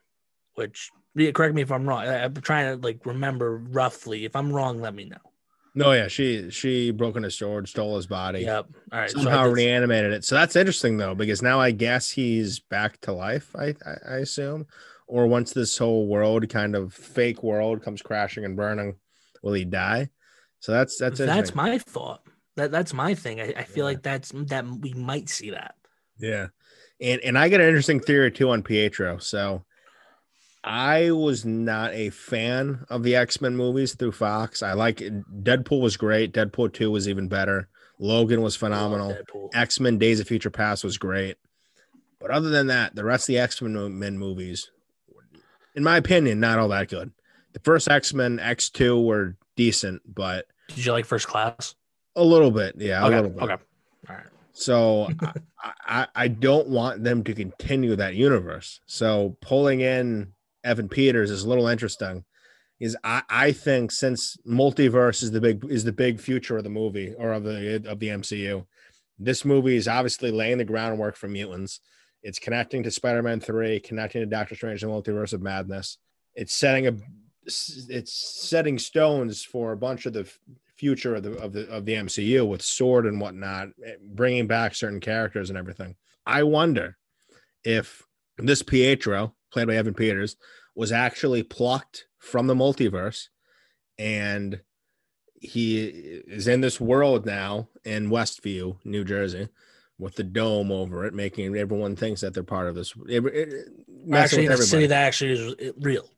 which 0.56 0.90
yeah, 1.16 1.32
correct 1.32 1.54
me 1.54 1.62
if 1.62 1.72
I'm 1.72 1.88
wrong. 1.88 2.04
I, 2.04 2.24
I'm 2.24 2.34
trying 2.36 2.76
to 2.80 2.84
like 2.86 3.06
remember 3.06 3.58
roughly. 3.58 4.26
If 4.26 4.36
I'm 4.36 4.52
wrong, 4.52 4.82
let 4.82 4.96
me 4.96 5.06
know. 5.06 5.18
No, 5.76 5.92
yeah, 5.92 6.08
she 6.08 6.50
she 6.52 6.92
broke 6.92 7.16
into 7.18 7.30
sword, 7.32 7.68
stole 7.68 7.96
his 7.98 8.06
body, 8.08 8.42
Yep. 8.42 8.68
All 8.92 9.00
right. 9.00 9.10
somehow 9.10 9.46
did- 9.46 9.54
reanimated 9.56 10.14
it. 10.14 10.24
So 10.24 10.36
that's 10.36 10.56
interesting 10.56 10.98
though, 10.98 11.16
because 11.16 11.42
now 11.42 11.60
I 11.60 11.72
guess 11.72 12.10
he's 12.12 12.60
back 12.60 13.02
to 13.02 13.12
life. 13.12 13.56
I 13.56 13.76
I, 13.86 13.96
I 14.08 14.16
assume, 14.18 14.66
or 15.14 15.28
once 15.28 15.54
this 15.54 15.78
whole 15.78 16.08
world 16.08 16.50
kind 16.50 16.76
of 16.76 16.92
fake 16.92 17.44
world 17.44 17.84
comes 17.84 18.02
crashing 18.02 18.46
and 18.46 18.58
burning, 18.58 18.96
will 19.44 19.54
he 19.54 19.64
die? 19.64 20.10
So 20.60 20.72
that's 20.72 20.98
that's 20.98 21.20
that's 21.20 21.54
my 21.54 21.78
thought. 21.78 22.24
That 22.56 22.72
that's 22.72 22.96
my 22.96 23.14
thing. 23.14 23.40
I, 23.40 23.54
I 23.56 23.64
feel 23.64 23.84
Yeah. 23.84 23.92
like 23.92 24.02
that's 24.02 24.32
that 24.48 24.66
we 24.66 24.94
might 24.94 25.30
see 25.30 25.52
that. 25.52 25.76
Yeah. 26.18 26.48
And 27.00 27.22
and 27.22 27.38
I 27.38 27.50
got 27.50 27.62
an 27.62 27.68
interesting 27.68 28.00
theory 28.00 28.32
too 28.32 28.50
on 28.50 28.64
Pietro. 28.64 29.20
So 29.20 29.64
I 30.64 31.12
was 31.12 31.46
not 31.46 31.94
a 31.94 32.10
fan 32.10 32.84
of 32.90 33.04
the 33.04 33.16
X-Men 33.16 33.56
movies 33.56 33.94
through 33.94 34.14
Fox. 34.14 34.64
I 34.64 34.74
like 34.74 34.98
Deadpool 34.98 35.82
was 35.82 35.96
great. 35.98 36.34
Deadpool 36.34 36.74
2 36.74 36.90
was 36.90 37.08
even 37.08 37.28
better. 37.28 37.68
Logan 38.00 38.42
was 38.42 38.56
phenomenal. 38.56 39.12
Deadpool. 39.14 39.50
X-Men 39.54 39.98
Days 40.00 40.20
of 40.20 40.28
Future 40.28 40.50
Past 40.50 40.84
was 40.84 40.98
great. 40.98 41.36
But 42.20 42.32
other 42.32 42.50
than 42.50 42.68
that, 42.68 42.96
the 42.96 43.04
rest 43.04 43.24
of 43.26 43.34
the 43.34 43.40
X-Men 43.40 44.00
men 44.00 44.18
movies, 44.18 44.72
in 45.76 45.84
my 45.84 45.98
opinion, 45.98 46.40
not 46.40 46.60
all 46.60 46.70
that 46.70 46.90
good. 46.90 47.12
The 47.54 47.60
first 47.60 47.90
X-Men 47.90 48.40
X2 48.40 49.06
were 49.06 49.36
decent, 49.56 50.02
but 50.12 50.46
Did 50.70 50.86
you 50.86 50.92
like 50.92 51.06
First 51.06 51.28
Class? 51.28 51.76
a 52.16 52.24
little 52.24 52.52
bit. 52.52 52.76
Yeah, 52.78 53.08
a 53.08 53.10
little 53.10 53.30
bit. 53.30 53.44
Okay. 53.44 53.54
All 54.10 54.16
right. 54.16 54.26
So 54.54 55.10
I, 55.60 55.74
I, 55.86 56.08
I 56.16 56.28
don't 56.28 56.68
want 56.68 57.04
them 57.04 57.24
to 57.24 57.34
continue 57.34 57.96
that 57.96 58.16
universe. 58.16 58.82
So 58.86 59.36
pulling 59.42 59.82
in 59.82 60.34
Evan 60.64 60.90
Peters 60.90 61.32
is 61.32 61.44
a 61.44 61.50
little 61.50 61.68
interesting. 61.68 62.24
Is 62.80 62.98
I, 63.04 63.24
I 63.30 63.52
think 63.52 63.92
since 63.92 64.38
multiverse 64.48 65.24
is 65.24 65.32
the 65.32 65.42
big 65.42 65.66
is 65.70 65.86
the 65.86 65.92
big 65.92 66.20
future 66.20 66.58
of 66.58 66.64
the 66.64 66.70
movie 66.70 67.14
or 67.18 67.32
of 67.34 67.44
the 67.44 67.84
of 67.88 68.00
the 68.00 68.10
MCU, 68.10 68.66
this 69.18 69.46
movie 69.46 69.78
is 69.78 69.88
obviously 69.88 70.32
laying 70.32 70.58
the 70.58 70.66
groundwork 70.66 71.16
for 71.16 71.28
mutants. 71.28 71.80
It's 72.24 72.40
connecting 72.40 72.84
to 72.84 72.92
Spider-Man 72.92 73.42
3, 73.42 73.82
connecting 73.82 74.22
to 74.22 74.26
Doctor 74.26 74.56
Strange 74.56 74.82
and 74.82 74.92
the 74.92 74.96
Multiverse 74.96 75.34
of 75.34 75.42
Madness. 75.42 75.98
It's 76.36 76.54
setting 76.54 76.88
a 76.88 76.94
it's 77.46 78.14
setting 78.14 78.80
stones 78.80 79.44
for 79.44 79.74
a 79.74 79.78
bunch 79.78 80.06
of 80.06 80.14
the 80.14 80.32
future 80.78 81.16
of 81.16 81.24
the 81.24 81.38
of 81.38 81.52
the 81.52 81.70
of 81.70 81.86
the 81.86 81.94
MCU 81.94 82.48
with 82.48 82.62
sword 82.62 83.06
and 83.06 83.20
whatnot, 83.20 83.70
eh, 83.86 83.96
bringing 84.02 84.48
back 84.48 84.74
certain 84.74 85.02
characters 85.02 85.50
and 85.50 85.58
everything. 85.58 85.96
I 86.26 86.44
wonder 86.44 86.98
if 87.66 88.04
this 88.38 88.64
Pietro, 88.64 89.36
played 89.52 89.68
by 89.68 89.76
Evan 89.76 89.94
Peters, 89.94 90.38
was 90.76 90.92
actually 90.92 91.44
plucked 91.44 92.08
from 92.20 92.48
the 92.48 92.56
multiverse, 92.56 93.28
and 94.00 94.62
he 95.36 95.86
is 96.28 96.48
in 96.48 96.62
this 96.62 96.80
world 96.80 97.26
now 97.26 97.68
in 97.84 98.10
Westview, 98.10 98.78
New 98.86 99.04
Jersey, 99.04 99.50
with 100.04 100.16
the 100.16 100.24
dome 100.24 100.72
over 100.72 101.06
it, 101.06 101.14
making 101.14 101.56
everyone 101.56 101.96
thinks 101.96 102.22
that 102.22 102.34
they're 102.34 102.44
part 102.44 102.68
of 102.68 102.76
this. 102.76 102.94
Eh, 103.10 103.14
eh, 103.14 103.16
eh, 103.16 103.20
it, 103.24 103.50
it, 103.50 104.14
Actually, 104.14 104.48
the 104.48 104.58
city 104.58 104.86
that 104.88 105.08
actually 105.08 105.32
is 105.32 105.74
real. 105.80 106.10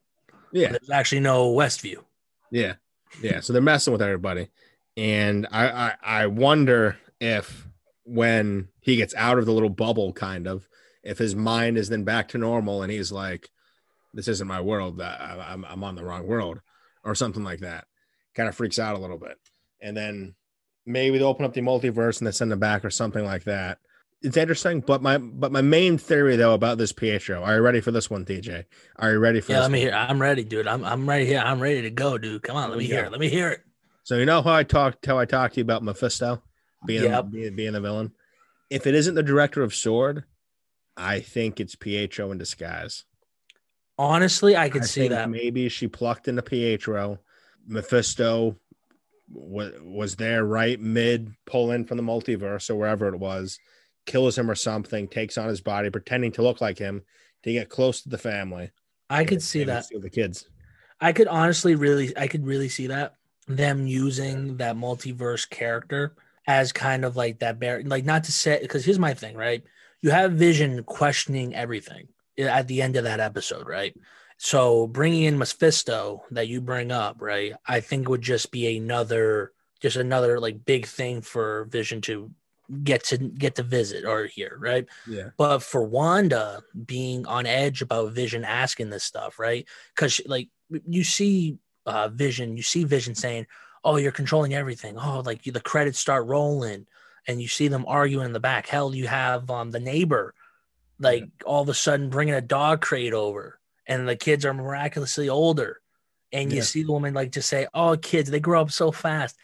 yeah, 0.52 0.70
There's 0.70 0.90
actually 0.90 1.20
no 1.20 1.54
Westview. 1.54 2.04
Yeah, 2.50 2.74
yeah. 3.22 3.40
So 3.40 3.52
they're 3.52 3.62
messing 3.62 3.92
with 3.92 4.02
everybody, 4.02 4.48
and 4.96 5.46
I, 5.50 5.68
I 5.68 5.94
I 6.02 6.26
wonder 6.26 6.98
if 7.20 7.66
when 8.04 8.68
he 8.80 8.96
gets 8.96 9.14
out 9.14 9.38
of 9.38 9.46
the 9.46 9.52
little 9.52 9.70
bubble, 9.70 10.12
kind 10.12 10.46
of, 10.46 10.68
if 11.02 11.18
his 11.18 11.34
mind 11.36 11.78
is 11.78 11.88
then 11.88 12.04
back 12.04 12.28
to 12.28 12.38
normal, 12.38 12.82
and 12.82 12.90
he's 12.90 13.12
like, 13.12 13.50
"This 14.12 14.28
isn't 14.28 14.48
my 14.48 14.60
world. 14.60 15.00
I, 15.00 15.44
I'm 15.48 15.64
I'm 15.64 15.84
on 15.84 15.94
the 15.94 16.04
wrong 16.04 16.26
world," 16.26 16.60
or 17.04 17.14
something 17.14 17.44
like 17.44 17.60
that. 17.60 17.86
Kind 18.34 18.48
of 18.48 18.56
freaks 18.56 18.78
out 18.80 18.96
a 18.96 19.00
little 19.00 19.18
bit, 19.18 19.38
and 19.80 19.96
then 19.96 20.34
maybe 20.86 21.18
they 21.18 21.24
open 21.24 21.44
up 21.44 21.52
the 21.52 21.60
multiverse 21.60 22.18
and 22.18 22.26
they 22.26 22.30
send 22.32 22.52
him 22.52 22.58
back 22.58 22.84
or 22.84 22.90
something 22.90 23.24
like 23.24 23.44
that. 23.44 23.78
It's 24.22 24.36
interesting, 24.36 24.80
but 24.80 25.02
my 25.02 25.18
but 25.18 25.52
my 25.52 25.60
main 25.60 25.98
theory 25.98 26.36
though 26.36 26.54
about 26.54 26.78
this 26.78 26.92
Pietro. 26.92 27.42
Are 27.42 27.56
you 27.56 27.60
ready 27.60 27.80
for 27.80 27.90
this 27.90 28.08
one, 28.08 28.24
DJ? 28.24 28.64
Are 28.96 29.12
you 29.12 29.18
ready 29.18 29.40
for 29.40 29.52
Yeah, 29.52 29.60
let 29.60 29.70
me 29.70 29.78
one? 29.80 29.88
hear. 29.88 29.94
I'm 29.94 30.20
ready, 30.20 30.42
dude. 30.42 30.66
I'm 30.66 30.84
I'm 30.84 31.08
ready 31.08 31.26
here. 31.26 31.40
I'm 31.44 31.60
ready 31.60 31.82
to 31.82 31.90
go, 31.90 32.16
dude. 32.16 32.42
Come 32.42 32.56
on, 32.56 32.70
let 32.70 32.78
me 32.78 32.84
we 32.84 32.86
hear 32.86 33.04
it. 33.04 33.10
Let 33.12 33.20
me 33.20 33.28
hear 33.28 33.50
it. 33.50 33.60
So 34.04 34.16
you 34.16 34.24
know 34.24 34.40
how 34.40 34.54
I 34.54 34.62
talked 34.62 35.04
how 35.04 35.18
I 35.18 35.26
talked 35.26 35.54
to 35.54 35.60
you 35.60 35.64
about 35.64 35.82
Mephisto 35.82 36.42
being 36.86 37.02
Yep. 37.04 37.30
being, 37.30 37.56
being 37.56 37.72
the 37.74 37.80
villain. 37.80 38.12
If 38.70 38.86
it 38.86 38.94
isn't 38.94 39.14
the 39.14 39.22
director 39.22 39.62
of 39.62 39.74
Sword, 39.74 40.24
I 40.96 41.20
think 41.20 41.60
it's 41.60 41.74
Pietro 41.76 42.30
in 42.32 42.38
disguise. 42.38 43.04
Honestly, 43.98 44.56
I 44.56 44.68
could 44.70 44.82
I 44.82 44.86
see 44.86 45.08
that. 45.08 45.28
maybe 45.30 45.68
she 45.68 45.88
plucked 45.88 46.26
into 46.26 46.42
Pietro. 46.42 47.18
Mephisto 47.66 48.56
was 49.28 49.72
was 49.82 50.16
there 50.16 50.44
right 50.44 50.80
mid 50.80 51.34
pull 51.46 51.72
in 51.72 51.84
from 51.84 51.96
the 51.96 52.02
multiverse 52.02 52.70
or 52.70 52.76
wherever 52.76 53.08
it 53.08 53.18
was, 53.18 53.58
kills 54.06 54.38
him 54.38 54.50
or 54.50 54.54
something, 54.54 55.08
takes 55.08 55.38
on 55.38 55.48
his 55.48 55.60
body, 55.60 55.90
pretending 55.90 56.32
to 56.32 56.42
look 56.42 56.60
like 56.60 56.78
him 56.78 57.02
to 57.42 57.52
get 57.52 57.68
close 57.68 58.02
to 58.02 58.08
the 58.08 58.18
family. 58.18 58.70
I 59.08 59.24
could 59.24 59.42
see 59.42 59.64
that. 59.64 59.86
the 60.00 60.10
kids. 60.10 60.48
I 61.00 61.12
could 61.12 61.28
honestly 61.28 61.74
really 61.74 62.16
I 62.16 62.26
could 62.26 62.46
really 62.46 62.68
see 62.68 62.88
that 62.88 63.14
them 63.46 63.86
using 63.86 64.56
that 64.56 64.76
multiverse 64.76 65.48
character 65.48 66.16
as 66.46 66.72
kind 66.72 67.04
of 67.04 67.16
like 67.16 67.38
that 67.40 67.58
bear 67.58 67.82
like 67.84 68.04
not 68.04 68.24
to 68.24 68.32
say 68.32 68.58
because 68.60 68.84
here's 68.84 68.98
my 68.98 69.14
thing 69.14 69.36
right 69.36 69.62
you 70.02 70.10
have 70.10 70.32
vision 70.32 70.82
questioning 70.84 71.54
everything 71.54 72.08
at 72.38 72.66
the 72.66 72.82
end 72.82 72.96
of 72.96 73.04
that 73.04 73.20
episode 73.20 73.66
right 73.66 73.96
so 74.38 74.86
bringing 74.86 75.24
in 75.24 75.38
Mephisto 75.38 76.24
that 76.30 76.48
you 76.48 76.60
bring 76.60 76.92
up 76.92 77.16
right 77.20 77.54
I 77.66 77.80
think 77.80 78.08
would 78.08 78.22
just 78.22 78.50
be 78.50 78.76
another 78.76 79.52
just 79.80 79.96
another 79.96 80.38
like 80.40 80.64
big 80.64 80.86
thing 80.86 81.20
for 81.22 81.64
vision 81.66 82.00
to 82.02 82.30
get 82.82 83.04
to 83.04 83.16
get 83.18 83.54
to 83.54 83.62
visit 83.62 84.04
or 84.04 84.26
hear 84.26 84.56
right 84.60 84.86
Yeah. 85.06 85.30
but 85.38 85.60
for 85.62 85.84
Wanda 85.84 86.62
being 86.84 87.24
on 87.26 87.46
edge 87.46 87.80
about 87.80 88.12
Vision 88.12 88.44
asking 88.44 88.90
this 88.90 89.04
stuff, 89.04 89.38
right? 89.38 89.66
Because 89.94 90.20
like 90.26 90.48
you 90.84 91.04
see 91.04 91.58
uh, 91.86 92.08
Vision, 92.08 92.56
you 92.56 92.64
see 92.64 92.82
Vision 92.82 93.14
saying, 93.14 93.46
"Oh, 93.84 93.96
you're 93.96 94.10
controlling 94.10 94.52
everything." 94.54 94.98
Oh, 94.98 95.20
like 95.24 95.44
the 95.44 95.60
credits 95.60 96.00
start 96.00 96.26
rolling, 96.26 96.88
and 97.28 97.40
you 97.40 97.46
see 97.46 97.68
them 97.68 97.84
arguing 97.86 98.26
in 98.26 98.32
the 98.32 98.40
back. 98.40 98.66
Hell, 98.66 98.92
you 98.92 99.06
have 99.06 99.48
um 99.48 99.70
the 99.70 99.78
neighbor, 99.78 100.34
like 100.98 101.28
all 101.44 101.62
of 101.62 101.68
a 101.68 101.74
sudden 101.74 102.10
bringing 102.10 102.34
a 102.34 102.40
dog 102.40 102.80
crate 102.80 103.12
over, 103.12 103.60
and 103.86 104.08
the 104.08 104.16
kids 104.16 104.44
are 104.44 104.54
miraculously 104.54 105.28
older, 105.28 105.80
and 106.32 106.50
you 106.52 106.58
Yeah. 106.58 106.64
see 106.64 106.82
the 106.82 106.92
woman 106.92 107.14
like 107.14 107.32
just 107.32 107.48
say, 107.48 107.66
"Oh, 107.74 107.96
kids, 107.96 108.30
they 108.30 108.40
grow 108.40 108.60
up 108.62 108.70
so 108.70 108.92
fast." 108.92 109.36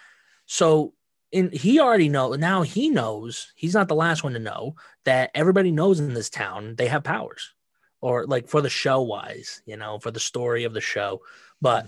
So. 0.47 0.95
And 1.35 1.51
he 1.51 1.81
already 1.81 2.11
know 2.11 2.35
now 2.35 2.61
he 2.61 2.91
knows 2.91 3.55
he's 3.57 3.73
not 3.73 3.89
the 3.89 3.95
last 3.95 4.23
one 4.23 4.35
to 4.35 4.39
know 4.39 4.75
that 5.07 5.31
everybody 5.35 5.71
knows 5.73 5.99
in 5.99 6.13
this 6.13 6.29
town 6.29 6.75
they 6.77 6.89
have 6.89 7.05
powers 7.05 7.55
or 8.03 8.27
like 8.27 8.49
for 8.49 8.61
the 8.61 8.69
show 8.69 9.01
wise 9.01 9.63
you 9.65 9.79
know 9.79 9.99
for 9.99 10.11
the 10.11 10.21
story 10.21 10.65
of 10.65 10.75
the 10.75 10.81
show 10.83 11.23
but 11.63 11.87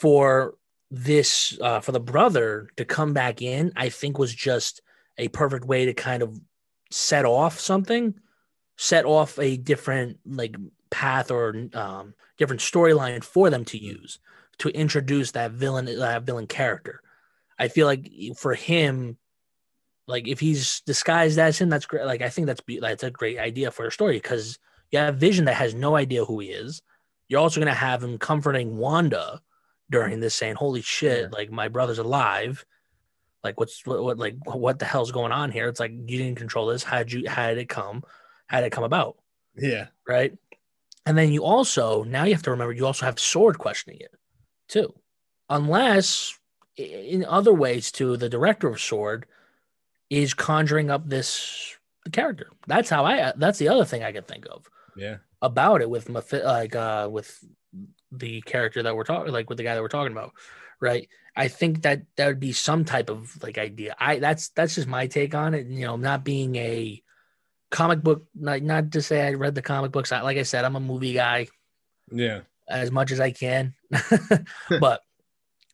for 0.00 0.54
this 0.92 1.58
uh 1.60 1.80
for 1.80 1.90
the 1.90 1.98
brother 1.98 2.68
to 2.76 2.84
come 2.84 3.12
back 3.12 3.42
in 3.42 3.72
i 3.74 3.88
think 3.88 4.20
was 4.20 4.32
just 4.32 4.82
a 5.18 5.26
perfect 5.28 5.64
way 5.64 5.86
to 5.86 5.92
kind 5.92 6.22
of 6.22 6.38
set 6.92 7.24
off 7.24 7.58
something 7.58 8.14
set 8.76 9.04
off 9.04 9.36
a 9.40 9.56
different 9.56 10.20
like 10.24 10.54
path 10.90 11.30
or 11.30 11.54
um 11.74 12.14
different 12.38 12.60
storyline 12.60 13.22
for 13.22 13.50
them 13.50 13.64
to 13.64 13.78
use 13.78 14.18
to 14.58 14.68
introduce 14.70 15.32
that 15.32 15.52
villain 15.52 15.84
that 15.84 16.22
villain 16.22 16.46
character 16.46 17.00
i 17.58 17.68
feel 17.68 17.86
like 17.86 18.10
for 18.36 18.54
him 18.54 19.16
Like 20.08 20.28
if 20.28 20.38
he's 20.40 20.82
disguised 20.86 21.38
as 21.38 21.58
him, 21.58 21.68
that's 21.68 21.86
great. 21.86 22.06
Like 22.06 22.22
I 22.22 22.30
think 22.30 22.46
that's 22.46 22.60
be- 22.62 22.78
that's 22.80 23.02
a 23.02 23.10
great 23.10 23.38
idea 23.38 23.70
for 23.72 23.86
a 23.86 23.90
story 23.90 24.16
because 24.18 24.58
you 24.92 25.00
have 25.00 25.18
Vision 25.18 25.46
that 25.46 25.58
has 25.58 25.74
no 25.74 25.96
idea 25.96 26.24
who 26.24 26.38
he 26.38 26.48
is. 26.54 26.80
You're 27.28 27.40
also 27.40 27.60
gonna 27.60 27.74
have 27.74 28.04
him 28.04 28.16
comforting 28.18 28.76
Wanda 28.78 29.40
during 29.90 30.20
this, 30.20 30.34
saying, 30.36 30.54
"Holy 30.56 30.80
shit! 30.82 31.22
Yeah. 31.22 31.36
Like 31.36 31.50
my 31.50 31.68
brother's 31.68 31.98
alive. 31.98 32.64
Like 33.42 33.58
what's 33.58 33.84
what, 33.84 34.02
what 34.02 34.16
like 34.18 34.36
what 34.46 34.78
the 34.78 34.84
hell's 34.84 35.10
going 35.10 35.32
on 35.32 35.50
here? 35.50 35.66
It's 35.68 35.80
like 35.80 35.90
you 35.90 36.18
didn't 36.18 36.38
control 36.38 36.66
this. 36.70 36.84
How'd 36.84 37.10
you 37.10 37.28
how 37.28 37.48
did 37.50 37.58
it 37.58 37.68
come? 37.68 38.04
How 38.46 38.60
did 38.60 38.68
it 38.68 38.72
come 38.72 38.84
about? 38.84 39.16
Yeah. 39.56 39.88
Right? 40.06 40.38
And 41.06 41.16
then 41.16 41.32
you 41.32 41.44
also 41.44 42.02
now 42.02 42.24
you 42.24 42.34
have 42.34 42.42
to 42.42 42.50
remember 42.50 42.72
you 42.72 42.84
also 42.86 43.06
have 43.06 43.18
Sword 43.20 43.58
questioning 43.58 44.00
it 44.00 44.10
too, 44.68 44.92
unless 45.48 46.36
in 46.76 47.24
other 47.24 47.54
ways 47.54 47.90
too 47.92 48.16
the 48.16 48.28
director 48.28 48.68
of 48.68 48.80
Sword 48.80 49.26
is 50.10 50.34
conjuring 50.34 50.90
up 50.90 51.08
this 51.08 51.76
character. 52.12 52.48
That's 52.66 52.90
how 52.90 53.04
I. 53.04 53.32
That's 53.36 53.58
the 53.58 53.68
other 53.68 53.84
thing 53.84 54.02
I 54.04 54.12
could 54.12 54.26
think 54.28 54.46
of 54.50 54.68
Yeah. 54.96 55.16
about 55.40 55.80
it 55.80 55.88
with 55.90 56.08
Mephi- 56.08 56.44
like 56.44 56.74
uh 56.76 57.08
with 57.10 57.42
the 58.12 58.40
character 58.42 58.82
that 58.82 58.94
we're 58.96 59.04
talking 59.04 59.32
like 59.32 59.48
with 59.48 59.58
the 59.58 59.64
guy 59.64 59.74
that 59.74 59.82
we're 59.82 59.88
talking 59.88 60.12
about 60.12 60.32
right 60.80 61.08
i 61.34 61.48
think 61.48 61.82
that 61.82 62.02
that 62.16 62.28
would 62.28 62.38
be 62.40 62.52
some 62.52 62.84
type 62.84 63.10
of 63.10 63.36
like 63.42 63.58
idea 63.58 63.94
i 63.98 64.18
that's 64.20 64.48
that's 64.50 64.76
just 64.76 64.86
my 64.86 65.06
take 65.08 65.34
on 65.34 65.52
it 65.54 65.66
you 65.66 65.84
know 65.84 65.96
not 65.96 66.24
being 66.24 66.54
a 66.56 67.02
comic 67.70 68.02
book 68.02 68.24
not, 68.34 68.62
not 68.62 68.92
to 68.92 69.02
say 69.02 69.26
i 69.26 69.32
read 69.34 69.54
the 69.54 69.62
comic 69.62 69.92
books. 69.92 70.12
I, 70.12 70.20
like 70.22 70.38
i 70.38 70.42
said 70.42 70.64
i'm 70.64 70.76
a 70.76 70.80
movie 70.80 71.12
guy 71.12 71.48
Yeah. 72.10 72.40
as 72.68 72.90
much 72.90 73.10
as 73.10 73.20
i 73.20 73.30
can. 73.30 73.74
But 74.80 75.00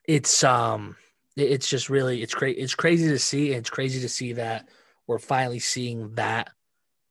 it's 0.07 0.43
um 0.43 0.95
it's 1.35 1.67
just 1.69 1.89
really 1.89 2.21
it's 2.21 2.33
great 2.33 2.57
it's 2.57 2.75
crazy 2.75 3.07
to 3.09 3.19
see 3.19 3.49
and 3.53 3.59
it's 3.59 3.69
crazy 3.69 4.01
to 4.01 4.09
see 4.09 4.33
that 4.33 4.67
we're 5.07 5.19
finally 5.19 5.59
seeing 5.59 6.13
that 6.15 6.49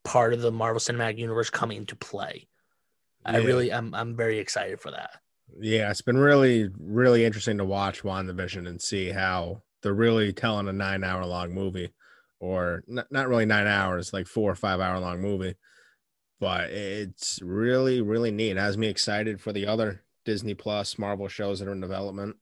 part 0.04 0.32
of 0.32 0.40
the 0.40 0.52
marvel 0.52 0.80
cinematic 0.80 1.18
universe 1.18 1.50
coming 1.50 1.78
into 1.78 1.94
play. 1.96 2.46
I 3.24 3.36
really, 3.36 3.72
I'm, 3.72 3.94
I'm 3.94 4.16
very 4.16 4.38
excited 4.40 4.80
for 4.80 4.90
that. 4.90 5.10
Yeah, 5.60 5.90
it's 5.90 6.02
been 6.02 6.18
really, 6.18 6.68
really 6.80 7.24
interesting 7.24 7.58
to 7.58 7.64
watch 7.64 8.02
WandaVision 8.02 8.66
and 8.66 8.82
see 8.82 9.10
how 9.10 9.62
they're 9.80 9.92
really 9.94 10.32
telling 10.32 10.66
a 10.66 10.72
nine 10.72 11.04
hour 11.04 11.24
long 11.24 11.52
movie, 11.52 11.92
or 12.42 12.82
not, 12.88 13.06
not 13.12 13.28
really 13.28 13.46
nine 13.46 13.68
hours, 13.68 14.12
like 14.12 14.26
four 14.26 14.50
or 14.50 14.56
five 14.56 14.80
hour 14.80 14.98
long 14.98 15.20
movie. 15.22 15.54
But 16.40 16.70
it's 16.70 17.38
really, 17.40 18.00
really 18.02 18.32
neat. 18.32 18.50
It 18.50 18.56
has 18.56 18.76
me 18.76 18.88
excited 18.88 19.40
for 19.40 19.52
the 19.52 19.64
other 19.68 20.02
Disney 20.24 20.54
Plus 20.54 20.98
Marvel 20.98 21.28
shows 21.28 21.60
that 21.60 21.68
are 21.68 21.72
in 21.72 21.80
development. 21.80 22.36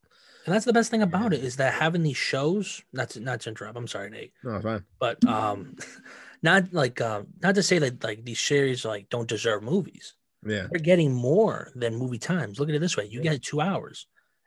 And 0.46 0.54
that's 0.54 0.64
the 0.64 0.72
best 0.72 0.90
thing 0.90 1.02
about 1.02 1.34
it 1.34 1.44
is 1.44 1.56
that 1.56 1.74
having 1.74 2.02
these 2.02 2.16
shows, 2.16 2.82
not 2.94 3.10
to, 3.10 3.20
not 3.20 3.42
to 3.42 3.50
interrupt, 3.50 3.76
I'm 3.76 3.86
sorry, 3.86 4.08
Nate, 4.08 4.32
No, 4.42 4.54
it's 4.54 4.64
fine. 4.64 4.84
but 4.98 5.22
um, 5.26 5.76
not 6.42 6.72
like 6.72 6.98
um, 7.02 7.26
not 7.42 7.54
to 7.56 7.62
say 7.62 7.78
that 7.78 8.02
like 8.02 8.24
these 8.24 8.40
series 8.40 8.86
like 8.86 9.10
don't 9.10 9.28
deserve 9.28 9.62
movies. 9.62 10.14
Yeah. 10.46 10.68
They're 10.70 10.80
getting 10.80 11.12
more 11.12 11.70
than 11.74 11.94
movie 11.96 12.18
times. 12.18 12.58
Look 12.58 12.70
at 12.70 12.74
it 12.74 12.78
this 12.80 12.96
way: 12.96 13.04
you 13.04 13.20
get 13.20 13.42
two 13.42 13.60
hours 13.60 14.06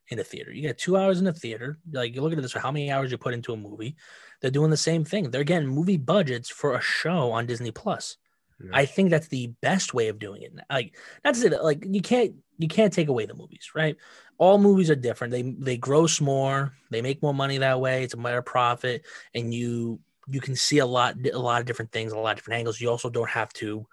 in 0.09 0.19
a 0.19 0.23
theater. 0.23 0.51
You 0.51 0.61
get 0.61 0.77
two 0.77 0.97
hours 0.97 1.19
in 1.19 1.27
a 1.27 1.33
theater. 1.33 1.79
Like 1.91 2.15
you 2.15 2.21
look 2.21 2.33
at 2.33 2.41
this 2.41 2.55
way: 2.55 2.61
how 2.61 2.71
many 2.71 2.91
hours 2.91 3.11
you 3.11 3.17
put 3.17 3.33
into 3.33 3.53
a 3.53 3.57
movie? 3.57 3.95
They're 4.41 4.51
doing 4.51 4.71
the 4.71 4.77
same 4.77 5.05
thing. 5.05 5.31
They're 5.31 5.43
getting 5.43 5.67
movie 5.67 5.97
budgets 5.97 6.49
for 6.49 6.75
a 6.75 6.81
show 6.81 7.31
on 7.31 7.45
Disney 7.45 7.71
Plus. 7.71 8.17
Yeah. 8.63 8.69
I 8.73 8.85
think 8.85 9.09
that's 9.09 9.27
the 9.27 9.47
best 9.61 9.93
way 9.93 10.09
of 10.09 10.19
doing 10.19 10.43
it. 10.43 10.53
Like 10.69 10.95
not 11.23 11.33
to 11.33 11.39
say 11.39 11.49
that 11.49 11.63
like 11.63 11.83
you 11.85 12.01
can't 12.01 12.35
you 12.57 12.67
can't 12.67 12.93
take 12.93 13.07
away 13.07 13.25
the 13.25 13.33
movies, 13.33 13.71
right? 13.75 13.95
All 14.37 14.57
movies 14.57 14.89
are 14.89 14.95
different. 14.95 15.31
They 15.31 15.41
they 15.41 15.77
gross 15.77 16.21
more, 16.21 16.73
they 16.91 17.01
make 17.01 17.21
more 17.21 17.33
money 17.33 17.57
that 17.57 17.79
way. 17.79 18.03
It's 18.03 18.13
a 18.13 18.17
better 18.17 18.41
profit, 18.41 19.05
and 19.33 19.53
you 19.53 19.99
you 20.27 20.39
can 20.39 20.55
see 20.55 20.79
a 20.79 20.85
lot 20.85 21.15
a 21.31 21.37
lot 21.37 21.61
of 21.61 21.67
different 21.67 21.91
things, 21.91 22.11
a 22.11 22.17
lot 22.17 22.31
of 22.31 22.37
different 22.37 22.59
angles. 22.59 22.79
You 22.79 22.89
also 22.89 23.09
don't 23.09 23.29
have 23.29 23.51
to 23.53 23.85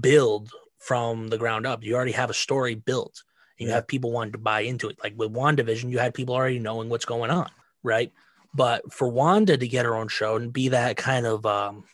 build 0.00 0.50
from 0.78 1.28
the 1.28 1.38
ground 1.38 1.66
up. 1.66 1.82
You 1.82 1.94
already 1.94 2.12
have 2.12 2.30
a 2.30 2.34
story 2.34 2.74
built. 2.74 3.22
And 3.58 3.66
you 3.66 3.68
Yeah. 3.68 3.74
have 3.76 3.86
people 3.86 4.12
wanting 4.12 4.32
to 4.32 4.38
buy 4.38 4.60
into 4.60 4.88
it. 4.88 4.98
Like 5.02 5.14
with 5.16 5.32
WandaVision, 5.32 5.90
you 5.90 5.98
had 5.98 6.14
people 6.14 6.34
already 6.34 6.58
knowing 6.58 6.88
what's 6.88 7.04
going 7.06 7.30
on, 7.30 7.50
right? 7.82 8.12
But 8.54 8.92
for 8.92 9.08
Wanda 9.08 9.56
to 9.56 9.68
get 9.68 9.84
her 9.84 9.94
own 9.94 10.08
show 10.08 10.36
and 10.36 10.52
be 10.52 10.68
that 10.68 10.96
kind 10.96 11.26
of 11.26 11.44
um 11.46 11.84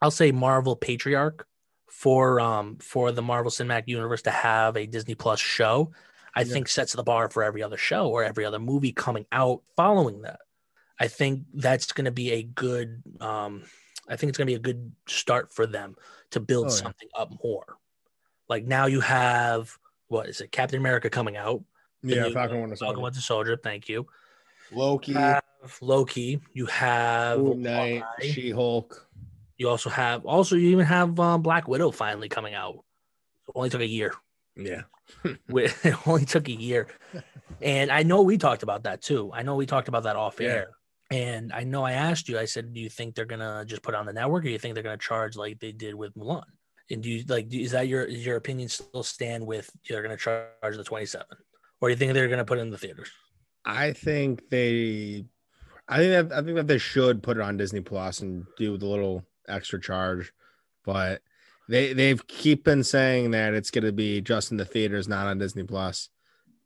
I'll 0.00 0.10
say 0.10 0.32
Marvel 0.32 0.76
patriarch 0.76 1.46
for 1.90 2.40
um 2.40 2.78
for 2.78 3.12
the 3.12 3.22
Marvel 3.22 3.50
Cinematic 3.50 3.84
Universe 3.86 4.22
to 4.22 4.30
have 4.30 4.76
a 4.76 4.86
Disney 4.86 5.14
Plus 5.14 5.38
show, 5.40 5.92
I 6.34 6.44
Yeah. 6.44 6.52
think 6.54 6.68
sets 6.68 6.92
the 6.94 7.02
bar 7.02 7.30
for 7.30 7.42
every 7.42 7.62
other 7.62 7.76
show 7.76 8.08
or 8.08 8.24
every 8.24 8.44
other 8.44 8.58
movie 8.58 8.92
coming 8.92 9.26
out 9.32 9.62
following 9.76 10.22
that. 10.22 10.40
I 10.98 11.08
think 11.08 11.44
that's 11.54 11.92
going 11.92 12.04
to 12.06 12.10
be 12.12 12.32
a 12.32 12.42
good 12.42 13.02
um 13.20 13.64
I 14.08 14.16
think 14.16 14.30
it's 14.30 14.38
going 14.38 14.46
to 14.46 14.52
be 14.52 14.56
a 14.56 14.58
good 14.58 14.92
start 15.06 15.52
for 15.52 15.66
them 15.66 15.94
to 16.30 16.40
build 16.40 16.68
Oh, 16.68 16.74
yeah. 16.74 16.82
something 16.82 17.08
up 17.16 17.30
more. 17.44 17.76
Like 18.48 18.64
now 18.64 18.86
you 18.86 19.00
have 19.00 19.78
what 20.12 20.28
is 20.28 20.40
it 20.42 20.52
Captain 20.52 20.78
America 20.78 21.08
coming 21.08 21.36
out? 21.36 21.62
Yeah, 22.02 22.24
new 22.24 22.32
Falcon 22.32 22.60
one, 22.60 22.60
Winter 22.70 22.76
Falcon 22.76 22.96
Soldier. 22.96 23.00
Winter 23.00 23.20
Soldier, 23.20 23.56
thank 23.56 23.88
you. 23.88 24.06
Loki, 24.70 25.12
You 25.12 25.18
have 25.18 25.42
Loki, 25.80 26.40
you 26.52 26.66
have 26.66 27.38
Moon 27.40 27.62
Knight, 27.62 28.02
She 28.20 28.50
Hulk. 28.50 29.08
You 29.56 29.68
also 29.68 29.90
have 29.90 30.24
also 30.26 30.56
you 30.56 30.68
even 30.70 30.86
have 30.86 31.18
um, 31.20 31.42
Black 31.42 31.66
Widow 31.68 31.90
finally 31.92 32.28
coming 32.28 32.54
out. 32.54 32.74
It 33.48 33.52
only 33.54 33.70
took 33.70 33.80
a 33.80 33.86
year. 33.86 34.12
Yeah. 34.56 34.82
It 35.48 36.06
only 36.06 36.24
took 36.24 36.48
a 36.48 36.52
year, 36.52 36.88
and 37.60 37.90
I 37.90 38.02
know 38.02 38.22
we 38.22 38.38
talked 38.38 38.62
about 38.62 38.84
that 38.84 39.02
too. 39.02 39.30
I 39.34 39.42
know 39.42 39.56
we 39.56 39.66
talked 39.66 39.88
about 39.88 40.04
that 40.04 40.16
off 40.16 40.40
Yeah. 40.40 40.48
air, 40.48 40.70
and 41.10 41.52
I 41.52 41.64
know 41.64 41.84
I 41.84 41.92
asked 41.92 42.28
you. 42.28 42.38
I 42.38 42.46
said, 42.46 42.72
"Do 42.72 42.80
you 42.80 42.88
think 42.88 43.14
they're 43.14 43.26
gonna 43.26 43.64
just 43.66 43.82
put 43.82 43.94
on 43.94 44.06
the 44.06 44.12
network, 44.12 44.42
or 44.42 44.46
do 44.46 44.50
you 44.52 44.58
think 44.58 44.74
they're 44.74 44.82
gonna 44.84 44.96
charge 44.96 45.36
like 45.36 45.58
they 45.60 45.72
did 45.72 45.94
with 45.94 46.14
Mulan?" 46.16 46.44
And 46.92 47.02
do 47.02 47.10
you 47.10 47.24
like 47.28 47.48
do- 47.48 47.60
is 47.60 47.72
that 47.72 47.88
your 47.88 48.04
is 48.04 48.24
your 48.24 48.36
opinion 48.36 48.68
still 48.68 49.02
stand 49.02 49.46
with 49.46 49.70
they're 49.88 50.02
gonna 50.02 50.16
charge 50.16 50.76
the 50.76 50.84
twenty 50.84 51.06
seven, 51.06 51.36
or 51.80 51.88
do 51.88 51.92
you 51.92 51.96
think 51.96 52.12
they're 52.12 52.28
gonna 52.28 52.44
put 52.44 52.58
it 52.58 52.62
in 52.62 52.70
the 52.70 52.78
theaters? 52.78 53.10
I 53.64 53.92
think 53.92 54.48
they, 54.50 55.24
I 55.88 55.98
think 55.98 56.28
that 56.28 56.36
I 56.36 56.42
think 56.42 56.56
that 56.56 56.66
they 56.66 56.78
should 56.78 57.22
put 57.22 57.36
it 57.36 57.42
on 57.42 57.56
Disney 57.56 57.80
Plus 57.80 58.20
and 58.20 58.44
do 58.56 58.76
the 58.76 58.86
little 58.86 59.24
extra 59.48 59.80
charge, 59.80 60.32
but 60.84 61.22
they 61.68 61.92
they've 61.92 62.26
keep 62.26 62.64
been 62.64 62.84
saying 62.84 63.30
that 63.32 63.54
it's 63.54 63.70
going 63.70 63.84
to 63.84 63.92
be 63.92 64.20
just 64.20 64.50
in 64.50 64.56
the 64.56 64.64
theaters, 64.64 65.08
not 65.08 65.26
on 65.26 65.38
Disney 65.38 65.64
Plus. 65.64 66.08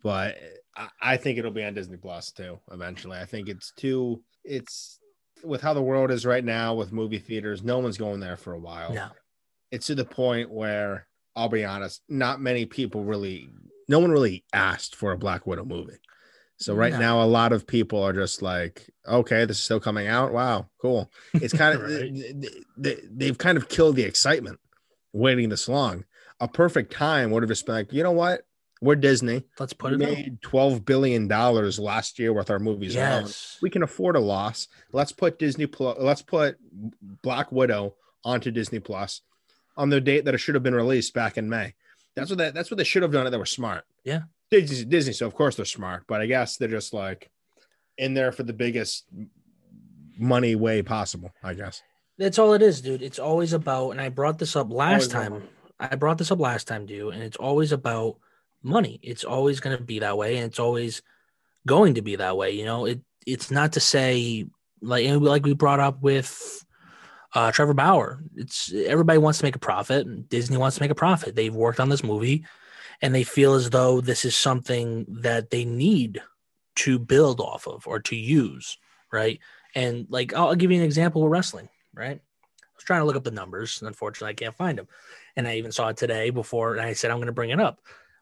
But 0.03 0.37
I, 0.77 0.89
I 1.01 1.17
think 1.17 1.39
it'll 1.39 1.51
be 1.51 1.65
on 1.65 1.75
Disney 1.75 1.99
Plus 1.99 2.33
too 2.33 2.59
eventually. 2.73 3.19
I 3.19 3.27
think 3.27 3.49
it's 3.49 3.73
too 3.77 4.23
it's 4.45 4.99
with 5.45 5.61
how 5.61 5.75
the 5.75 5.83
world 5.83 6.11
is 6.11 6.25
right 6.25 6.45
now 6.45 6.75
with 6.75 6.93
movie 6.93 7.19
theaters. 7.19 7.63
No 7.63 7.79
one's 7.79 7.99
going 7.99 8.21
there 8.21 8.37
for 8.37 8.55
a 8.55 8.59
while 8.59 8.93
No, 8.93 9.09
it's 9.71 9.87
to 9.87 9.95
the 9.95 10.05
point 10.05 10.51
where 10.51 11.07
I'll 11.35 11.49
be 11.49 11.65
honest, 11.65 12.03
not 12.09 12.41
many 12.41 12.65
people 12.67 13.05
really, 13.05 13.49
no 13.89 13.99
one 13.99 14.11
really 14.11 14.45
asked 14.53 14.97
for 14.97 15.13
a 15.13 15.19
Black 15.19 15.47
Widow 15.47 15.65
movie. 15.65 15.99
So 16.59 16.75
right 16.75 16.93
No. 16.95 16.99
now, 16.99 17.23
a 17.23 17.27
lot 17.27 17.53
of 17.53 17.67
people 17.67 18.03
are 18.03 18.15
just 18.15 18.41
like, 18.41 18.89
okay, 19.07 19.45
this 19.45 19.59
is 19.59 19.65
still 19.65 19.81
coming 19.81 20.07
out. 20.07 20.33
Wow, 20.33 20.71
cool. 20.81 21.11
It's 21.35 21.53
kind 21.53 21.75
of 21.77 21.83
Right. 21.91 22.35
they, 22.79 22.97
they've 23.11 23.37
kind 23.37 23.59
of 23.59 23.69
killed 23.69 23.97
the 23.97 24.05
excitement 24.05 24.59
waiting 25.13 25.51
this 25.51 25.69
long. 25.69 26.05
A 26.41 26.49
perfect 26.49 26.93
time 26.93 27.31
would 27.31 27.43
have 27.43 27.51
just 27.51 27.67
been 27.67 27.75
like, 27.75 27.93
you 27.93 28.03
know 28.03 28.13
what? 28.13 28.43
We're 28.83 28.95
Disney. 28.97 29.45
let's 29.59 29.73
put 29.73 29.99
We 29.99 30.05
it. 30.05 30.09
out. 30.09 30.15
made 30.15 30.43
twelve 30.43 30.85
billion 30.85 31.29
dollars 31.29 31.79
last 31.79 32.19
year 32.19 32.33
with 32.35 32.51
our 32.51 32.59
movies. 32.59 32.95
alone 32.95 33.23
Yes, 33.23 33.59
we 33.63 33.71
can 33.71 33.83
afford 33.83 34.17
a 34.17 34.21
loss. 34.21 34.69
Let's 34.93 35.13
put 35.13 35.39
Disney 35.39 35.67
Plus. 35.67 35.97
Let's 35.99 36.21
put 36.23 36.59
Black 37.23 37.51
Widow 37.53 37.95
onto 38.25 38.51
Disney 38.51 38.79
Plus 38.81 39.23
on 39.77 39.91
the 39.91 40.01
date 40.01 40.25
that 40.25 40.35
it 40.35 40.39
should 40.39 40.55
have 40.55 40.63
been 40.65 40.75
released 40.75 41.15
back 41.15 41.37
in 41.39 41.49
May. 41.49 41.75
That's 42.15 42.31
what 42.31 42.39
that, 42.39 42.55
that's 42.55 42.71
what 42.71 42.79
they 42.79 42.85
should 42.85 43.03
have 43.03 43.13
done. 43.13 43.27
It 43.27 43.31
They 43.31 43.37
were 43.37 43.45
smart. 43.47 43.85
Yeah. 44.05 44.23
Disney, 44.51 44.85
Disney. 44.85 45.13
So 45.13 45.27
of 45.27 45.35
course 45.35 45.57
they're 45.57 45.65
smart, 45.65 46.05
but 46.07 46.21
I 46.21 46.27
guess 46.27 46.57
they're 46.57 46.69
just 46.69 46.95
like 46.95 47.31
in 47.99 48.15
there 48.15 48.33
for 48.33 48.43
the 48.43 48.53
biggest 48.53 49.07
money 50.19 50.55
way 50.55 50.83
possible. 50.83 51.31
I 51.43 51.55
guess. 51.55 51.83
That's 52.19 52.39
all 52.39 52.55
it 52.55 52.63
is, 52.63 52.81
dude. 52.81 53.03
It's 53.03 53.19
always 53.19 53.53
about, 53.53 53.91
and 53.91 54.01
I 54.01 54.09
brought 54.09 54.39
this 54.39 54.57
up 54.57 54.71
last 54.73 54.93
Always 54.93 55.09
time. 55.09 55.33
money. 55.33 55.45
I 55.79 55.97
brought 55.97 56.17
this 56.17 56.31
up 56.31 56.41
last 56.41 56.67
time, 56.67 56.87
dude, 56.87 57.13
and 57.13 57.23
it's 57.23 57.37
always 57.37 57.73
about 57.73 58.17
money. 58.63 58.99
It's 59.03 59.25
always 59.25 59.61
going 59.61 59.77
to 59.77 59.83
be 59.85 59.99
that 59.99 60.17
way, 60.17 60.37
and 60.37 60.47
it's 60.47 60.59
always 60.59 61.03
going 61.67 61.95
to 61.97 62.03
be 62.03 62.17
that 62.17 62.37
way. 62.37 62.53
You 62.53 62.65
know, 62.65 62.87
it. 62.87 63.01
It's 63.27 63.51
not 63.51 63.73
to 63.75 63.81
say 63.81 64.47
like 64.81 65.07
like 65.09 65.45
we 65.45 65.53
brought 65.53 65.81
up 65.81 66.01
with 66.01 66.65
uh, 67.37 67.53
Trevor 67.53 67.75
Bauer. 67.75 68.23
It's 68.35 68.73
everybody 68.73 69.19
wants 69.19 69.41
to 69.41 69.45
make 69.45 69.57
a 69.57 69.61
profit, 69.61 70.31
Disney 70.31 70.57
wants 70.57 70.79
to 70.79 70.83
make 70.83 70.91
a 70.91 70.95
profit. 70.95 71.37
They've 71.37 71.55
worked 71.55 71.81
on 71.81 71.91
this 71.91 72.03
movie, 72.03 72.47
and 73.03 73.15
they 73.15 73.25
feel 73.25 73.53
as 73.53 73.69
though 73.69 74.01
this 74.01 74.25
is 74.25 74.35
something 74.35 75.05
that 75.21 75.51
they 75.51 75.67
need 75.67 76.23
to 76.77 76.99
build 76.99 77.41
off 77.41 77.69
of 77.69 77.87
or 77.87 78.01
to 78.01 78.17
use, 78.17 78.79
right? 79.13 79.39
And 79.75 80.07
like 80.09 80.33
I'll, 80.33 80.49
I'll 80.49 80.55
give 80.55 80.71
you 80.71 80.79
an 80.79 80.85
example 80.85 81.23
with 81.23 81.31
wrestling, 81.31 81.69
right? 81.95 82.19
I 82.19 82.75
was 82.75 82.85
trying 82.85 83.03
to 83.03 83.05
look 83.05 83.17
up 83.17 83.25
the 83.25 83.31
numbers, 83.31 83.83
and 83.83 83.89
unfortunately, 83.89 84.31
I 84.31 84.35
can't 84.35 84.57
find 84.57 84.79
them. 84.79 84.89
And 85.37 85.47
I 85.47 85.57
even 85.57 85.73
saw 85.73 85.89
it 85.89 85.99
today 85.99 86.31
before, 86.31 86.73
and 86.73 86.81
I 86.81 86.95
said 86.95 87.11
I'm 87.11 87.19
going 87.19 87.27
to 87.27 87.33
bring 87.33 87.51
it 87.51 87.61
up 87.61 87.81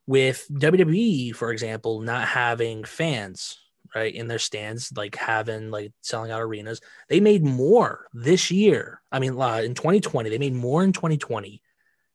with 0.08 0.44
WWE, 0.52 1.36
for 1.36 1.52
example, 1.52 2.00
not 2.00 2.26
having 2.26 2.82
fans, 2.82 3.58
right, 3.94 4.14
in 4.14 4.28
their 4.28 4.38
stands, 4.38 4.92
like 4.96 5.14
having 5.16 5.70
like 5.70 5.92
selling 6.00 6.30
out 6.30 6.40
arenas. 6.42 6.80
They 7.08 7.20
made 7.20 7.44
more 7.44 8.06
this 8.12 8.50
year. 8.50 9.00
I 9.12 9.18
mean, 9.18 9.40
uh, 9.40 9.56
in 9.64 9.74
2020, 9.74 10.30
they 10.30 10.38
made 10.38 10.54
more 10.54 10.82
in 10.82 10.92
2020 10.92 11.62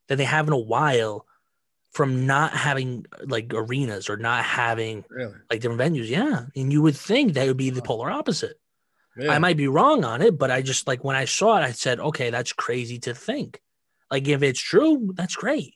than 0.08 0.18
they 0.18 0.24
have 0.24 0.46
in 0.46 0.52
a 0.52 0.58
while 0.58 1.26
from 1.92 2.26
not 2.26 2.52
having 2.52 3.04
like 3.24 3.52
arenas 3.54 4.08
or 4.08 4.16
not 4.16 4.44
having 4.44 5.04
Really? 5.10 5.34
like 5.50 5.60
different 5.60 5.80
venues. 5.80 6.08
Yeah. 6.08 6.44
And 6.54 6.72
you 6.72 6.82
would 6.82 6.96
think 6.96 7.32
that 7.34 7.46
would 7.48 7.56
be 7.56 7.70
the 7.70 7.82
polar 7.82 8.10
opposite. 8.10 8.60
Yeah. 9.16 9.32
I 9.32 9.38
might 9.38 9.56
be 9.56 9.66
wrong 9.66 10.04
on 10.04 10.22
it, 10.22 10.38
but 10.38 10.50
I 10.52 10.62
just 10.62 10.86
like 10.86 11.02
when 11.02 11.16
I 11.16 11.24
saw 11.24 11.56
it, 11.58 11.62
I 11.62 11.72
said, 11.72 11.98
okay, 11.98 12.30
that's 12.30 12.52
crazy 12.52 12.98
to 13.00 13.14
think. 13.14 13.60
Like 14.10 14.28
if 14.28 14.42
it's 14.42 14.60
true, 14.60 15.12
that's 15.14 15.34
great. 15.34 15.74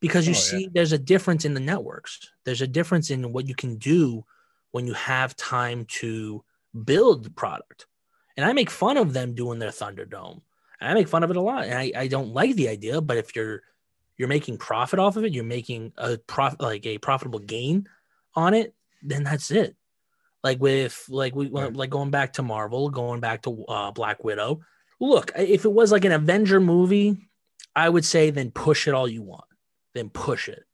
Because 0.00 0.26
you 0.26 0.32
Oh, 0.32 0.36
yeah. 0.36 0.40
see, 0.40 0.68
there's 0.72 0.92
a 0.92 0.98
difference 0.98 1.44
in 1.44 1.54
the 1.54 1.60
networks. 1.60 2.28
There's 2.44 2.62
a 2.62 2.66
difference 2.66 3.10
in 3.10 3.32
what 3.32 3.46
you 3.46 3.54
can 3.54 3.76
do 3.76 4.24
when 4.72 4.86
you 4.86 4.94
have 4.94 5.36
time 5.36 5.84
to 5.86 6.44
build 6.84 7.24
the 7.24 7.30
product. 7.30 7.86
And 8.36 8.44
I 8.44 8.52
make 8.52 8.70
fun 8.70 8.96
of 8.96 9.12
them 9.12 9.34
doing 9.34 9.58
their 9.58 9.70
Thunderdome. 9.70 10.40
And 10.80 10.90
I 10.90 10.94
make 10.94 11.08
fun 11.08 11.22
of 11.22 11.30
it 11.30 11.36
a 11.36 11.40
lot. 11.40 11.64
And 11.64 11.74
I, 11.78 11.92
I 11.94 12.08
don't 12.08 12.32
like 12.34 12.56
the 12.56 12.68
idea, 12.68 13.00
but 13.00 13.16
if 13.16 13.36
you're 13.36 13.62
you're 14.18 14.28
making 14.28 14.58
profit 14.58 14.98
off 14.98 15.16
of 15.16 15.24
it, 15.24 15.32
you're 15.32 15.44
making 15.44 15.92
a 15.96 16.16
profit 16.18 16.60
like 16.60 16.84
a 16.86 16.98
profitable 16.98 17.38
gain 17.38 17.88
on 18.34 18.54
it, 18.54 18.74
then 19.02 19.22
that's 19.24 19.50
it. 19.50 19.76
Like 20.42 20.60
with 20.60 21.04
like 21.08 21.34
we 21.34 21.48
Right. 21.48 21.72
like 21.72 21.90
going 21.90 22.10
back 22.10 22.34
to 22.34 22.42
Marvel, 22.42 22.88
going 22.90 23.20
back 23.20 23.42
to 23.42 23.64
uh, 23.66 23.90
Black 23.92 24.24
Widow. 24.24 24.60
Look, 25.00 25.32
if 25.36 25.64
it 25.64 25.72
was 25.72 25.92
like 25.92 26.04
an 26.04 26.12
Avenger 26.12 26.60
movie, 26.60 27.28
I 27.74 27.88
would 27.88 28.04
say 28.04 28.30
then 28.30 28.50
push 28.50 28.86
it 28.88 28.94
all 28.94 29.08
you 29.08 29.22
want, 29.22 29.44
then 29.94 30.08
push 30.10 30.48
it. 30.48 30.64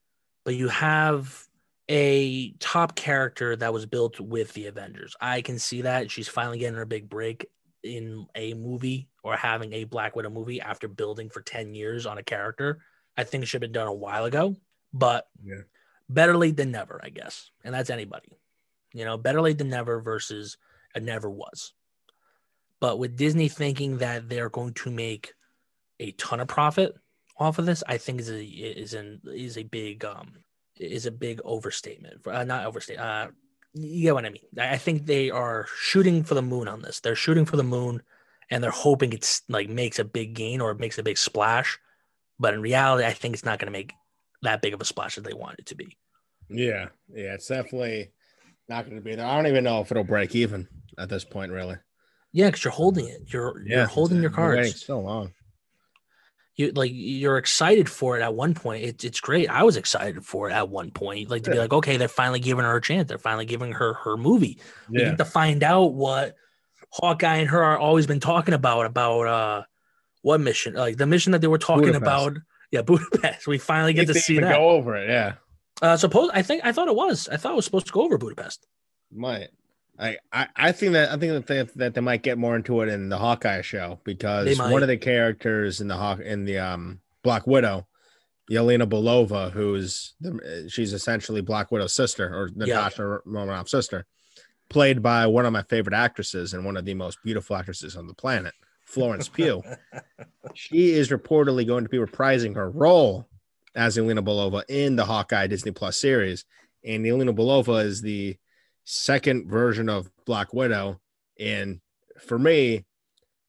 But 0.45 0.55
you 0.55 0.69
have 0.69 1.48
a 1.89 2.51
top 2.59 2.95
character 2.95 3.57
that 3.57 3.73
was 3.73 3.87
built 3.87 4.21
with 4.21 4.53
the 4.53 4.67
Avengers. 4.67 5.17
I 5.21 5.41
can 5.41 5.59
see 5.59 5.83
that 5.83 6.11
she's 6.11 6.29
finally 6.29 6.59
getting 6.59 6.77
her 6.77 6.85
big 6.85 7.09
break 7.09 7.47
in 7.83 8.27
a 8.35 8.55
movie 8.55 9.09
or 9.23 9.37
having 9.37 9.73
a 9.73 9.85
Black 9.85 10.15
Widow 10.17 10.31
movie 10.31 10.61
after 10.61 10.89
building 10.89 11.31
for 11.31 11.41
10 11.41 11.75
years 11.75 12.07
on 12.07 12.19
a 12.19 12.23
character. 12.23 12.81
I 13.17 13.25
think 13.25 13.43
it 13.43 13.47
should 13.47 13.63
have 13.63 13.73
been 13.73 13.81
done 13.81 13.89
a 13.89 13.93
while 13.93 14.25
ago, 14.27 14.57
but 14.93 15.29
Yeah. 15.43 15.63
better 16.09 16.37
late 16.37 16.57
than 16.57 16.71
never, 16.73 17.01
I 17.03 17.09
guess. 17.09 17.51
And 17.65 17.75
that's 17.75 17.91
anybody. 17.91 18.39
You 18.93 19.05
know, 19.05 19.17
better 19.17 19.41
late 19.41 19.59
than 19.59 19.71
never 19.71 20.01
versus 20.01 20.57
a 20.95 21.01
never 21.01 21.31
was. 21.31 21.73
But 22.81 22.99
with 22.99 23.17
Disney 23.17 23.49
thinking 23.49 23.99
that 23.99 24.29
they're 24.29 24.51
going 24.51 24.75
to 24.75 24.91
make 24.91 25.35
a 26.01 26.13
ton 26.13 26.41
of 26.41 26.49
profit 26.49 26.95
off 27.37 27.59
of 27.59 27.67
this, 27.67 27.83
I 27.87 27.99
think 27.99 28.21
is 28.21 28.31
a 28.31 28.45
is 28.45 28.95
an 28.95 29.21
is 29.27 29.59
a 29.59 29.65
big 29.65 30.05
um 30.05 30.35
is 30.81 31.07
a 31.07 31.11
big 31.11 31.41
overstatement. 31.45 32.27
Uh, 32.27 32.45
not 32.45 32.67
overstate. 32.67 32.99
Uh, 32.99 33.29
you 33.75 34.03
get 34.03 34.15
what 34.15 34.25
I 34.25 34.31
mean. 34.31 34.43
I 34.59 34.77
think 34.79 35.07
they 35.07 35.31
are 35.31 35.67
shooting 35.79 36.25
for 36.25 36.35
the 36.35 36.43
moon 36.43 36.69
on 36.69 36.83
this. 36.83 37.01
They're 37.01 37.15
shooting 37.15 37.45
for 37.45 37.57
the 37.57 37.63
moon, 37.63 38.03
and 38.51 38.63
they're 38.63 38.71
hoping 38.71 39.13
it's 39.13 39.43
like 39.49 39.69
makes 39.69 39.99
a 39.99 40.05
big 40.05 40.35
gain 40.35 40.61
or 40.61 40.71
it 40.71 40.81
makes 40.81 40.99
a 40.99 41.03
big 41.03 41.19
splash. 41.19 41.79
But 42.39 42.55
in 42.55 42.63
reality, 42.63 43.05
I 43.05 43.13
think 43.13 43.35
it's 43.35 43.45
not 43.45 43.59
going 43.59 43.67
to 43.73 43.79
make 43.79 43.93
that 44.43 44.63
big 44.63 44.75
of 44.75 44.81
a 44.81 44.85
splash 44.85 45.17
that 45.17 45.25
they 45.25 45.35
want 45.35 45.59
it 45.59 45.67
to 45.67 45.75
be. 45.75 45.97
Yeah, 46.49 46.87
yeah, 47.13 47.35
it's 47.35 47.49
definitely 47.49 48.13
not 48.69 48.85
going 48.85 48.97
to 48.97 49.03
be 49.03 49.15
there. 49.15 49.27
I 49.27 49.37
don't 49.37 49.47
even 49.47 49.65
know 49.65 49.81
if 49.81 49.91
it'll 49.91 50.05
break 50.05 50.35
even 50.35 50.69
at 50.99 51.09
this 51.09 51.25
point, 51.25 51.53
really. 51.53 51.77
Yeah, 52.33 52.47
because 52.47 52.65
you're 52.65 52.73
holding 52.73 53.09
it. 53.09 53.33
You're 53.33 53.63
you're 53.67 53.87
holding 53.87 54.21
your 54.21 54.31
cards. 54.31 54.85
so 54.85 55.01
long. 55.01 55.33
You 56.59 56.73
like 56.73 56.91
you're 56.93 57.39
excited 57.39 57.89
for 57.89 58.19
it 58.19 58.23
at 58.23 58.35
one 58.35 58.53
point. 58.53 58.85
It's 58.85 59.05
it's 59.05 59.21
great. 59.21 59.49
I 59.49 59.63
was 59.63 59.77
excited 59.77 60.27
for 60.27 60.51
it 60.51 60.53
at 60.53 60.69
one 60.69 60.91
point. 60.91 61.31
Like 61.31 61.45
to 61.45 61.53
be 61.53 61.57
like, 61.57 61.73
okay, 61.73 61.97
they're 61.97 62.09
finally 62.09 62.41
giving 62.41 62.65
her 62.65 62.75
a 62.77 62.83
chance. 62.83 63.07
They're 63.07 63.17
finally 63.17 63.47
giving 63.47 63.71
her 63.71 63.95
her 63.95 64.17
movie. 64.17 64.59
We 64.91 64.99
get 64.99 65.19
to 65.19 65.25
find 65.25 65.63
out 65.63 65.95
what 65.95 66.35
Hawkeye 66.91 67.37
and 67.37 67.49
her 67.49 67.63
are 67.63 67.79
always 67.79 68.09
been 68.09 68.19
talking 68.19 68.55
about 68.55 68.87
about 68.87 69.27
uh 69.29 69.63
what 70.23 70.41
mission? 70.41 70.75
Like 70.75 70.97
the 70.97 71.07
mission 71.07 71.31
that 71.31 71.41
they 71.41 71.47
were 71.47 71.59
talking 71.59 71.93
Budapest. 71.93 72.03
about. 72.03 72.39
Yeah, 72.73 72.83
Budapest. 72.83 73.47
We 73.47 73.59
finally 73.59 73.93
get 73.93 74.09
to 74.09 74.15
see 74.15 74.41
that. 74.41 74.57
Go 74.57 74.71
over 74.71 74.97
it, 74.97 75.09
yeah. 75.09 75.35
Uh 75.81 75.97
suppose 75.97 76.29
I 76.35 76.43
think 76.43 76.65
I 76.65 76.73
thought 76.73 76.89
it 76.89 76.97
was. 76.97 77.29
I 77.29 77.37
thought 77.37 77.53
it 77.53 77.57
was 77.57 77.67
supposed 77.67 77.87
to 77.87 77.93
go 77.93 78.03
over 78.03 78.19
Budapest. 78.19 78.67
Might. 79.13 79.51
I, 79.99 80.17
I, 80.33 80.47
I 80.55 80.73
think 80.73 80.93
that 80.93 81.11
I 81.11 81.17
think 81.17 81.33
that 81.33 81.47
they, 81.47 81.63
that 81.77 81.95
they 81.95 82.01
might 82.01 82.23
get 82.23 82.39
more 82.39 82.55
into 82.55 82.81
it 82.83 82.89
in 82.89 83.09
the 83.09 83.19
Hawkeye 83.19 83.63
show 83.63 83.99
because 84.05 84.47
one 84.59 84.83
of 84.83 84.89
the 84.89 84.97
characters 84.97 85.81
in 85.81 85.89
the 85.89 85.97
Hawk 85.97 86.21
in 86.21 86.45
the 86.45 86.59
um 86.59 87.01
Black 87.23 87.47
Widow, 87.47 87.87
Yelena 88.51 88.89
Belova, 88.89 89.51
who's 89.51 90.15
the, 90.21 90.69
she's 90.71 90.93
essentially 90.93 91.41
Black 91.41 91.73
Widow's 91.73 91.95
sister 91.95 92.29
or 92.29 92.51
Natasha 92.55 93.19
Romanoff's 93.27 93.73
sister, 93.73 94.07
played 94.69 95.03
by 95.03 95.27
one 95.27 95.47
of 95.47 95.53
my 95.53 95.63
favorite 95.63 95.95
actresses 95.95 96.55
and 96.55 96.65
one 96.65 96.77
of 96.77 96.85
the 96.85 96.95
most 96.95 97.19
beautiful 97.25 97.57
actresses 97.57 97.97
on 97.97 98.07
the 98.07 98.15
planet, 98.15 98.55
Florence 98.85 99.29
Pugh. 99.29 99.63
she 100.55 100.93
is 100.93 101.09
reportedly 101.09 101.67
going 101.67 101.85
to 101.85 101.91
be 101.91 101.99
reprising 101.99 102.55
her 102.55 102.71
role 102.71 103.29
as 103.75 103.97
Yelena 103.97 104.25
Belova 104.25 104.63
in 104.69 104.95
the 104.95 105.05
Hawkeye 105.05 105.49
Disney 105.49 105.73
Plus 105.73 106.01
series, 106.01 106.45
and 106.85 107.05
Yelena 107.05 107.35
Belova 107.35 107.85
is 107.85 108.01
the 108.01 108.37
second 108.91 109.51
version 109.51 109.91
of 109.91 110.11
Black 110.25 110.55
Widow. 110.55 110.99
And 111.39 111.81
for 112.21 112.39
me, 112.39 112.87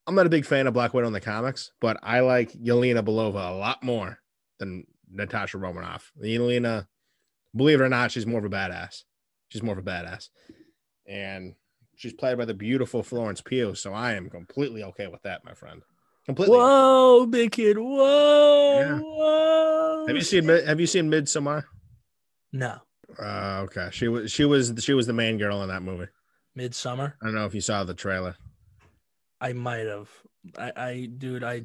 I'm 0.06 0.16
not 0.16 0.26
a 0.26 0.30
big 0.30 0.46
fan 0.46 0.68
of 0.68 0.74
Black 0.74 0.94
Widow 0.94 1.08
in 1.08 1.14
the 1.14 1.22
comics, 1.22 1.72
but 1.80 1.98
I 2.04 2.20
like 2.20 2.52
Yelena 2.52 3.04
Belova 3.04 3.50
a 3.50 3.56
lot 3.56 3.82
more 3.82 4.20
than 4.60 4.84
Natasha 5.10 5.58
Romanoff. 5.58 6.12
Yelena, 6.22 6.88
believe 7.56 7.80
it 7.80 7.84
or 7.84 7.90
not, 7.90 8.12
she's 8.12 8.28
more 8.28 8.40
of 8.40 8.46
a 8.46 8.50
badass. 8.50 9.04
She's 9.48 9.64
more 9.64 9.78
of 9.78 9.88
a 9.88 9.90
badass. 9.90 10.28
And 11.08 11.56
she's 11.96 12.14
played 12.14 12.38
by 12.38 12.46
the 12.46 12.54
beautiful 12.54 13.02
Florence 13.02 13.40
Pugh. 13.40 13.76
So 13.76 13.94
I 13.94 14.14
am 14.14 14.30
completely 14.30 14.84
okay 14.84 15.08
with 15.08 15.22
that, 15.24 15.46
my 15.46 15.54
friend. 15.54 15.82
Completely. 16.26 16.58
Whoa, 16.58 17.26
big 17.28 17.54
kid. 17.54 17.78
Whoa. 17.78 18.80
Yeah. 18.80 19.00
Whoa. 19.00 20.06
Have 20.06 20.16
you 20.18 20.22
seen 20.22 20.46
Mid- 20.46 20.68
Have 20.68 20.82
you 20.82 20.86
seen 20.86 21.10
Midsommar? 21.10 21.64
No. 22.52 22.80
Uh, 23.22 23.62
okay. 23.64 23.90
She 23.92 24.08
was 24.08 24.32
she 24.32 24.46
was 24.46 24.74
she 24.80 24.94
was 24.94 25.08
the 25.08 25.14
main 25.14 25.38
girl 25.38 25.62
in 25.62 25.70
that 25.70 25.84
movie. 25.84 26.08
Midsommar. 26.58 27.14
I 27.22 27.26
don't 27.26 27.36
know 27.36 27.46
if 27.46 27.54
you 27.54 27.62
saw 27.62 27.84
the 27.84 27.94
trailer. 27.94 28.36
I 29.42 29.54
might 29.54 29.88
have. 29.88 30.10
I, 30.58 30.72
I, 30.76 31.10
dude, 31.18 31.44
I, 31.44 31.64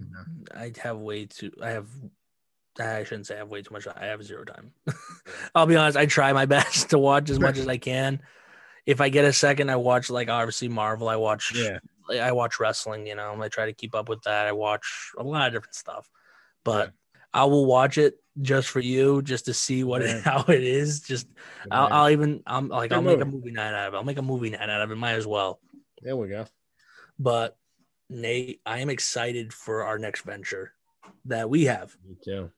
I 0.55 0.73
have 0.83 0.99
way 0.99 1.27
too. 1.27 1.53
I 1.63 1.71
have. 1.71 1.89
I 2.79 3.05
shouldn't 3.05 3.27
say 3.27 3.37
I 3.37 3.39
have 3.39 3.49
way 3.49 3.63
too 3.63 3.73
much. 3.73 3.87
I 3.87 4.07
have 4.07 4.25
zero 4.25 4.45
time. 4.45 4.73
I'll 5.55 5.67
be 5.67 5.77
honest. 5.77 5.97
I 5.97 6.07
try 6.07 6.33
my 6.33 6.47
best 6.47 6.91
to 6.91 6.99
watch 6.99 7.31
as 7.31 7.39
much 7.39 7.59
as 7.59 7.69
I 7.69 7.77
can. 7.77 8.21
If 8.85 9.01
I 9.01 9.09
get 9.09 9.25
a 9.25 9.33
second, 9.33 9.71
I 9.71 9.77
watch 9.77 10.11
like 10.11 10.29
obviously 10.29 10.69
Marvel. 10.69 11.09
I 11.09 11.17
watch. 11.17 11.53
Yeah. 11.55 11.79
I 12.11 12.33
watch 12.33 12.61
wrestling. 12.61 13.07
You 13.07 13.15
know, 13.15 13.41
I 13.41 13.49
try 13.49 13.67
to 13.67 13.73
keep 13.73 13.95
up 13.95 14.09
with 14.09 14.23
that. 14.23 14.47
I 14.47 14.53
watch 14.53 15.13
a 15.17 15.23
lot 15.23 15.47
of 15.47 15.53
different 15.53 15.75
stuff, 15.75 16.11
but 16.65 16.93
I 17.35 17.45
will 17.45 17.67
watch 17.67 17.99
it 17.99 18.15
just 18.41 18.69
for 18.69 18.81
you, 18.81 19.21
just 19.23 19.45
to 19.47 19.55
see 19.55 19.85
what 19.85 20.01
Yeah. 20.03 20.17
it, 20.19 20.23
how 20.25 20.45
it 20.49 20.63
is. 20.65 21.01
Just 21.01 21.27
I'll, 21.71 21.89
I'll 21.93 22.11
even 22.11 22.43
I'm 22.47 22.69
like 22.69 22.93
I'll 22.93 23.03
make 23.03 23.21
a 23.21 23.25
movie. 23.25 23.51
night 23.51 23.75
out 23.75 23.89
of 23.89 23.95
it. 23.95 23.97
I'll 23.99 24.05
make 24.05 24.19
a 24.19 24.23
movie 24.23 24.51
night 24.51 24.71
out 24.71 24.81
of 24.83 24.91
it. 24.91 24.97
Might 24.97 25.15
as 25.15 25.27
well. 25.27 25.61
There 26.01 26.17
we 26.17 26.29
go. 26.29 26.47
But 27.19 27.57
Nate, 28.09 28.61
I 28.65 28.79
am 28.81 28.89
excited 28.91 29.53
for 29.53 29.85
our 29.85 29.99
next 29.99 30.23
venture 30.23 30.73
that 31.27 31.51
we 31.51 31.65
have. 31.65 31.97
Me 32.07 32.17
too. 32.25 32.51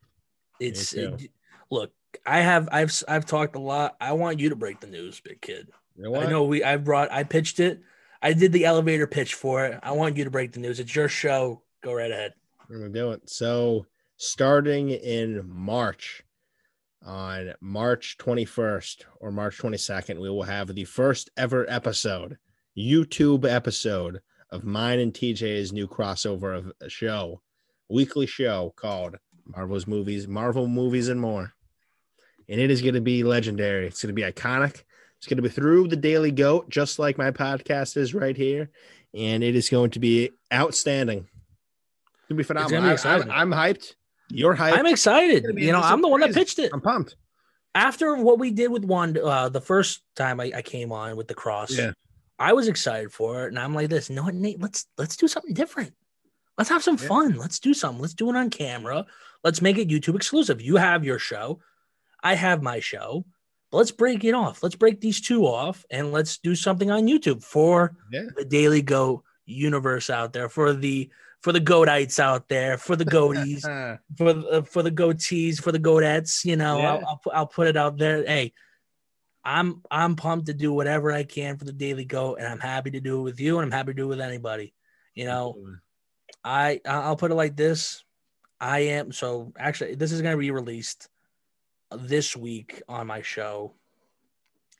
It's 0.61 0.91
too. 0.91 1.16
it- 1.18 1.31
look, 1.70 1.93
I 2.24 2.41
have 2.41 2.68
I've 2.72 2.93
I've 3.09 3.27
talked 3.27 3.57
a 3.57 3.61
lot. 3.61 3.97
I 4.01 4.12
want 4.12 4.41
you 4.41 4.51
to 4.51 4.57
break 4.57 4.81
the 4.81 4.87
news, 4.87 5.20
big 5.20 5.41
kid. 5.41 5.68
You 5.97 6.05
know? 6.05 6.16
I 6.20 6.27
know 6.29 6.45
we 6.45 6.62
I 6.62 6.77
brought 6.77 7.11
I 7.12 7.24
pitched 7.24 7.61
it. 7.61 7.81
I 8.22 8.33
did 8.33 8.53
the 8.53 8.64
elevator 8.64 9.07
pitch 9.07 9.35
for 9.35 9.64
it. 9.66 9.79
I 9.83 9.93
want 9.93 10.16
you 10.16 10.24
to 10.24 10.31
break 10.31 10.53
the 10.53 10.61
news. 10.61 10.81
It's 10.81 10.95
your 10.95 11.09
show. 11.09 11.62
Go 11.83 11.93
right 11.93 12.11
ahead. 12.11 12.35
We're 12.68 12.79
gonna 12.79 12.91
do 12.91 13.12
it. 13.12 13.29
So 13.31 13.87
starting 14.16 14.90
in 14.90 15.42
March, 15.48 16.22
on 17.04 17.52
March 17.60 18.16
21st 18.18 19.04
or 19.20 19.30
March 19.30 19.58
22nd, 19.58 20.20
we 20.20 20.28
will 20.30 20.42
have 20.42 20.74
the 20.74 20.84
first 20.84 21.30
ever 21.36 21.68
episode, 21.70 22.38
YouTube 22.76 23.48
episode 23.48 24.20
of 24.50 24.64
mine 24.64 24.98
and 24.98 25.12
TJ's 25.12 25.72
new 25.72 25.86
crossover 25.86 26.56
of 26.56 26.72
a 26.80 26.88
show, 26.88 27.42
weekly 27.88 28.26
show 28.26 28.72
called 28.76 29.16
Marvel's 29.44 29.86
Movies, 29.86 30.26
Marvel 30.26 30.66
Movies 30.66 31.08
and 31.08 31.20
More. 31.20 31.52
And 32.48 32.60
it 32.60 32.70
is 32.70 32.82
going 32.82 32.94
to 32.94 33.00
be 33.00 33.22
legendary. 33.22 33.86
It's 33.86 34.02
going 34.02 34.14
to 34.14 34.20
be 34.20 34.28
iconic. 34.28 34.82
It's 35.18 35.26
going 35.26 35.36
to 35.36 35.42
be 35.42 35.48
through 35.48 35.88
the 35.88 35.96
Daily 35.96 36.30
Goat, 36.30 36.68
just 36.68 36.98
like 36.98 37.18
my 37.18 37.30
podcast 37.30 37.96
is 37.96 38.14
right 38.14 38.36
here. 38.36 38.70
And 39.14 39.42
it 39.42 39.56
is 39.56 39.68
going 39.68 39.90
to 39.90 39.98
be 39.98 40.30
outstanding. 40.52 41.18
It's 41.18 42.28
going 42.28 42.30
to 42.30 42.34
be 42.36 42.42
phenomenal. 42.42 42.96
be 42.96 43.02
I- 43.04 43.14
I'm, 43.14 43.30
I'm 43.30 43.50
hyped. 43.50 43.94
You're 44.29 44.57
hyped. 44.57 44.79
I'm 44.79 44.87
excited. 44.87 45.45
You 45.57 45.72
know, 45.72 45.81
I'm 45.81 46.03
the 46.03 46.09
one 46.09 46.20
that 46.20 46.35
pitched 46.35 46.59
it. 46.59 46.70
I'm 46.72 46.81
pumped. 46.81 47.16
After 47.74 48.16
what 48.16 48.39
we 48.39 48.51
did 48.51 48.70
with 48.70 48.85
one 48.85 49.16
uh, 49.22 49.49
the 49.51 49.61
first 49.61 50.03
time 50.14 50.41
I, 50.41 50.51
I 50.57 50.62
came 50.62 50.93
on 50.93 51.16
with 51.16 51.29
the 51.29 51.35
cross, 51.35 51.77
Yeah. 51.77 51.93
I 52.39 52.53
was 52.53 52.68
excited 52.68 53.12
for 53.12 53.45
it, 53.45 53.49
and 53.49 53.59
I'm 53.59 53.74
like, 53.74 53.89
"This, 53.91 54.11
you 54.11 54.16
know 54.16 54.24
what, 54.24 54.35
Nate? 54.35 54.61
Let's 54.61 54.87
let's 54.99 55.16
do 55.16 55.29
something 55.29 55.55
different. 55.55 55.93
Let's 56.59 56.70
have 56.70 56.83
some 56.83 56.97
Yeah. 57.01 57.09
fun. 57.09 57.37
Let's 57.37 57.59
do 57.61 57.74
something. 57.74 58.01
Let's 58.01 58.14
do 58.14 58.29
it 58.31 58.37
on 58.37 58.51
camera. 58.51 59.07
Let's 59.45 59.61
make 59.62 59.79
it 59.79 59.89
YouTube 59.89 60.16
exclusive. 60.16 60.61
You 60.61 60.77
have 60.77 61.05
your 61.05 61.18
show, 61.18 61.61
I 62.22 62.35
have 62.35 62.62
my 62.62 62.81
show. 62.81 63.24
let's 63.72 63.91
break 63.91 64.24
it 64.24 64.33
off. 64.33 64.62
Let's 64.62 64.77
break 64.77 65.01
these 65.03 65.20
two 65.20 65.45
off 65.45 65.85
and 65.91 66.11
let's 66.12 66.39
do 66.39 66.55
something 66.55 66.91
on 66.91 67.07
YouTube 67.07 67.43
for 67.43 67.95
Yeah. 68.11 68.22
the 68.37 68.45
Daily 68.45 68.81
Go 68.81 69.22
universe 69.45 70.09
out 70.09 70.33
there, 70.33 70.49
for 70.49 70.72
the 70.72 71.11
for 71.47 71.53
the 71.53 71.61
goatites 71.61 72.18
out 72.18 72.49
there, 72.49 72.76
for 72.76 72.97
the 72.97 73.05
goaties, 73.05 73.64
Uh, 73.64 73.99
for 74.18 74.32
the 74.32 74.64
for 74.64 74.82
the 74.82 74.90
goatees, 74.90 75.62
for 75.62 75.70
the 75.70 75.78
goatettes. 75.78 76.44
You 76.44 76.57
know, 76.57 76.78
Yeah. 76.78 76.94
I'll, 76.94 77.07
I'll 77.07 77.20
I'll 77.32 77.47
put 77.47 77.68
it 77.68 77.76
out 77.76 77.99
there. 77.99 78.26
Hey, 78.26 78.53
I'm 79.44 79.80
I'm 79.88 80.16
pumped 80.16 80.47
to 80.47 80.55
do 80.55 80.72
whatever 80.72 81.12
I 81.12 81.22
can 81.22 81.57
for 81.57 81.64
the 81.64 81.72
Daily 81.72 82.05
Goat, 82.05 82.38
and 82.40 82.49
I'm 82.49 82.59
happy 82.59 82.90
to 82.90 83.01
do 83.01 83.20
it 83.20 83.22
with 83.22 83.38
you, 83.38 83.59
and 83.59 83.64
I'm 83.64 83.70
happy 83.70 83.92
to 83.92 83.94
do 83.94 84.07
it 84.07 84.09
with 84.09 84.20
anybody. 84.20 84.74
You 85.14 85.26
know, 85.26 85.55
I 86.42 86.80
I'll 86.84 87.14
put 87.14 87.30
it 87.30 87.36
like 87.36 87.55
this. 87.55 88.03
I 88.61 88.80
am 88.80 89.12
so 89.12 89.53
actually 89.57 89.94
this 89.94 90.11
is 90.11 90.22
gonna 90.22 90.36
be 90.36 90.51
released 90.51 91.09
this 91.97 92.36
week 92.36 92.82
on 92.88 93.07
my 93.07 93.22
show. 93.22 93.72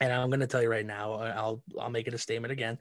And 0.01 0.13
I'm 0.13 0.31
gonna 0.31 0.49
tell 0.49 0.63
you 0.63 0.69
right 0.69 0.85
now, 0.85 1.13
I'll 1.13 1.63
I'll 1.81 1.91
make 1.91 2.09
it 2.09 2.15
a 2.15 2.19
statement 2.19 2.51
again. 2.51 2.77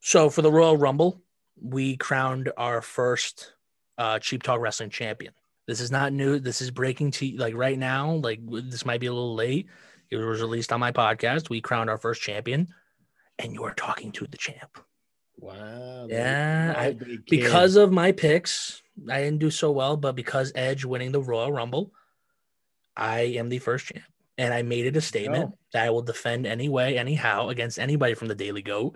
So 0.00 0.30
for 0.30 0.40
the 0.40 0.50
Royal 0.50 0.78
Rumble, 0.78 1.20
we 1.60 1.96
crowned 1.96 2.52
our 2.56 2.82
first 2.82 3.52
uh 3.98 4.18
cheap 4.18 4.42
talk 4.42 4.60
wrestling 4.60 4.90
champion. 4.90 5.32
This 5.66 5.80
is 5.80 5.90
not 5.90 6.12
new. 6.12 6.38
This 6.38 6.60
is 6.60 6.70
breaking 6.70 7.10
to 7.12 7.32
like 7.36 7.54
right 7.54 7.78
now. 7.78 8.12
Like 8.12 8.40
this 8.46 8.84
might 8.86 9.00
be 9.00 9.06
a 9.06 9.12
little 9.12 9.34
late. 9.34 9.66
It 10.10 10.16
was 10.16 10.40
released 10.40 10.72
on 10.72 10.78
my 10.80 10.92
podcast. 10.92 11.50
We 11.50 11.60
crowned 11.60 11.90
our 11.90 11.98
first 11.98 12.22
champion, 12.22 12.68
and 13.38 13.52
you 13.52 13.64
are 13.64 13.74
talking 13.74 14.12
to 14.12 14.26
the 14.26 14.36
champ. 14.36 14.78
wow. 15.38 16.06
Yeah, 16.08 16.72
I- 16.76 16.96
because 17.28 17.74
of 17.76 17.90
my 17.90 18.12
picks, 18.12 18.82
I 19.10 19.22
didn't 19.22 19.40
do 19.40 19.50
so 19.50 19.72
well, 19.72 19.96
but 19.96 20.14
because 20.14 20.52
Edge 20.54 20.84
winning 20.84 21.10
the 21.12 21.20
Royal 21.20 21.50
Rumble, 21.52 21.92
I 22.96 23.20
am 23.20 23.48
the 23.48 23.58
first 23.58 23.86
champ. 23.86 24.04
And 24.38 24.52
I 24.52 24.62
made 24.62 24.84
it 24.86 24.96
a 24.96 25.00
statement 25.00 25.54
that 25.72 25.86
I 25.86 25.90
will 25.90 26.02
defend 26.02 26.46
anyway, 26.46 26.96
anyhow, 26.96 27.48
against 27.48 27.78
anybody 27.78 28.12
from 28.14 28.28
the 28.28 28.34
Daily 28.34 28.60
Goat. 28.62 28.94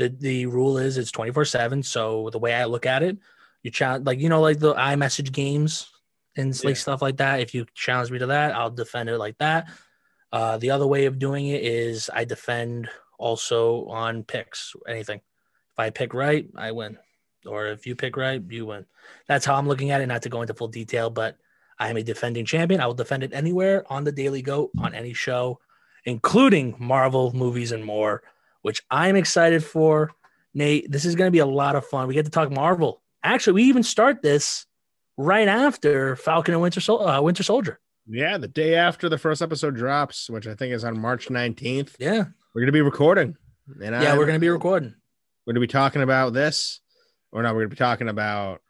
The 0.00 0.08
the 0.08 0.46
rule 0.46 0.78
is 0.78 0.98
it's 0.98 1.12
24-7. 1.12 1.84
So 1.84 2.30
the 2.30 2.38
way 2.38 2.54
I 2.54 2.64
look 2.64 2.86
at 2.86 3.02
it, 3.02 3.18
you 3.62 3.70
challenge 3.70 4.06
like 4.06 4.18
you 4.18 4.28
know, 4.28 4.40
like 4.40 4.58
the 4.58 4.74
iMessage 4.74 5.32
games 5.32 5.90
and 6.36 6.52
like 6.64 6.76
Yeah. 6.76 6.80
stuff 6.80 7.02
like 7.02 7.18
that. 7.18 7.40
If 7.40 7.54
you 7.54 7.66
challenge 7.74 8.10
me 8.10 8.18
to 8.18 8.26
that, 8.26 8.54
I'll 8.54 8.70
defend 8.70 9.08
it 9.08 9.18
like 9.18 9.38
that. 9.38 9.68
Uh, 10.32 10.56
the 10.58 10.70
other 10.70 10.86
way 10.86 11.06
of 11.06 11.18
doing 11.18 11.46
it 11.46 11.62
is 11.62 12.08
I 12.12 12.24
defend 12.24 12.88
also 13.18 13.86
on 13.86 14.22
picks, 14.24 14.74
anything. 14.88 15.18
If 15.18 15.78
I 15.78 15.90
pick 15.90 16.14
right, 16.14 16.48
I 16.56 16.72
win 16.72 16.98
or 17.46 17.66
if 17.68 17.86
you 17.86 17.96
pick 17.96 18.16
right, 18.16 18.42
you 18.48 18.66
win. 18.66 18.86
That's 19.26 19.44
how 19.44 19.54
I'm 19.54 19.68
looking 19.68 19.90
at 19.90 20.00
it. 20.00 20.06
Not 20.06 20.22
to 20.22 20.28
go 20.28 20.42
into 20.42 20.54
full 20.54 20.68
detail, 20.68 21.10
but 21.10 21.36
I 21.78 21.88
am 21.88 21.96
a 21.96 22.02
defending 22.02 22.44
champion. 22.44 22.80
I 22.80 22.86
will 22.86 22.94
defend 22.94 23.22
it 23.22 23.32
anywhere 23.32 23.84
on 23.90 24.04
the 24.04 24.12
Daily 24.12 24.42
Goat, 24.42 24.70
on 24.78 24.94
any 24.94 25.14
show, 25.14 25.60
including 26.04 26.76
Marvel 26.78 27.32
movies 27.34 27.72
and 27.72 27.84
more, 27.84 28.22
which 28.62 28.82
I'm 28.90 29.16
excited 29.16 29.64
for. 29.64 30.10
Nate, 30.54 30.90
this 30.90 31.04
is 31.04 31.14
going 31.14 31.28
to 31.28 31.32
be 31.32 31.38
a 31.38 31.46
lot 31.46 31.76
of 31.76 31.86
fun. 31.86 32.08
We 32.08 32.14
get 32.14 32.24
to 32.24 32.30
talk 32.30 32.50
Marvel. 32.50 33.02
Actually, 33.22 33.54
we 33.54 33.62
even 33.64 33.82
start 33.82 34.22
this 34.22 34.66
right 35.16 35.46
after 35.48 36.16
Falcon 36.16 36.54
and 36.54 36.62
Winter, 36.62 36.80
Sol- 36.80 37.06
uh, 37.06 37.20
Winter 37.20 37.42
Soldier. 37.42 37.78
Yeah, 38.06 38.38
the 38.38 38.48
day 38.48 38.74
after 38.74 39.08
the 39.08 39.18
first 39.18 39.42
episode 39.42 39.76
drops, 39.76 40.28
which 40.28 40.46
I 40.48 40.54
think 40.54 40.72
is 40.74 40.82
on 40.84 40.98
March 40.98 41.28
19th, 41.28 41.94
Yeah, 42.00 42.24
we're 42.54 42.62
gonna 42.62 42.72
be 42.72 42.80
recording. 42.80 43.36
And 43.80 43.94
yeah, 43.94 44.14
I- 44.14 44.18
we're 44.18 44.24
going 44.26 44.34
to 44.36 44.40
be 44.40 44.48
recording. 44.48 44.94
We're 45.46 45.52
gonna 45.52 45.60
be 45.60 45.66
talking 45.68 46.02
about 46.02 46.32
this, 46.32 46.80
or 47.30 47.42
no? 47.42 47.52
We're 47.54 47.60
gonna 47.60 47.68
be 47.68 47.76
talking 47.76 48.08
about. 48.08 48.60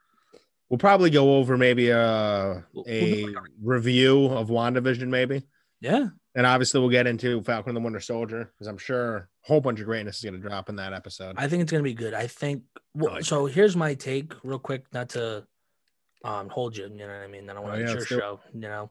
We'll 0.68 0.78
probably 0.78 1.10
go 1.10 1.36
over 1.36 1.56
maybe 1.56 1.88
a 1.90 2.64
We'll- 2.74 2.84
we'll 2.86 3.30
a 3.30 3.34
review 3.62 4.26
of 4.26 4.48
WandaVision, 4.48 5.08
maybe, 5.08 5.42
Yeah, 5.80 6.08
and 6.34 6.46
obviously 6.46 6.80
we'll 6.80 6.90
get 6.90 7.06
into 7.06 7.42
Falcon 7.42 7.70
and 7.70 7.76
the 7.76 7.80
Winter 7.80 8.00
Soldier 8.00 8.52
because 8.52 8.66
I'm 8.68 8.78
sure 8.78 9.16
a 9.16 9.39
whole 9.42 9.60
bunch 9.60 9.80
of 9.80 9.86
greatness 9.86 10.18
is 10.18 10.24
gonna 10.24 10.38
drop 10.38 10.68
in 10.68 10.76
that 10.76 10.92
episode. 10.92 11.36
I 11.38 11.48
think 11.48 11.62
it's 11.62 11.70
going 11.72 11.82
to 11.82 11.88
be 11.88 11.94
good. 11.94 12.14
I 12.14 12.26
think. 12.26 12.62
Well, 12.94 13.14
like 13.14 13.24
so 13.24 13.46
here's 13.46 13.76
my 13.76 13.94
take, 13.94 14.34
real 14.42 14.58
quick, 14.58 14.84
not 14.92 15.08
to 15.10 15.46
um 16.24 16.48
hold 16.48 16.76
you. 16.76 16.84
You 16.84 16.90
know 16.90 17.06
what 17.06 17.14
I 17.24 17.28
mean? 17.28 17.48
I 17.48 17.54
don't 17.54 17.62
want 17.62 17.74
Oh, 17.74 17.78
to 17.78 17.82
yeah, 17.82 17.88
your 17.88 17.98
let's 17.98 18.10
it. 18.12 18.18
show. 18.18 18.40
You 18.52 18.60
know. 18.60 18.90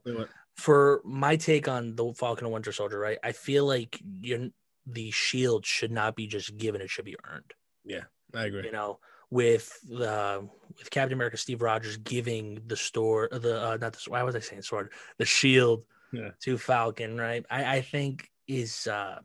For 0.56 1.00
my 1.04 1.36
take 1.36 1.68
on 1.68 1.94
the 1.96 2.12
Falcon 2.12 2.44
and 2.44 2.52
Winter 2.52 2.72
Soldier, 2.72 2.98
right? 2.98 3.16
I 3.24 3.32
feel 3.32 3.64
like 3.64 3.98
you're, 4.20 4.48
the 4.86 5.10
shield 5.10 5.64
should 5.64 5.90
not 5.92 6.16
be 6.16 6.26
just 6.26 6.56
given; 6.58 6.80
it 6.82 6.90
should 6.90 7.04
be 7.06 7.16
earned. 7.24 7.54
Yeah, 7.84 8.02
I 8.34 8.44
agree. 8.46 8.64
You 8.64 8.72
know, 8.72 8.98
with 9.30 9.72
the 9.88 10.46
with 10.76 10.90
Captain 10.90 11.14
America, 11.14 11.36
Steve 11.38 11.62
Rogers 11.62 11.96
giving 11.98 12.60
the 12.66 12.76
store 12.76 13.28
the 13.30 13.62
uh, 13.68 13.78
not 13.80 13.92
the 13.94 14.00
why 14.10 14.22
was 14.22 14.34
I 14.36 14.40
saying 14.40 14.62
sword 14.62 14.92
the 15.16 15.24
shield 15.24 15.84
Yeah. 16.12 16.30
to 16.40 16.58
Falcon, 16.58 17.16
right? 17.16 17.46
I 17.48 17.76
I 17.76 17.80
think 17.80 18.28
is 18.48 18.86
uh 18.86 19.20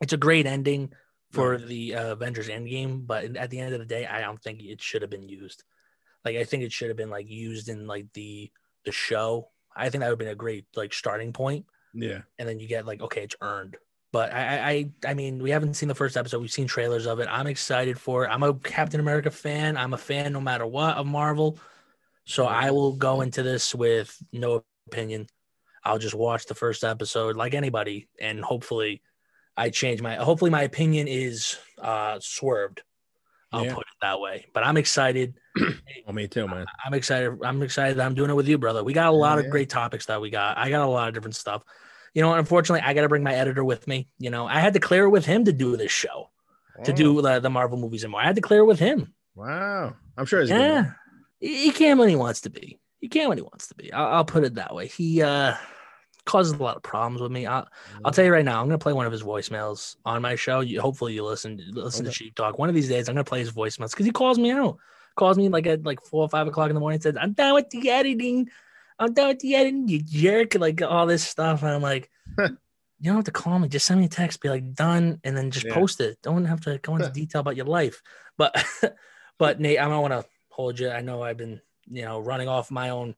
it's 0.00 0.12
a 0.12 0.18
great 0.18 0.46
ending 0.46 0.92
for 1.32 1.58
the 1.58 1.96
uh, 1.96 2.12
Avengers 2.12 2.48
Endgame, 2.48 3.06
but 3.06 3.36
at 3.36 3.50
the 3.50 3.58
end 3.58 3.74
of 3.74 3.80
the 3.80 3.86
day, 3.86 4.06
I 4.06 4.20
don't 4.20 4.40
think 4.40 4.62
it 4.62 4.80
should 4.80 5.02
have 5.02 5.10
been 5.10 5.28
used. 5.28 5.64
Like 6.24 6.36
I 6.36 6.44
think 6.44 6.62
it 6.62 6.72
should 6.72 6.88
have 6.88 6.96
been 6.96 7.10
like 7.10 7.28
used 7.28 7.68
in 7.68 7.86
like 7.86 8.06
the 8.14 8.50
the 8.84 8.92
show. 8.92 9.50
I 9.76 9.90
think 9.90 10.00
that 10.00 10.06
would 10.06 10.12
have 10.12 10.18
been 10.18 10.28
a 10.28 10.36
great 10.36 10.66
like 10.76 10.94
starting 10.94 11.32
point. 11.32 11.66
Yeah, 11.92 12.22
and 12.38 12.48
then 12.48 12.58
you 12.60 12.68
get 12.68 12.86
like 12.86 13.02
okay 13.02 13.22
it's 13.22 13.36
earned. 13.40 13.76
But 14.12 14.32
I, 14.32 14.38
I 14.38 14.70
i 14.70 14.90
i 15.08 15.14
mean 15.14 15.42
we 15.42 15.50
haven't 15.50 15.74
seen 15.74 15.88
the 15.88 15.94
first 15.94 16.16
episode. 16.16 16.40
We've 16.40 16.50
seen 16.50 16.66
trailers 16.66 17.06
of 17.06 17.20
it. 17.20 17.28
I'm 17.30 17.46
excited 17.46 17.98
for 17.98 18.24
it. 18.24 18.28
I'm 18.28 18.42
a 18.42 18.54
captain 18.54 19.00
america 19.00 19.30
fan. 19.30 19.76
I'm 19.76 19.92
a 19.92 19.98
fan 19.98 20.32
no 20.32 20.40
matter 20.40 20.66
what 20.66 20.96
of 20.96 21.06
marvel. 21.06 21.58
So 22.26 22.46
i 22.46 22.70
will 22.70 22.92
go 22.92 23.20
into 23.20 23.42
this 23.42 23.74
with 23.74 24.16
no 24.32 24.64
opinion. 24.86 25.26
I'll 25.84 25.98
just 25.98 26.14
watch 26.14 26.46
the 26.46 26.54
first 26.54 26.84
episode 26.84 27.36
like 27.36 27.52
anybody 27.52 28.08
and 28.18 28.40
hopefully 28.40 29.02
i 29.56 29.70
change 29.70 30.00
my 30.02 30.16
hopefully 30.16 30.50
my 30.50 30.62
opinion 30.62 31.08
is 31.08 31.58
uh 31.80 32.18
swerved 32.20 32.82
i'll 33.52 33.64
Yeah. 33.64 33.74
put 33.74 33.82
it 33.82 33.96
that 34.02 34.20
way 34.20 34.46
but 34.52 34.64
i'm 34.64 34.76
excited 34.76 35.34
well, 36.04 36.12
me 36.14 36.26
too, 36.26 36.48
man. 36.48 36.66
I'm 36.84 36.94
excited. 36.94 37.38
I'm 37.44 37.62
excited 37.62 37.98
that 37.98 38.04
I'm 38.06 38.14
doing 38.14 38.28
it 38.30 38.34
with 38.34 38.48
you, 38.48 38.58
brother. 38.58 38.82
We 38.82 38.92
got 38.92 39.06
a 39.06 39.16
lot 39.16 39.38
of 39.38 39.44
Yeah. 39.44 39.50
great 39.52 39.70
topics 39.70 40.06
that 40.06 40.20
we 40.20 40.28
got. 40.30 40.58
I 40.58 40.68
got 40.68 40.84
a 40.84 40.90
lot 40.90 41.06
of 41.06 41.14
different 41.14 41.36
stuff. 41.36 41.62
You 42.12 42.22
know, 42.22 42.34
unfortunately, 42.34 42.80
I 42.80 42.92
got 42.92 43.02
to 43.02 43.08
bring 43.08 43.22
my 43.22 43.34
editor 43.34 43.62
with 43.62 43.86
me. 43.86 44.08
You 44.18 44.30
know, 44.30 44.46
I 44.48 44.58
had 44.58 44.72
to 44.74 44.80
clear 44.80 45.08
with 45.08 45.24
him 45.24 45.44
to 45.44 45.52
do 45.52 45.76
this 45.76 45.92
show, 45.92 46.30
to 46.84 46.90
Oh, 46.90 46.94
do 46.96 47.22
the, 47.22 47.38
the 47.38 47.50
Marvel 47.50 47.78
movies 47.78 48.02
and 48.02 48.10
more. 48.10 48.20
I 48.20 48.24
had 48.24 48.34
to 48.34 48.42
clear 48.42 48.64
with 48.64 48.80
him. 48.80 49.14
Wow, 49.36 49.94
I'm 50.16 50.26
sure 50.26 50.40
he's 50.40 50.50
a 50.50 50.54
good 50.54 50.58
man. 50.58 50.96
Yeah, 51.40 51.48
he, 51.48 51.64
he 51.66 51.70
can 51.70 51.98
when 51.98 52.08
he 52.08 52.16
wants 52.16 52.40
to 52.42 52.50
be. 52.50 52.80
He 53.00 53.08
can 53.08 53.28
when 53.28 53.38
he 53.38 53.42
wants 53.42 53.68
to 53.68 53.76
be. 53.76 53.92
I'll, 53.92 54.06
I'll 54.16 54.24
put 54.24 54.42
it 54.42 54.54
that 54.54 54.74
way. 54.74 54.88
He 54.88 55.22
uh 55.22 55.54
causes 56.24 56.52
a 56.52 56.62
lot 56.62 56.76
of 56.76 56.82
problems 56.82 57.20
with 57.20 57.30
me. 57.30 57.46
I'll, 57.46 57.68
I'll 58.04 58.12
tell 58.12 58.24
you 58.24 58.32
right 58.32 58.44
now. 58.44 58.60
I'm 58.60 58.66
gonna 58.66 58.78
play 58.78 58.92
one 58.92 59.06
of 59.06 59.12
his 59.12 59.22
voicemails 59.22 59.96
on 60.04 60.22
my 60.22 60.36
show. 60.36 60.60
You, 60.60 60.80
hopefully, 60.80 61.14
you 61.14 61.24
listen 61.24 61.60
listen 61.72 62.04
to 62.04 62.10
Okay. 62.10 62.14
Cheap 62.14 62.34
Talk. 62.34 62.58
One 62.58 62.68
of 62.68 62.74
these 62.74 62.88
days, 62.88 63.08
I'm 63.08 63.14
gonna 63.14 63.24
play 63.24 63.40
his 63.40 63.52
voicemails 63.52 63.90
because 63.90 64.06
he 64.06 64.12
calls 64.12 64.38
me 64.38 64.50
out. 64.50 64.78
Calls 65.16 65.36
me 65.36 65.48
like 65.48 65.66
at 65.66 65.84
like 65.84 66.00
four 66.04 66.22
or 66.22 66.28
five 66.28 66.46
o'clock 66.46 66.70
in 66.70 66.74
the 66.74 66.80
morning. 66.80 66.96
And 66.96 67.02
says, 67.02 67.16
"I'm 67.20 67.32
done 67.32 67.54
with 67.54 67.70
the 67.70 67.90
editing. 67.90 68.48
I'm 68.98 69.12
done 69.12 69.28
with 69.28 69.40
the 69.40 69.54
editing. 69.54 69.88
You 69.88 70.00
jerk!" 70.02 70.54
Like 70.54 70.82
all 70.82 71.06
this 71.06 71.26
stuff, 71.26 71.62
and 71.62 71.72
I'm 71.72 71.82
like, 71.82 72.10
you 72.38 72.56
don't 73.04 73.16
have 73.16 73.24
to 73.26 73.30
call 73.30 73.58
me. 73.58 73.68
Just 73.68 73.86
send 73.86 74.00
me 74.00 74.06
a 74.06 74.08
text. 74.08 74.40
Be 74.40 74.48
like, 74.48 74.74
done, 74.74 75.20
and 75.24 75.36
then 75.36 75.50
just 75.50 75.66
Yeah. 75.66 75.74
post 75.74 76.00
it. 76.00 76.18
Don't 76.22 76.44
have 76.46 76.60
to 76.62 76.78
go 76.78 76.96
into 76.96 77.10
detail 77.12 77.40
about 77.40 77.56
your 77.56 77.66
life. 77.66 78.02
But 78.36 78.56
but 79.38 79.60
Nate, 79.60 79.78
I 79.78 79.88
don't 79.88 80.02
want 80.02 80.12
to 80.14 80.24
hold 80.48 80.78
you. 80.78 80.90
I 80.90 81.00
know 81.00 81.22
I've 81.22 81.36
been 81.36 81.60
you 81.86 82.02
know 82.04 82.18
running 82.18 82.48
off 82.48 82.70
my 82.70 82.90
own 82.90 83.14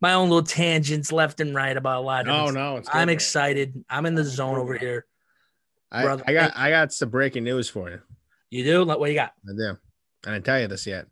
my 0.00 0.14
own 0.14 0.28
little 0.28 0.44
tangents 0.44 1.12
left 1.12 1.40
and 1.40 1.54
right 1.54 1.76
about 1.76 1.98
a 1.98 2.00
lot. 2.00 2.20
Of 2.22 2.26
No, 2.28 2.50
no, 2.50 2.76
it's 2.76 2.88
good, 2.88 2.98
I'm 2.98 3.06
man. 3.06 3.14
excited. 3.14 3.84
I'm 3.90 4.06
in 4.06 4.14
the 4.14 4.24
zone 4.24 4.56
over 4.56 4.76
here. 4.76 5.06
I, 5.90 6.02
brother. 6.02 6.24
I 6.26 6.32
got 6.32 6.52
I 6.56 6.70
got 6.70 6.92
some 6.92 7.10
breaking 7.10 7.44
news 7.44 7.68
for 7.68 7.90
you. 7.90 8.00
You 8.50 8.64
do? 8.64 8.84
What 8.84 9.08
you 9.08 9.14
got? 9.14 9.32
I 9.48 9.52
do. 9.56 9.76
I 10.26 10.32
didn't 10.32 10.44
tell 10.44 10.60
you 10.60 10.68
this 10.68 10.86
yet. 10.86 11.06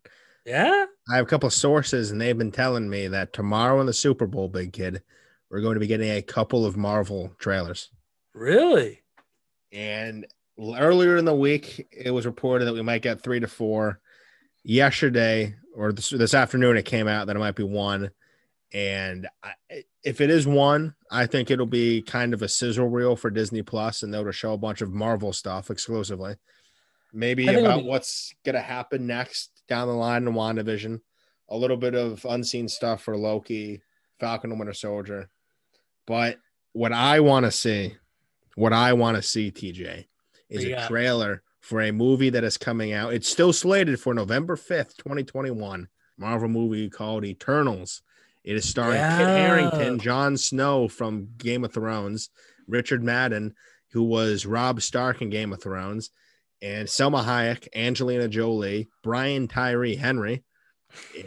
Yeah? 0.45 0.85
I 1.11 1.15
have 1.17 1.25
a 1.25 1.29
couple 1.29 1.47
of 1.47 1.53
sources, 1.53 2.11
and 2.11 2.19
they've 2.19 2.37
been 2.37 2.51
telling 2.51 2.89
me 2.89 3.07
that 3.09 3.33
tomorrow 3.33 3.79
in 3.79 3.85
the 3.85 3.93
Super 3.93 4.27
Bowl, 4.27 4.47
big 4.47 4.73
kid, 4.73 5.01
we're 5.49 5.61
going 5.61 5.75
to 5.75 5.79
be 5.79 5.87
getting 5.87 6.11
a 6.11 6.21
couple 6.21 6.65
of 6.65 6.77
Marvel 6.77 7.33
trailers. 7.37 7.89
Really? 8.33 9.01
And 9.71 10.25
earlier 10.59 11.17
in 11.17 11.25
the 11.25 11.35
week, 11.35 11.87
it 11.91 12.11
was 12.11 12.25
reported 12.25 12.65
that 12.65 12.73
we 12.73 12.81
might 12.81 13.01
get 13.01 13.21
three 13.21 13.39
to 13.39 13.47
four. 13.47 13.99
Yesterday 14.63 15.55
or 15.75 15.93
this, 15.93 16.09
this 16.09 16.33
afternoon, 16.33 16.77
it 16.77 16.83
came 16.83 17.07
out 17.07 17.27
that 17.27 17.35
it 17.35 17.39
might 17.39 17.55
be 17.55 17.63
one. 17.63 18.09
And 18.73 19.27
I, 19.43 19.83
if 20.03 20.19
it 20.19 20.29
is 20.29 20.45
one, 20.45 20.95
I 21.09 21.25
think 21.25 21.49
it'll 21.49 21.65
be 21.65 22.01
kind 22.01 22.33
of 22.33 22.41
a 22.41 22.49
sizzle 22.49 22.89
reel 22.89 23.15
for 23.15 23.29
Disney 23.29 23.61
Plus, 23.61 24.03
and 24.03 24.13
they'll 24.13 24.29
show 24.31 24.53
a 24.53 24.57
bunch 24.57 24.81
of 24.81 24.91
Marvel 24.91 25.31
stuff 25.31 25.69
exclusively. 25.71 26.35
Maybe 27.13 27.43
I 27.43 27.47
think 27.47 27.57
it'll 27.59 27.71
about 27.71 27.83
be- 27.83 27.89
what's 27.89 28.33
gonna 28.45 28.59
happen 28.61 29.07
next 29.07 29.51
down 29.67 29.87
the 29.87 29.93
line 29.93 30.27
in 30.27 30.33
WandaVision. 30.33 30.99
A 31.49 31.57
little 31.57 31.77
bit 31.77 31.95
of 31.95 32.25
unseen 32.25 32.67
stuff 32.67 33.03
for 33.03 33.15
Loki, 33.15 33.81
Falcon 34.19 34.51
and 34.51 34.59
Winter 34.59 34.73
Soldier. 34.73 35.29
But 36.05 36.37
what 36.73 36.91
I 36.91 37.21
want 37.21 37.45
to 37.45 37.51
see, 37.51 37.95
what 38.55 38.73
I 38.73 38.93
want 38.93 39.15
to 39.15 39.21
see, 39.21 39.51
TJ, 39.51 40.07
is 40.49 40.65
you 40.65 40.75
a 40.75 40.87
trailer 40.87 41.43
for 41.61 41.81
a 41.81 41.91
movie 41.91 42.29
that 42.29 42.43
is 42.43 42.57
coming 42.57 42.93
out. 42.93 43.13
It's 43.13 43.29
still 43.29 43.53
slated 43.53 43.99
for 43.99 44.13
November 44.13 44.55
5th, 44.55 44.97
2021. 44.97 45.87
Marvel 46.17 46.49
movie 46.49 46.89
called 46.89 47.25
Eternals. 47.25 48.01
It 48.47 48.55
is 48.55 48.63
starring 48.63 48.93
Kit 48.93 49.01
Yeah. 49.01 49.35
Harington, 49.35 49.99
Jon 49.99 50.37
Snow 50.37 50.87
from 50.87 51.27
Game 51.37 51.65
of 51.65 51.73
Thrones, 51.73 52.29
Richard 52.65 53.03
Madden, 53.03 53.53
who 53.91 54.03
was 54.03 54.45
Rob 54.45 54.81
Stark 54.81 55.21
in 55.21 55.29
Game 55.29 55.51
of 55.51 55.61
Thrones, 55.61 56.11
and 56.61 56.87
Salma 56.87 57.25
Hayek, 57.25 57.67
Angelina 57.75 58.29
Jolie, 58.29 58.87
Brian 59.03 59.49
Tyree 59.49 59.97
Henry, 59.97 60.45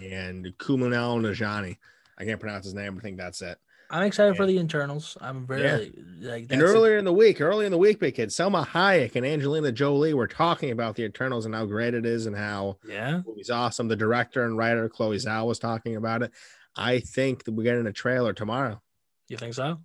and 0.01 0.47
Kumail 0.57 1.21
Nanjiani. 1.21 1.77
I 2.17 2.25
can't 2.25 2.41
pronounce 2.41 2.65
his 2.65 2.73
name. 2.73 2.97
I 2.97 3.03
think 3.03 3.19
that's 3.19 3.43
it. 3.43 3.59
I'm 3.91 4.05
excited 4.05 4.37
for 4.37 4.47
the 4.47 4.59
Eternals. 4.59 5.19
I'm 5.21 5.47
very 5.47 5.93
like 6.21 6.47
And 6.49 6.63
earlier 6.63 6.97
in 6.97 7.05
the 7.05 7.13
week, 7.13 7.41
early 7.41 7.67
in 7.67 7.73
the 7.73 7.79
week, 7.79 7.99
big 7.99 8.15
kid, 8.15 8.31
Salma 8.31 8.67
Hayek 8.67 9.17
and 9.17 9.27
Angelina 9.27 9.73
Jolie 9.73 10.15
were 10.15 10.29
talking 10.29 10.71
about 10.71 10.95
the 10.95 11.03
Eternals 11.03 11.45
and 11.45 11.55
how 11.55 11.67
great 11.67 11.93
it 11.93 12.07
is 12.07 12.27
and 12.27 12.37
how 12.37 12.79
yeah. 12.89 13.21
movie's 13.27 13.51
awesome. 13.51 13.89
The 13.89 13.97
director 13.97 14.45
and 14.45 14.57
writer 14.57 14.89
Chloe 14.89 15.17
Zhao 15.17 15.47
was 15.47 15.59
talking 15.59 15.97
about 15.97 16.23
it. 16.23 16.33
I 16.77 17.01
think 17.01 17.45
that 17.45 17.53
we're 17.53 17.65
getting 17.65 17.87
a 17.87 17.93
trailer 17.93 18.33
tomorrow. 18.33 18.81
You 19.29 19.37
think 19.37 19.55
so? 19.55 19.79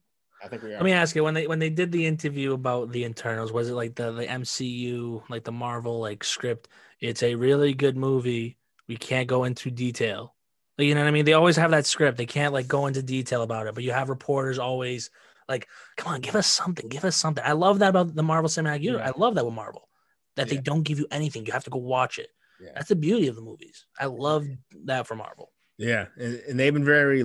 I 0.44 0.48
think 0.48 0.64
we 0.64 0.70
are. 0.70 0.78
Let 0.78 0.84
me 0.84 0.92
ask 0.92 1.16
you 1.16 1.24
when 1.24 1.34
they 1.34 1.48
when 1.48 1.60
they 1.60 1.70
did 1.70 1.92
the 1.92 2.06
interview 2.06 2.54
about 2.54 2.92
the 2.92 3.04
Eternals, 3.06 3.52
was 3.52 3.70
it 3.70 3.74
like 3.74 3.96
the 3.96 4.12
the 4.12 4.26
MCU, 4.26 5.24
like 5.30 5.44
the 5.44 5.52
Marvel 5.52 6.00
like 6.00 6.24
script? 6.24 6.68
It's 7.00 7.24
a 7.24 7.36
really 7.36 7.74
good 7.74 7.98
movie. 7.98 8.58
We 8.88 8.98
can't 8.98 9.28
go 9.28 9.44
into 9.46 9.72
detail. 9.72 10.36
Like, 10.78 10.88
you 10.88 10.96
know 10.96 11.02
what 11.02 11.08
I 11.08 11.12
mean? 11.12 11.26
They 11.26 11.34
always 11.34 11.56
have 11.56 11.72
that 11.72 11.86
script. 11.86 12.18
They 12.18 12.26
can't 12.26 12.54
like 12.54 12.68
go 12.68 12.86
into 12.86 13.02
detail 13.02 13.42
about 13.42 13.68
it, 13.68 13.76
but 13.76 13.84
you 13.84 13.92
have 13.92 14.10
reporters 14.10 14.60
always 14.60 15.10
like, 15.48 15.68
come 15.96 16.14
on, 16.14 16.22
give 16.22 16.36
us 16.36 16.48
something, 16.48 16.90
give 16.90 17.06
us 17.06 17.16
something. 17.16 17.44
I 17.46 17.54
love 17.54 17.80
that 17.80 17.90
about 17.90 18.14
the 18.16 18.24
Marvel 18.24 18.50
Cinematic 18.50 18.82
Universe. 18.82 19.04
Yeah. 19.06 19.12
I 19.16 19.20
love 19.20 19.36
that 19.36 19.46
with 19.46 19.54
Marvel. 19.54 19.90
That 20.36 20.50
they 20.50 20.58
don't 20.58 20.84
give 20.84 21.00
you 21.00 21.08
anything. 21.12 21.46
You 21.46 21.54
have 21.54 21.64
to 21.64 21.70
go 21.70 21.80
watch 21.80 22.20
it. 22.20 22.28
Yeah. 22.62 22.72
That's 22.76 22.90
the 22.90 22.96
beauty 22.98 23.28
of 23.28 23.38
the 23.38 23.42
movies. 23.42 23.86
I 23.98 24.08
love 24.08 24.46
that 24.84 25.08
for 25.08 25.16
Marvel. 25.16 25.52
Yeah, 25.78 26.06
and, 26.18 26.42
and 26.48 26.60
they've 26.60 26.74
been 26.74 26.86
very 26.86 27.24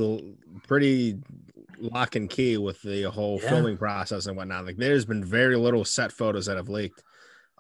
pretty 0.66 1.18
lock 1.78 2.16
and 2.16 2.28
key 2.28 2.56
with 2.58 2.82
the 2.82 3.04
whole 3.04 3.40
Yeah. 3.42 3.48
filming 3.50 3.76
process 3.78 4.26
and 4.26 4.36
whatnot. 4.36 4.66
Like 4.66 4.76
there's 4.76 5.04
been 5.04 5.24
very 5.24 5.56
little 5.56 5.84
set 5.84 6.12
photos 6.12 6.46
that 6.46 6.56
have 6.56 6.68
leaked. 6.68 7.02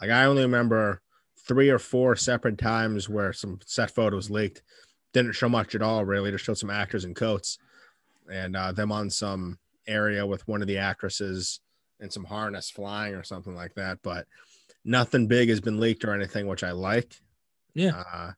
Like 0.00 0.10
I 0.10 0.24
only 0.24 0.42
remember 0.42 1.00
three 1.46 1.70
or 1.70 1.78
four 1.78 2.16
separate 2.16 2.58
times 2.58 3.08
where 3.08 3.32
some 3.32 3.60
set 3.66 3.90
photos 3.92 4.30
leaked. 4.30 4.62
Didn't 5.12 5.32
show 5.32 5.48
much 5.48 5.74
at 5.74 5.82
all, 5.82 6.04
really. 6.04 6.30
Just 6.30 6.44
showed 6.44 6.58
some 6.58 6.70
actors 6.70 7.04
in 7.04 7.14
coats 7.14 7.58
and 8.30 8.54
uh, 8.56 8.72
them 8.72 8.92
on 8.92 9.10
some 9.10 9.58
area 9.86 10.24
with 10.26 10.46
one 10.46 10.60
of 10.62 10.68
the 10.68 10.78
actresses 10.78 11.60
and 11.98 12.12
some 12.12 12.24
harness 12.24 12.70
flying 12.70 13.14
or 13.14 13.24
something 13.24 13.54
like 13.54 13.74
that. 13.74 13.98
But 14.02 14.26
nothing 14.84 15.26
big 15.26 15.48
has 15.48 15.60
been 15.60 15.80
leaked 15.80 16.04
or 16.04 16.14
anything, 16.14 16.46
which 16.46 16.62
I 16.62 16.70
like. 16.72 17.16
Yeah. 17.74 18.02
Uh, 18.12 18.32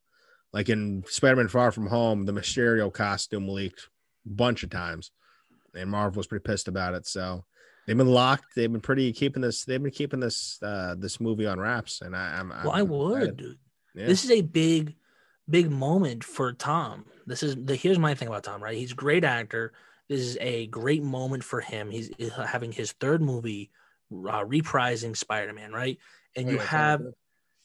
like 0.52 0.68
in 0.68 1.04
Spider-Man 1.06 1.48
Far 1.48 1.72
From 1.72 1.86
Home, 1.86 2.24
the 2.24 2.32
Mysterio 2.32 2.92
costume 2.92 3.48
leaked 3.48 3.88
a 4.26 4.30
bunch 4.30 4.62
of 4.62 4.70
times, 4.70 5.10
and 5.74 5.90
Marvel 5.90 6.18
was 6.18 6.26
pretty 6.26 6.42
pissed 6.42 6.68
about 6.68 6.94
it. 6.94 7.06
So 7.06 7.44
they've 7.86 7.96
been 7.96 8.06
locked. 8.06 8.54
They've 8.54 8.70
been 8.70 8.80
pretty 8.80 9.12
keeping 9.12 9.42
this. 9.42 9.64
They've 9.64 9.82
been 9.82 9.92
keeping 9.92 10.20
this 10.20 10.58
uh, 10.62 10.94
this 10.98 11.20
movie 11.20 11.46
on 11.46 11.58
wraps, 11.58 12.00
and 12.02 12.14
I, 12.14 12.38
I'm. 12.38 12.48
Well, 12.50 12.72
I 12.72 12.82
would, 12.82 13.36
dude. 13.36 13.58
Yeah. 13.94 14.06
This 14.06 14.24
is 14.24 14.30
a 14.30 14.40
big, 14.40 14.94
big 15.48 15.70
moment 15.70 16.24
for 16.24 16.52
Tom. 16.52 17.06
This 17.26 17.42
is 17.42 17.56
the 17.56 17.76
here's 17.76 17.98
my 17.98 18.14
thing 18.14 18.28
about 18.28 18.44
Tom, 18.44 18.62
right? 18.62 18.76
He's 18.76 18.92
a 18.92 18.96
great 18.96 19.24
actor. 19.24 19.72
This 20.08 20.20
is 20.20 20.36
a 20.40 20.66
great 20.66 21.02
moment 21.02 21.44
for 21.44 21.60
him. 21.60 21.90
He's 21.90 22.10
having 22.34 22.72
his 22.72 22.92
third 22.92 23.22
movie, 23.22 23.70
uh, 24.12 24.44
reprising 24.44 25.16
Spider 25.16 25.52
Man, 25.52 25.72
right? 25.72 25.98
And 26.36 26.48
Oh, 26.48 26.50
you 26.52 26.56
yeah, 26.56 26.64
have, 26.64 26.98
totally. 27.00 27.14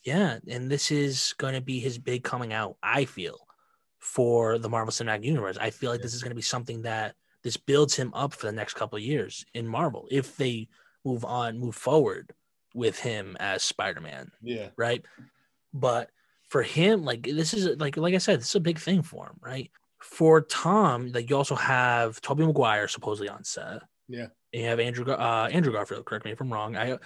Yeah, 0.07 0.39
and 0.47 0.71
this 0.71 0.89
is 0.89 1.35
going 1.37 1.53
to 1.53 1.59
be 1.59 1.81
his 1.81 1.97
big 1.97 2.23
coming 2.23 2.53
out. 2.53 2.77
I 2.81 3.03
feel 3.03 3.45
for 3.99 4.57
the 4.57 4.69
Marvel 4.69 4.93
Cinematic 4.93 5.25
Universe. 5.25 5.57
I 5.59 5.69
feel 5.69 5.91
like 5.91 6.01
this 6.01 6.13
is 6.13 6.23
going 6.23 6.31
to 6.31 6.35
be 6.35 6.41
something 6.41 6.83
that 6.83 7.15
this 7.43 7.57
builds 7.57 7.93
him 7.93 8.13
up 8.13 8.33
for 8.33 8.45
the 8.45 8.53
next 8.53 8.75
couple 8.75 8.95
of 8.95 9.03
years 9.03 9.45
in 9.53 9.67
Marvel 9.67 10.07
if 10.09 10.37
they 10.37 10.69
move 11.03 11.25
on, 11.25 11.59
move 11.59 11.75
forward 11.75 12.31
with 12.73 12.97
him 12.97 13.35
as 13.41 13.63
Spider 13.63 13.99
Man 13.99 14.31
yeah, 14.41 14.69
right? 14.77 15.03
But 15.73 16.09
for 16.47 16.63
him, 16.63 17.03
like 17.03 17.23
this 17.23 17.53
is 17.53 17.77
like 17.77 17.97
like 17.97 18.13
I 18.13 18.19
said, 18.19 18.39
this 18.39 18.47
is 18.47 18.55
a 18.55 18.61
big 18.61 18.79
thing 18.79 19.01
for 19.01 19.25
him, 19.25 19.35
right? 19.41 19.69
For 19.99 20.39
Tom, 20.39 21.11
like 21.11 21.29
you 21.29 21.35
also 21.35 21.55
have 21.55 22.21
Tobey 22.21 22.45
Maguire 22.45 22.87
supposedly 22.87 23.27
on 23.27 23.43
set. 23.43 23.81
Yeah. 24.07 24.27
And 24.53 24.61
you 24.61 24.69
have 24.69 24.79
Andrew 24.79 25.11
uh, 25.11 25.49
Andrew 25.51 25.73
Garfield. 25.73 26.05
Correct 26.05 26.23
me 26.23 26.31
if 26.31 26.39
I'm 26.39 26.53
wrong. 26.53 26.77
I 26.77 26.97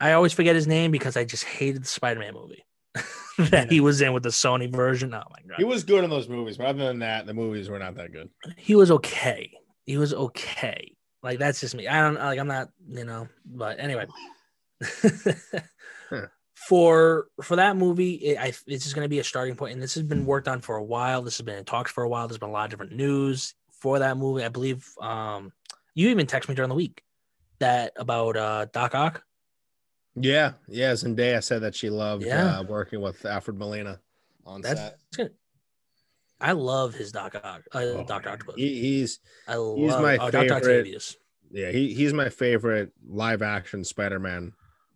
I 0.00 0.12
always 0.12 0.32
forget 0.32 0.54
his 0.54 0.66
name 0.66 0.90
because 0.90 1.16
I 1.16 1.24
just 1.24 1.44
hated 1.44 1.82
the 1.82 1.88
Spider-Man 1.88 2.34
movie 2.34 2.64
that 3.50 3.70
he 3.70 3.80
was 3.80 4.00
in 4.00 4.12
with 4.12 4.22
the 4.22 4.28
Sony 4.28 4.70
version. 4.70 5.12
Oh 5.14 5.22
my 5.30 5.38
god, 5.48 5.56
he 5.58 5.64
was 5.64 5.84
good 5.84 6.04
in 6.04 6.10
those 6.10 6.28
movies, 6.28 6.56
but 6.56 6.66
other 6.66 6.86
than 6.86 7.00
that, 7.00 7.26
the 7.26 7.34
movies 7.34 7.68
were 7.68 7.78
not 7.78 7.94
that 7.96 8.12
good. 8.12 8.28
he 8.56 8.74
was 8.74 8.90
okay. 8.90 9.50
He 9.86 9.96
was 9.96 10.14
okay. 10.14 10.94
Like 11.22 11.38
that's 11.38 11.60
just 11.60 11.74
me. 11.74 11.88
I 11.88 12.00
don't 12.00 12.14
like. 12.14 12.38
I'm 12.38 12.46
not. 12.46 12.68
You 12.88 13.04
know. 13.04 13.28
But 13.44 13.80
anyway. 13.80 14.06
For 16.66 17.28
for 17.40 17.54
that 17.56 17.76
movie, 17.76 18.14
it, 18.14 18.38
I 18.38 18.52
this 18.66 18.84
is 18.84 18.92
going 18.92 19.04
to 19.04 19.08
be 19.08 19.20
a 19.20 19.24
starting 19.24 19.54
point, 19.54 19.74
and 19.74 19.82
this 19.82 19.94
has 19.94 20.02
been 20.02 20.26
worked 20.26 20.48
on 20.48 20.60
for 20.60 20.76
a 20.76 20.82
while. 20.82 21.22
This 21.22 21.38
has 21.38 21.44
been 21.44 21.56
in 21.56 21.64
talks 21.64 21.92
for 21.92 22.02
a 22.02 22.08
while. 22.08 22.26
There's 22.26 22.38
been 22.38 22.48
a 22.48 22.52
lot 22.52 22.64
of 22.64 22.70
different 22.70 22.92
news 22.92 23.54
for 23.80 24.00
that 24.00 24.16
movie. 24.18 24.44
I 24.44 24.48
believe 24.48 24.84
um, 25.00 25.52
you 25.94 26.08
even 26.08 26.26
texted 26.26 26.48
me 26.48 26.56
during 26.56 26.68
the 26.68 26.74
week 26.74 27.02
that 27.60 27.92
about 27.96 28.36
uh, 28.36 28.66
Doc 28.72 28.96
Ock. 28.96 29.22
Yeah, 30.22 30.52
yeah. 30.68 30.92
Zendaya 30.92 31.42
said 31.42 31.62
that 31.62 31.74
she 31.74 31.90
loved 31.90 32.24
Yeah. 32.24 32.58
uh, 32.58 32.62
working 32.64 33.00
with 33.00 33.24
Alfred 33.24 33.58
Molina 33.58 34.00
on 34.44 34.60
That's, 34.60 34.80
set. 34.80 34.98
that's 34.98 35.16
good. 35.16 35.34
I 36.40 36.52
love 36.52 36.94
his 36.94 37.10
Doc. 37.12 37.34
Uh, 37.34 37.58
Oh, 37.74 38.04
Doctor. 38.04 38.30
Octopus. 38.30 38.54
He, 38.56 38.80
he's 38.80 39.18
I 39.46 39.56
love 39.56 39.76
he's 39.78 39.90
my 40.02 40.16
oh, 40.18 40.30
favorite- 40.30 41.16
yeah, 41.50 41.70
he, 41.70 41.94
he's 41.94 42.12
my 42.12 42.28
favorite 42.28 42.92
live 43.08 43.42
action 43.42 43.82
Spider-Man 43.82 44.52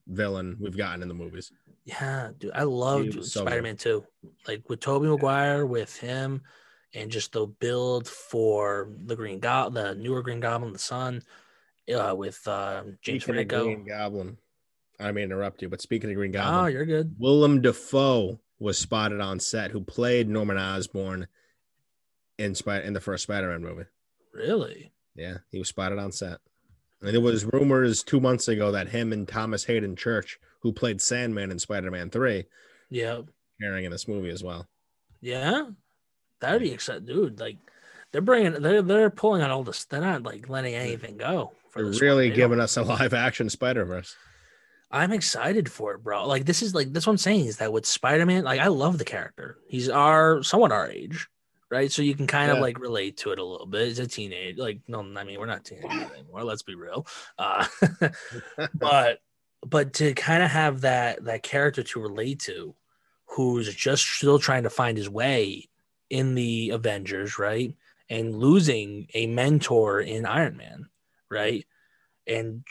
villain 0.06 0.56
we've 0.60 0.76
gotten 0.76 1.02
in 1.02 1.08
the 1.08 1.14
movies. 1.14 1.50
Yeah, 1.84 2.30
dude, 2.38 2.52
I 2.54 2.62
loved 2.62 3.14
so. 3.24 3.40
Spider 3.44 3.62
Man 3.62 3.76
too. 3.76 4.04
Like 4.46 4.68
with 4.68 4.80
Tobey 4.80 5.08
Maguire, 5.08 5.66
with 5.66 5.96
him, 5.96 6.42
and 6.94 7.10
just 7.10 7.32
the 7.32 7.46
build 7.46 8.06
for 8.06 8.90
the 9.06 9.16
Green 9.16 9.40
Goblin, 9.40 9.84
the 9.84 9.94
newer 9.94 10.22
Green 10.22 10.38
Goblin, 10.40 10.72
the 10.72 10.78
Son, 10.78 11.22
uh, 11.92 12.14
with 12.16 12.46
uh, 12.46 12.84
James 13.00 13.24
Franco. 13.24 13.64
Green 13.64 13.84
Goblin, 13.84 14.36
I 15.02 15.12
to 15.12 15.20
interrupt 15.20 15.62
you, 15.62 15.68
but 15.68 15.80
speaking 15.80 16.10
of 16.10 16.16
Green 16.16 16.32
Goblin, 16.32 16.64
Oh, 16.64 16.66
you're 16.66 16.84
good. 16.86 17.14
Willem 17.18 17.60
Dafoe 17.60 18.40
was 18.58 18.78
spotted 18.78 19.20
on 19.20 19.40
set, 19.40 19.70
who 19.72 19.80
played 19.82 20.28
Norman 20.28 20.56
Osborn 20.58 21.26
in 22.38 22.54
in 22.66 22.92
the 22.92 23.00
first 23.00 23.24
Spider-Man 23.24 23.62
movie. 23.62 23.84
Really? 24.32 24.92
Yeah, 25.14 25.38
he 25.50 25.58
was 25.58 25.68
spotted 25.68 25.98
on 25.98 26.12
set. 26.12 26.38
And 27.00 27.12
there 27.12 27.20
was 27.20 27.44
rumors 27.44 28.02
two 28.02 28.20
months 28.20 28.46
ago 28.48 28.70
that 28.72 28.88
him 28.88 29.12
and 29.12 29.26
Thomas 29.26 29.64
Haden 29.64 29.96
Church, 29.96 30.38
who 30.60 30.72
played 30.72 31.00
Sandman 31.00 31.50
in 31.50 31.58
Spider-Man 31.58 32.10
Three, 32.10 32.46
Yeah. 32.90 33.22
appearing 33.58 33.84
in 33.84 33.90
this 33.90 34.06
movie 34.08 34.30
as 34.30 34.42
well. 34.44 34.68
Yeah. 35.20 35.70
That'd 36.40 36.62
be 36.62 36.72
exciting, 36.72 37.04
dude. 37.06 37.40
Like 37.40 37.56
they're 38.12 38.20
bringing, 38.20 38.62
they're 38.62 38.82
they're 38.82 39.10
pulling 39.10 39.42
out 39.42 39.50
all 39.50 39.64
this. 39.64 39.84
They're 39.84 40.00
not 40.00 40.22
like 40.22 40.48
letting 40.48 40.74
anything 40.74 41.16
go. 41.16 41.52
For 41.70 41.82
They're 41.82 41.90
one. 41.90 41.98
really 42.00 42.30
giving 42.30 42.60
us 42.60 42.76
a 42.76 42.82
live-action 42.82 43.50
Spider-Verse. 43.50 44.14
I'm 44.92 45.12
excited 45.12 45.70
for 45.72 45.94
it, 45.94 46.04
bro. 46.04 46.26
Like 46.26 46.44
this 46.44 46.62
is 46.62 46.74
like 46.74 46.92
that's 46.92 47.06
what 47.06 47.12
I'm 47.12 47.18
saying 47.18 47.46
is 47.46 47.56
that 47.56 47.72
with 47.72 47.86
Spider-Man, 47.86 48.44
like 48.44 48.60
I 48.60 48.66
love 48.66 48.98
the 48.98 49.04
character. 49.04 49.58
He's 49.66 49.88
our 49.88 50.42
somewhat 50.42 50.70
our 50.70 50.90
age, 50.90 51.28
right? 51.70 51.90
So 51.90 52.02
you 52.02 52.14
can 52.14 52.26
kind 52.26 52.50
of 52.50 52.58
like 52.58 52.78
relate 52.78 53.16
to 53.18 53.30
it 53.30 53.38
a 53.38 53.44
little 53.44 53.66
bit. 53.66 53.88
He's 53.88 53.98
a 53.98 54.06
teenage, 54.06 54.58
like 54.58 54.80
no, 54.88 55.00
I 55.00 55.24
mean 55.24 55.40
we're 55.40 55.46
not 55.46 55.64
teenagers 55.64 56.10
anymore. 56.14 56.44
Let's 56.44 56.62
be 56.62 56.74
real. 56.74 57.06
Uh, 57.38 57.66
but 58.74 59.20
but 59.66 59.94
to 59.94 60.12
kind 60.12 60.42
of 60.42 60.50
have 60.50 60.82
that 60.82 61.24
that 61.24 61.42
character 61.42 61.82
to 61.82 62.00
relate 62.00 62.40
to, 62.40 62.74
who's 63.26 63.74
just 63.74 64.06
still 64.06 64.38
trying 64.38 64.64
to 64.64 64.70
find 64.70 64.98
his 64.98 65.08
way 65.08 65.70
in 66.10 66.34
the 66.34 66.70
Avengers, 66.70 67.38
right? 67.38 67.74
And 68.10 68.36
losing 68.36 69.06
a 69.14 69.26
mentor 69.26 70.00
in 70.00 70.26
Iron 70.26 70.58
Man, 70.58 70.88
right? 71.30 71.64
And 72.26 72.62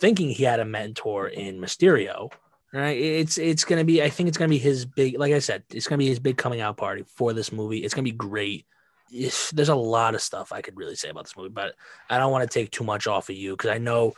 thinking 0.00 0.30
he 0.30 0.44
had 0.44 0.60
a 0.60 0.64
mentor 0.64 1.28
in 1.28 1.58
Mysterio, 1.60 2.30
right? 2.72 2.96
It's 2.96 3.38
it's 3.38 3.64
gonna 3.64 3.84
be. 3.84 4.02
I 4.02 4.10
think 4.10 4.28
it's 4.28 4.36
gonna 4.38 4.48
be 4.50 4.58
his 4.58 4.84
big. 4.84 5.18
Like 5.18 5.32
I 5.32 5.38
said, 5.38 5.62
it's 5.70 5.86
gonna 5.86 5.98
be 5.98 6.08
his 6.08 6.18
big 6.18 6.36
coming 6.36 6.60
out 6.60 6.76
party 6.76 7.04
for 7.16 7.32
this 7.32 7.52
movie. 7.52 7.78
It's 7.78 7.94
gonna 7.94 8.02
be 8.04 8.12
great. 8.12 8.66
It's- 9.12 9.50
there's 9.52 9.68
a 9.70 9.74
lot 9.74 10.14
of 10.14 10.20
stuff 10.20 10.52
I 10.52 10.60
could 10.62 10.76
really 10.76 10.96
say 10.96 11.08
about 11.08 11.24
this 11.24 11.36
movie, 11.36 11.48
but 11.48 11.74
I 12.10 12.18
don't 12.18 12.32
want 12.32 12.42
to 12.50 12.52
take 12.58 12.70
too 12.70 12.84
much 12.84 13.06
off 13.06 13.28
of 13.30 13.36
you 13.36 13.52
because 13.52 13.70
I 13.70 13.78
know 13.78 14.14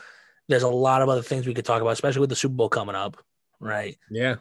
there's 0.48 0.62
a 0.62 0.68
lot 0.68 1.02
of 1.02 1.08
other 1.10 1.22
things 1.22 1.46
we 1.46 1.52
could 1.54 1.66
talk 1.66 1.82
about, 1.82 1.90
especially 1.92 2.20
with 2.20 2.30
the 2.30 2.36
Super 2.36 2.54
Bowl 2.54 2.68
coming 2.70 2.94
up, 2.96 3.22
right? 3.60 3.96
Yeah, 4.10 4.36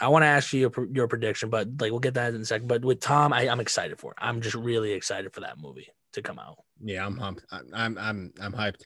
I 0.00 0.08
want 0.08 0.22
to 0.22 0.26
ask 0.28 0.52
you 0.54 0.60
your, 0.60 0.86
your 0.90 1.06
prediction, 1.06 1.50
but 1.50 1.68
like 1.80 1.90
we'll 1.90 2.00
get 2.00 2.14
that 2.14 2.34
in 2.34 2.40
a 2.40 2.44
second. 2.46 2.66
But 2.66 2.82
with 2.84 2.98
Tom, 3.00 3.32
I, 3.34 3.46
I'm 3.48 3.60
excited 3.60 3.98
for 4.00 4.12
it. 4.12 4.18
I'm 4.20 4.40
just 4.40 4.54
really 4.56 4.92
excited 4.92 5.32
for 5.34 5.40
that 5.40 5.58
movie 5.58 5.88
to 6.14 6.22
come 6.22 6.38
out. 6.40 6.56
yeah, 6.82 7.04
I'm 7.06 7.16
pumped. 7.16 7.44
I- 7.52 7.60
I'm 7.74 7.96
I'm 7.98 8.32
I'm 8.40 8.52
hyped. 8.52 8.82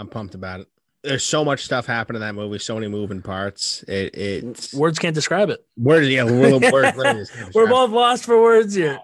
I'm 0.00 0.08
pumped 0.08 0.34
about 0.34 0.60
it. 0.60 0.68
There's 1.02 1.24
so 1.24 1.44
much 1.44 1.64
stuff 1.64 1.86
happening 1.86 2.20
in 2.22 2.26
that 2.28 2.34
movie, 2.34 2.58
so 2.58 2.74
many 2.74 2.88
moving 2.88 3.22
parts. 3.22 3.82
It 3.86 4.14
it 4.16 4.70
Words 4.74 4.98
can't 4.98 5.14
describe 5.14 5.50
it. 5.50 5.64
words, 5.76 6.08
yeah, 6.08 6.24
we're, 6.24 6.58
we're, 6.58 6.92
we're, 6.96 7.26
We're 7.54 7.68
both 7.68 7.90
lost 7.90 8.24
for 8.24 8.40
words 8.40 8.74
here. 8.74 8.98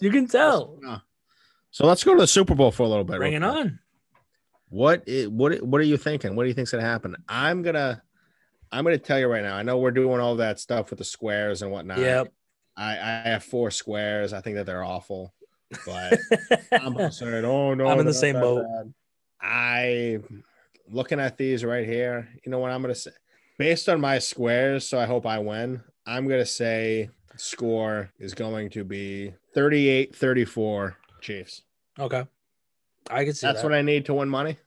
You 0.00 0.10
can 0.10 0.26
tell. 0.26 0.78
Uh, 0.86 0.98
so 1.70 1.86
let's 1.86 2.02
go 2.02 2.14
to 2.14 2.20
the 2.20 2.26
Super 2.26 2.54
Bowl 2.54 2.70
for 2.72 2.82
a 2.82 2.88
little 2.88 3.04
bit. 3.04 3.18
Bring 3.18 3.34
it 3.34 3.42
on. 3.42 3.78
What 4.68 5.04
what 5.28 5.62
what 5.62 5.80
are 5.80 5.84
you 5.84 5.96
thinking? 5.96 6.36
What 6.36 6.42
do 6.42 6.48
you 6.48 6.54
think's 6.54 6.70
gonna 6.70 6.82
happen? 6.82 7.16
I'm 7.28 7.62
gonna 7.62 8.02
I'm 8.70 8.84
gonna 8.84 8.98
tell 8.98 9.18
you 9.18 9.28
right 9.28 9.42
now. 9.42 9.56
I 9.56 9.62
know 9.62 9.78
we're 9.78 9.92
doing 9.92 10.20
all 10.20 10.36
that 10.36 10.60
stuff 10.60 10.90
with 10.90 10.98
the 10.98 11.04
squares 11.04 11.62
and 11.62 11.70
whatnot. 11.70 11.98
Yep. 11.98 12.32
I, 12.76 12.92
I 12.92 13.28
have 13.30 13.44
four 13.44 13.70
squares. 13.70 14.32
I 14.32 14.40
think 14.40 14.56
that 14.56 14.66
they're 14.66 14.84
awful. 14.84 15.34
But 15.86 16.18
I'm 16.72 17.10
saying, 17.10 17.44
oh 17.44 17.74
no, 17.74 17.86
I'm 17.86 18.00
in 18.00 18.06
the 18.06 18.14
same 18.14 18.34
boat. 18.34 18.64
bad. 18.64 18.94
I 19.40 20.18
looking 20.90 21.20
at 21.20 21.36
these 21.36 21.64
right 21.64 21.86
here. 21.86 22.28
You 22.44 22.50
know 22.50 22.58
what 22.58 22.70
I'm 22.70 22.82
gonna 22.82 22.94
say? 22.94 23.10
Based 23.58 23.88
on 23.88 24.00
my 24.00 24.18
squares, 24.18 24.86
so 24.88 24.98
I 24.98 25.04
hope 25.06 25.26
I 25.26 25.38
win. 25.38 25.82
I'm 26.06 26.26
gonna 26.28 26.46
say 26.46 27.10
score 27.36 28.10
is 28.18 28.34
going 28.34 28.68
to 28.70 28.82
be 28.84 29.32
38-34 29.56 30.94
Chiefs. 31.20 31.62
okay. 31.98 32.24
I 33.10 33.24
can 33.24 33.32
see 33.32 33.46
That's 33.46 33.62
that. 33.62 33.68
what 33.68 33.74
I 33.74 33.80
need 33.82 34.04
to 34.06 34.14
win 34.14 34.28
money. 34.28 34.58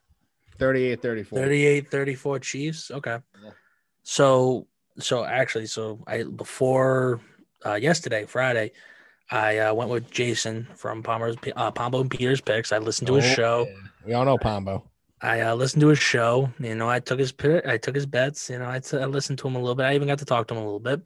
38-34. 0.57 1.29
38 1.29 1.91
34 1.91 2.39
Chiefs. 2.39 2.91
Okay. 2.91 3.17
So 4.03 4.67
so 4.99 5.23
actually 5.25 5.67
so 5.67 6.03
I 6.07 6.23
before 6.23 7.19
uh 7.65 7.75
yesterday, 7.75 8.25
Friday, 8.25 8.71
I 9.29 9.59
uh, 9.59 9.73
went 9.73 9.89
with 9.91 10.09
Jason 10.11 10.67
from 10.75 11.03
Palmer's 11.03 11.35
uh, 11.55 11.71
Pombo 11.71 12.01
and 12.01 12.09
Peters 12.11 12.41
picks. 12.41 12.71
I 12.71 12.79
listened 12.79 13.07
to 13.07 13.15
his 13.15 13.25
Oh, 13.31 13.35
show. 13.35 13.67
We 14.05 14.13
all 14.13 14.25
know 14.25 14.37
Pombo. 14.37 14.89
I 15.21 15.41
uh, 15.41 15.55
listened 15.55 15.81
to 15.81 15.87
his 15.89 15.99
show. 15.99 16.49
You 16.59 16.73
know, 16.75 16.89
I 16.89 16.99
took 16.99 17.19
his 17.19 17.33
I 17.65 17.77
took 17.77 17.93
his 17.95 18.05
bets. 18.05 18.49
You 18.49 18.59
know, 18.59 18.69
I, 18.69 18.79
t- 18.79 18.97
I 18.97 19.05
listened 19.05 19.37
to 19.39 19.47
him 19.47 19.55
a 19.55 19.59
little 19.59 19.75
bit. 19.75 19.85
I 19.85 19.93
even 19.95 20.07
got 20.07 20.19
to 20.19 20.25
talk 20.25 20.47
to 20.47 20.55
him 20.55 20.59
a 20.61 20.63
little 20.63 20.79
bit. 20.79 21.05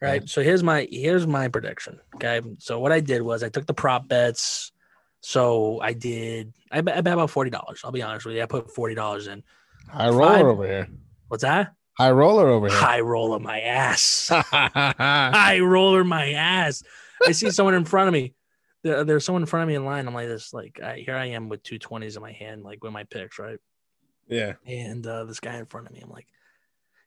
Right. 0.00 0.26
So 0.26 0.42
here's 0.42 0.62
my 0.62 0.88
here's 0.90 1.26
my 1.26 1.48
prediction. 1.48 2.00
Okay. 2.14 2.40
So 2.58 2.80
what 2.80 2.90
I 2.90 3.00
did 3.00 3.20
was 3.20 3.42
I 3.42 3.50
took 3.50 3.66
the 3.66 3.74
prop 3.74 4.08
bets. 4.08 4.72
So 5.20 5.78
I 5.82 5.92
did 5.92 6.54
I 6.72 6.80
bet, 6.80 6.96
I 6.96 7.02
bet 7.02 7.12
about 7.12 7.28
forty 7.28 7.50
dollars. 7.50 7.82
I'll 7.84 7.92
be 7.92 8.00
honest 8.00 8.24
with 8.24 8.36
you. 8.36 8.42
I 8.42 8.46
put 8.46 8.74
forty 8.74 8.94
dollars 8.94 9.26
in. 9.26 9.42
High 9.90 10.08
roller 10.08 10.36
Five- 10.36 10.46
over 10.46 10.66
here. 10.66 10.88
What's 11.28 11.42
that? 11.42 11.74
High 11.98 12.12
roller 12.12 12.48
over 12.48 12.68
here. 12.68 12.78
High 12.78 13.00
roller 13.00 13.38
my 13.38 13.60
ass. 13.60 14.28
High 14.32 15.60
roller 15.60 16.02
my 16.02 16.32
ass. 16.32 16.82
I 17.26 17.32
see 17.32 17.50
someone 17.50 17.74
in 17.74 17.84
front 17.84 18.08
of 18.08 18.14
me. 18.14 18.32
There, 18.82 19.04
there's 19.04 19.24
someone 19.24 19.42
in 19.42 19.46
front 19.46 19.62
of 19.64 19.68
me 19.68 19.74
in 19.74 19.84
line. 19.84 20.06
I'm 20.06 20.14
like 20.14 20.28
this. 20.28 20.52
Like 20.54 20.80
I, 20.82 20.96
here 20.96 21.16
I 21.16 21.26
am 21.26 21.48
with 21.48 21.62
two 21.62 21.78
twenties 21.78 22.16
in 22.16 22.22
my 22.22 22.32
hand, 22.32 22.62
like 22.62 22.82
with 22.82 22.92
my 22.92 23.04
picks, 23.04 23.38
right? 23.38 23.58
yeah. 24.28 24.54
And 24.66 25.06
uh, 25.06 25.24
this 25.24 25.40
guy 25.40 25.56
in 25.56 25.66
front 25.66 25.86
of 25.88 25.92
me, 25.92 26.00
I'm 26.00 26.10
like, 26.10 26.26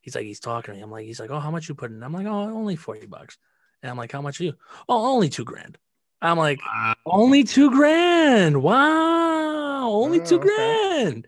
he's 0.02 0.14
like, 0.16 0.26
he's 0.26 0.40
talking 0.40 0.74
to 0.74 0.78
me. 0.78 0.84
I'm 0.84 0.92
like, 0.92 1.06
he's 1.06 1.20
like, 1.20 1.30
oh, 1.32 1.40
how 1.40 1.52
much 1.52 1.70
you 1.70 1.76
put 1.76 1.90
in? 1.92 2.04
I'm 2.04 2.14
like, 2.14 2.28
oh, 2.28 2.32
only 2.32 2.76
40 2.76 3.08
bucks. 3.08 3.38
And 3.82 3.90
I'm 3.90 3.98
like, 3.98 4.12
how 4.12 4.22
much 4.22 4.40
are 4.40 4.44
you? 4.46 4.54
Oh, 4.90 5.14
only 5.14 5.30
two 5.30 5.46
grand. 5.46 5.78
I'm 6.22 6.38
like, 6.38 6.60
only 7.06 7.44
two 7.44 7.70
grand. 7.72 8.62
Wow. 8.62 9.90
Only 9.90 10.22
Oh, 10.22 10.26
two 10.26 10.36
okay. 10.40 10.48
grand. 10.56 11.28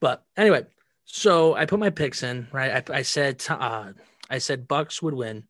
But 0.00 0.24
anyway, 0.36 0.66
so 1.04 1.54
I 1.54 1.66
put 1.66 1.78
my 1.78 1.90
picks 1.90 2.22
in, 2.22 2.48
right? 2.52 2.88
I, 2.90 2.98
I 2.98 3.02
said, 3.02 3.44
uh, 3.48 3.92
I 4.30 4.38
said 4.38 4.68
Bucks 4.68 5.02
would 5.02 5.14
win. 5.14 5.44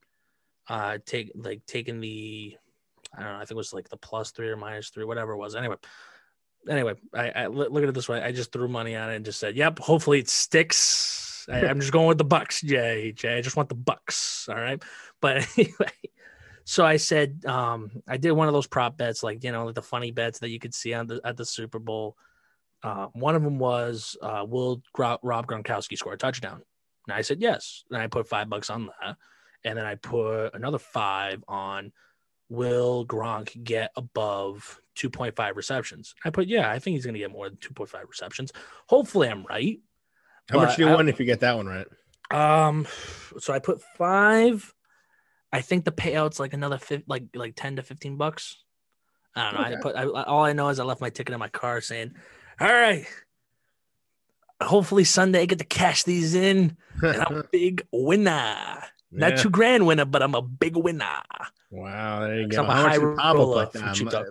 Uh, 0.68 0.98
take 1.04 1.32
like 1.34 1.66
taking 1.66 2.00
the, 2.00 2.56
I 3.14 3.22
don't 3.22 3.32
know, 3.32 3.36
I 3.36 3.40
think 3.40 3.52
it 3.52 3.56
was 3.56 3.72
like 3.72 3.88
the 3.88 3.96
plus 3.96 4.30
three 4.30 4.48
or 4.48 4.56
minus 4.56 4.90
three, 4.90 5.04
whatever 5.04 5.32
it 5.32 5.38
was. 5.38 5.54
Anyway, 5.54 5.76
anyway, 6.68 6.94
I, 7.14 7.30
I 7.30 7.46
look 7.46 7.82
at 7.82 7.88
it 7.88 7.94
this 7.94 8.08
way. 8.08 8.22
I 8.22 8.32
just 8.32 8.52
threw 8.52 8.68
money 8.68 8.96
on 8.96 9.10
it 9.10 9.16
and 9.16 9.24
just 9.24 9.40
said, 9.40 9.56
"Yep, 9.56 9.78
hopefully 9.78 10.20
it 10.20 10.28
sticks." 10.28 11.46
I, 11.50 11.66
I'm 11.66 11.80
just 11.80 11.92
going 11.92 12.06
with 12.06 12.18
the 12.18 12.24
Bucks, 12.24 12.60
Jay. 12.60 13.12
Jay, 13.12 13.36
I 13.36 13.40
just 13.40 13.56
want 13.56 13.68
the 13.68 13.74
Bucks. 13.74 14.48
All 14.48 14.56
right, 14.56 14.82
but 15.20 15.46
anyway, 15.58 15.92
so 16.64 16.84
I 16.86 16.96
said, 16.96 17.44
um, 17.46 17.90
I 18.06 18.16
did 18.16 18.32
one 18.32 18.48
of 18.48 18.54
those 18.54 18.66
prop 18.66 18.96
bets, 18.96 19.22
like 19.22 19.42
you 19.44 19.52
know, 19.52 19.66
like 19.66 19.74
the 19.74 19.82
funny 19.82 20.10
bets 20.10 20.38
that 20.40 20.50
you 20.50 20.58
could 20.58 20.74
see 20.74 20.94
on 20.94 21.06
the 21.06 21.20
at 21.24 21.36
the 21.36 21.44
Super 21.44 21.78
Bowl. 21.78 22.16
Uh, 22.82 23.06
one 23.12 23.36
of 23.36 23.42
them 23.42 23.58
was, 23.58 24.16
uh, 24.22 24.44
"Will 24.46 24.82
Rob 24.96 25.20
Gronkowski 25.22 25.96
score 25.96 26.14
a 26.14 26.18
touchdown?" 26.18 26.62
And 27.06 27.16
I 27.16 27.22
said 27.22 27.40
yes, 27.40 27.84
and 27.90 28.00
I 28.00 28.06
put 28.06 28.28
five 28.28 28.48
bucks 28.48 28.70
on 28.70 28.86
that, 28.86 29.16
and 29.64 29.78
then 29.78 29.86
I 29.86 29.96
put 29.96 30.54
another 30.54 30.78
five 30.78 31.42
on 31.48 31.92
will 32.52 33.06
Gronk 33.06 33.64
get 33.64 33.90
above 33.96 34.80
2.5 34.96 35.56
receptions? 35.56 36.14
I 36.24 36.30
put, 36.30 36.46
yeah, 36.46 36.70
I 36.70 36.78
think 36.78 36.94
he's 36.96 37.04
going 37.04 37.14
to 37.14 37.20
get 37.20 37.32
more 37.32 37.48
than 37.48 37.56
2.5 37.58 38.08
receptions. 38.08 38.52
Hopefully, 38.86 39.28
I'm 39.28 39.44
right. 39.44 39.80
How 40.50 40.58
much 40.58 40.76
do 40.76 40.82
you 40.82 40.88
I- 40.88 40.96
win 40.96 41.08
if 41.08 41.18
you 41.18 41.26
get 41.26 41.40
that 41.40 41.56
one 41.56 41.66
right? 41.66 41.86
Um, 42.30 42.86
so 43.38 43.52
I 43.52 43.58
put 43.58 43.82
five. 43.98 44.72
I 45.52 45.60
think 45.60 45.84
the 45.84 45.92
payout's 45.92 46.40
like 46.40 46.54
another 46.54 46.78
fif- 46.78 47.02
like 47.06 47.24
like 47.34 47.54
10 47.56 47.76
to 47.76 47.82
15 47.82 48.16
bucks. 48.16 48.56
I 49.36 49.44
don't 49.44 49.54
know. 49.54 49.60
Okay. 49.66 49.74
I 49.74 49.80
put 49.82 49.96
I, 49.96 50.04
all 50.24 50.44
I 50.44 50.52
know 50.54 50.68
is 50.68 50.78
I 50.80 50.84
left 50.84 51.00
my 51.02 51.10
ticket 51.10 51.34
in 51.34 51.38
my 51.38 51.48
car 51.48 51.80
saying, 51.82 52.14
"All 52.58 52.72
right, 52.72 53.06
hopefully 54.62 55.04
Sunday 55.04 55.42
I 55.42 55.46
get 55.46 55.58
to 55.58 55.64
cash 55.64 56.04
these 56.04 56.34
in, 56.34 56.76
and 57.02 57.16
I'm 57.22 57.36
a 57.36 57.44
big 57.52 57.86
winner. 57.92 58.82
Not 59.12 59.30
Yeah. 59.32 59.36
two 59.36 59.50
grand 59.50 59.86
winner, 59.86 60.04
but 60.04 60.22
I'm 60.22 60.34
a 60.34 60.42
big 60.42 60.76
winner." 60.76 61.06
Wow, 61.70 62.20
there 62.20 62.40
you 62.40 62.48
go. 62.48 62.62
I'm 62.62 62.70
a 62.70 62.72
How 62.72 62.82
much 62.82 62.92
high 62.92 62.98
Pombo 62.98 63.38
roller 63.38 63.66
put 63.66 63.72
from 63.72 63.80
down? 63.82 63.94
Chuck. 64.10 64.26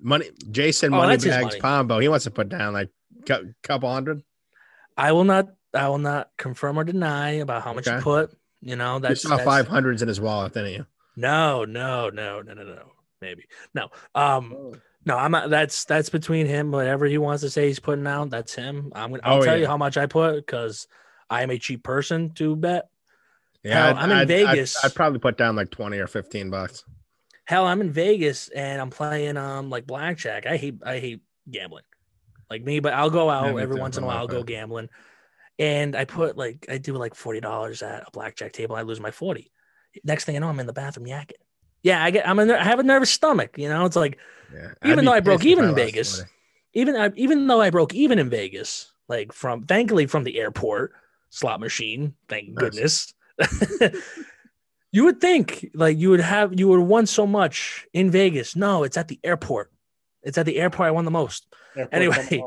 Money, 0.00 0.30
Jason 0.50 0.94
Oh, 0.94 1.06
that's 1.06 1.24
his 1.24 1.32
Moneybags 1.32 1.54
money. 1.54 1.60
Pombo. 1.60 1.98
He 1.98 2.08
wants 2.08 2.24
to 2.24 2.30
put 2.30 2.48
down 2.48 2.72
like 2.72 2.90
a 3.28 3.40
couple 3.62 3.92
hundred. 3.92 4.22
I 4.96 5.12
will 5.12 5.24
not. 5.24 5.48
I 5.74 5.88
will 5.88 5.98
not 5.98 6.30
confirm 6.38 6.78
or 6.78 6.84
deny 6.84 7.32
about 7.32 7.62
how 7.62 7.72
much 7.72 7.86
you 7.86 7.98
put. 8.00 8.30
You 8.60 8.74
know, 8.76 8.94
You 8.94 9.00
that's, 9.00 9.22
saw 9.22 9.36
five 9.38 9.68
hundreds 9.68 10.02
in 10.02 10.08
his 10.08 10.20
wallet, 10.20 10.54
didn't 10.54 10.72
you? 10.72 10.86
No, 11.16 11.64
no, 11.64 12.10
no, 12.10 12.40
no, 12.42 12.54
no, 12.54 12.62
no. 12.62 12.92
Maybe 13.20 13.44
no. 13.74 13.88
Um, 14.14 14.72
no. 15.04 15.16
I'm 15.16 15.30
not. 15.32 15.50
That's 15.50 15.84
that's 15.84 16.08
between 16.10 16.46
him. 16.46 16.70
Whatever 16.70 17.06
he 17.06 17.18
wants 17.18 17.42
to 17.42 17.50
say, 17.50 17.66
he's 17.66 17.80
putting 17.80 18.06
out. 18.06 18.30
That's 18.30 18.54
him. 18.54 18.92
I'm. 18.94 19.10
gonna 19.10 19.22
I'll 19.24 19.38
Oh, 19.38 19.44
tell 19.44 19.54
yeah. 19.56 19.62
you 19.62 19.66
how 19.66 19.76
much 19.76 19.96
I 19.96 20.06
put 20.06 20.36
because 20.36 20.86
I 21.28 21.42
am 21.42 21.50
a 21.50 21.58
cheap 21.58 21.82
person 21.82 22.30
to 22.34 22.54
bet. 22.56 22.88
Yeah, 23.64 23.88
Hell, 23.88 23.96
I'm 23.98 24.10
in 24.12 24.26
Vegas. 24.26 24.76
I'd, 24.82 24.86
I'd 24.90 24.94
probably 24.94 25.18
put 25.18 25.36
down 25.36 25.56
like 25.56 25.70
twenty 25.70 25.98
or 25.98 26.06
fifteen 26.06 26.50
bucks. 26.50 26.84
Hell, 27.44 27.66
I'm 27.66 27.80
in 27.80 27.90
Vegas 27.92 28.48
and 28.48 28.80
I'm 28.80 28.90
playing 28.90 29.36
um 29.36 29.70
like 29.70 29.86
blackjack. 29.86 30.46
I 30.46 30.56
hate 30.56 30.78
I 30.84 30.98
hate 30.98 31.20
gambling, 31.50 31.84
like 32.50 32.62
me. 32.62 32.80
But 32.80 32.92
I'll 32.94 33.10
go 33.10 33.30
out 33.30 33.56
Yeah, 33.56 33.62
every 33.62 33.76
once 33.76 33.96
in 33.96 34.04
a 34.04 34.06
while. 34.06 34.18
I'll 34.18 34.28
go 34.28 34.42
gambling, 34.42 34.88
and 35.58 35.96
I 35.96 36.04
put 36.04 36.36
like 36.36 36.66
I 36.68 36.78
do 36.78 36.94
like 36.94 37.14
forty 37.14 37.40
dollars 37.40 37.82
at 37.82 38.04
a 38.06 38.10
blackjack 38.12 38.52
table. 38.52 38.76
I 38.76 38.82
lose 38.82 39.00
my 39.00 39.10
forty. 39.10 39.50
Next 40.04 40.24
thing 40.24 40.36
I 40.36 40.40
know, 40.40 40.48
I'm 40.48 40.60
in 40.60 40.66
the 40.66 40.72
bathroom 40.72 41.06
yakking. 41.06 41.32
Yeah, 41.82 42.02
I 42.02 42.10
get 42.10 42.28
I'm 42.28 42.38
a, 42.38 42.52
I 42.54 42.64
have 42.64 42.78
a 42.78 42.82
nervous 42.84 43.10
stomach. 43.10 43.56
You 43.58 43.68
know, 43.68 43.86
it's 43.86 43.96
like 43.96 44.18
Yeah, 44.52 44.72
Even 44.84 45.04
though 45.04 45.12
I 45.12 45.20
broke 45.20 45.44
even 45.44 45.64
in 45.64 45.74
Vegas. 45.74 46.18
20. 46.18 46.30
even 46.74 46.96
I, 46.96 47.10
even 47.16 47.46
though 47.46 47.60
I 47.60 47.70
broke 47.70 47.94
even 47.94 48.18
in 48.18 48.30
Vegas, 48.30 48.92
like 49.08 49.32
from 49.32 49.62
thankfully 49.64 50.06
from 50.06 50.24
the 50.24 50.38
airport 50.38 50.92
slot 51.30 51.60
machine, 51.60 52.14
thank 52.28 52.54
Nice. 52.54 52.60
goodness. 52.60 53.14
you 54.92 55.04
would 55.04 55.20
think 55.20 55.70
like 55.74 55.98
you 55.98 56.10
would 56.10 56.20
have 56.20 56.58
you 56.58 56.68
would 56.68 56.80
have 56.80 56.88
won 56.88 57.06
so 57.06 57.26
much 57.26 57.86
in 57.92 58.10
Vegas. 58.10 58.56
No, 58.56 58.84
it's 58.84 58.96
at 58.96 59.08
the 59.08 59.20
airport. 59.22 59.70
It's 60.22 60.38
at 60.38 60.46
the 60.46 60.58
airport 60.58 60.88
I 60.88 60.90
won 60.90 61.04
the 61.04 61.10
most. 61.10 61.46
Anyway. 61.92 62.42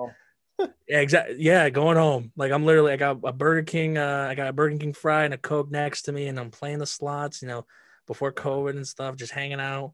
Yeah, 0.57 0.67
exactly. 0.87 1.37
Yeah, 1.39 1.69
going 1.69 1.97
home. 1.97 2.31
Like 2.35 2.51
I'm 2.51 2.65
literally 2.65 2.93
I 2.93 2.97
got 2.97 3.19
a 3.23 3.33
Burger 3.33 3.63
King, 3.63 3.97
uh, 3.97 4.27
I 4.29 4.35
got 4.35 4.47
a 4.47 4.53
Burger 4.53 4.77
King 4.77 4.93
fry 4.93 5.23
and 5.23 5.33
a 5.33 5.37
Coke 5.37 5.71
next 5.71 6.03
to 6.03 6.11
me, 6.11 6.27
and 6.27 6.39
I'm 6.39 6.51
playing 6.51 6.79
the 6.79 6.85
slots, 6.85 7.41
you 7.41 7.47
know, 7.47 7.65
before 8.07 8.31
COVID 8.31 8.71
and 8.71 8.87
stuff, 8.87 9.15
just 9.15 9.31
hanging 9.31 9.59
out. 9.59 9.93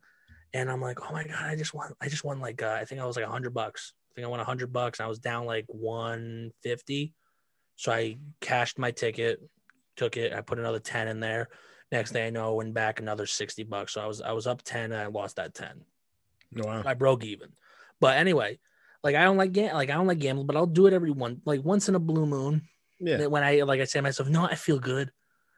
And 0.53 0.71
I'm 0.71 0.81
like, 0.81 0.99
oh 1.01 1.13
my 1.13 1.23
god, 1.23 1.43
I 1.43 1.55
just 1.55 1.73
won, 1.73 1.93
I 2.01 2.07
just 2.07 2.23
won 2.23 2.39
like 2.39 2.61
uh, 2.61 2.77
I 2.79 2.85
think 2.85 3.01
I 3.01 3.05
was 3.05 3.15
like 3.15 3.25
a 3.25 3.31
hundred 3.31 3.53
bucks. 3.53 3.93
I 4.11 4.15
think 4.15 4.25
I 4.25 4.29
won 4.29 4.39
a 4.39 4.45
hundred 4.45 4.73
bucks. 4.73 4.99
And 4.99 5.05
I 5.05 5.09
was 5.09 5.19
down 5.19 5.45
like 5.45 5.65
150. 5.67 7.13
So 7.75 7.91
I 7.91 8.17
cashed 8.41 8.79
my 8.79 8.91
ticket, 8.91 9.39
took 9.97 10.15
it, 10.17 10.31
I 10.33 10.41
put 10.41 10.59
another 10.59 10.79
10 10.79 11.07
in 11.09 11.19
there. 11.19 11.49
Next 11.91 12.11
thing 12.11 12.25
I 12.25 12.29
know, 12.29 12.49
I 12.49 12.55
went 12.55 12.73
back 12.73 12.99
another 12.99 13.25
60 13.25 13.63
bucks. 13.63 13.93
So 13.93 14.01
I 14.01 14.05
was 14.07 14.21
I 14.21 14.31
was 14.31 14.47
up 14.47 14.61
10 14.61 14.91
and 14.91 14.95
I 15.01 15.07
lost 15.07 15.35
that 15.37 15.53
10. 15.53 15.81
Wow. 16.55 16.83
I 16.85 16.93
broke 16.93 17.23
even. 17.25 17.49
But 17.99 18.17
anyway, 18.17 18.59
like 19.03 19.15
I 19.15 19.23
don't 19.23 19.37
like 19.37 19.51
gam- 19.51 19.73
like 19.73 19.89
I 19.89 19.93
don't 19.93 20.07
like 20.07 20.19
gambling, 20.19 20.47
but 20.47 20.55
I'll 20.55 20.65
do 20.65 20.87
it 20.87 20.93
every 20.93 21.11
one 21.11 21.41
like 21.45 21.63
once 21.63 21.89
in 21.89 21.95
a 21.95 21.99
blue 21.99 22.25
moon. 22.25 22.61
Yeah. 22.99 23.27
When 23.27 23.43
I 23.43 23.61
like 23.61 23.79
I 23.81 23.85
say 23.85 23.99
to 23.99 24.03
myself, 24.03 24.29
no, 24.29 24.43
I 24.45 24.55
feel 24.55 24.79
good. 24.79 25.11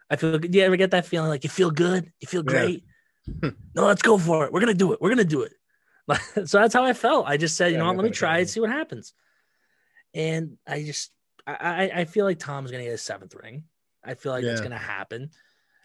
I 0.09 0.15
feel 0.15 0.37
good. 0.37 0.51
Do 0.51 0.57
you 0.57 0.63
ever 0.65 0.77
get 0.77 0.91
that 0.91 1.05
feeling 1.05 1.29
like 1.29 1.43
you 1.43 1.49
feel 1.49 1.71
good? 1.71 2.11
You 2.19 2.27
feel 2.27 2.43
Yeah. 2.45 2.51
great. 2.51 2.83
no, 3.75 3.85
let's 3.85 4.01
go 4.01 4.17
for 4.17 4.45
it. 4.45 4.53
We're 4.53 4.59
gonna 4.59 4.73
do 4.73 4.93
it. 4.93 5.01
We're 5.01 5.09
gonna 5.09 5.23
do 5.23 5.43
it. 5.43 5.53
so 6.47 6.59
that's 6.59 6.73
how 6.73 6.83
I 6.83 6.93
felt. 6.93 7.27
I 7.27 7.37
just 7.37 7.55
said, 7.55 7.67
you 7.67 7.73
Yeah, 7.73 7.79
know 7.79 7.87
what, 7.87 7.97
let 7.97 8.03
me 8.05 8.09
try 8.11 8.39
it, 8.39 8.49
see 8.49 8.59
what 8.59 8.71
happens. 8.71 9.13
And 10.13 10.57
I 10.67 10.83
just 10.83 11.11
I 11.45 11.53
I, 11.53 11.91
I 12.01 12.05
feel 12.05 12.25
like 12.25 12.39
Tom's 12.39 12.71
gonna 12.71 12.83
get 12.83 12.93
a 12.93 12.97
seventh 12.97 13.35
ring. 13.35 13.63
I 14.09 14.15
feel 14.15 14.31
like 14.31 14.43
that's 14.45 14.59
Yeah. 14.61 14.65
gonna 14.69 14.77
happen. 14.77 15.29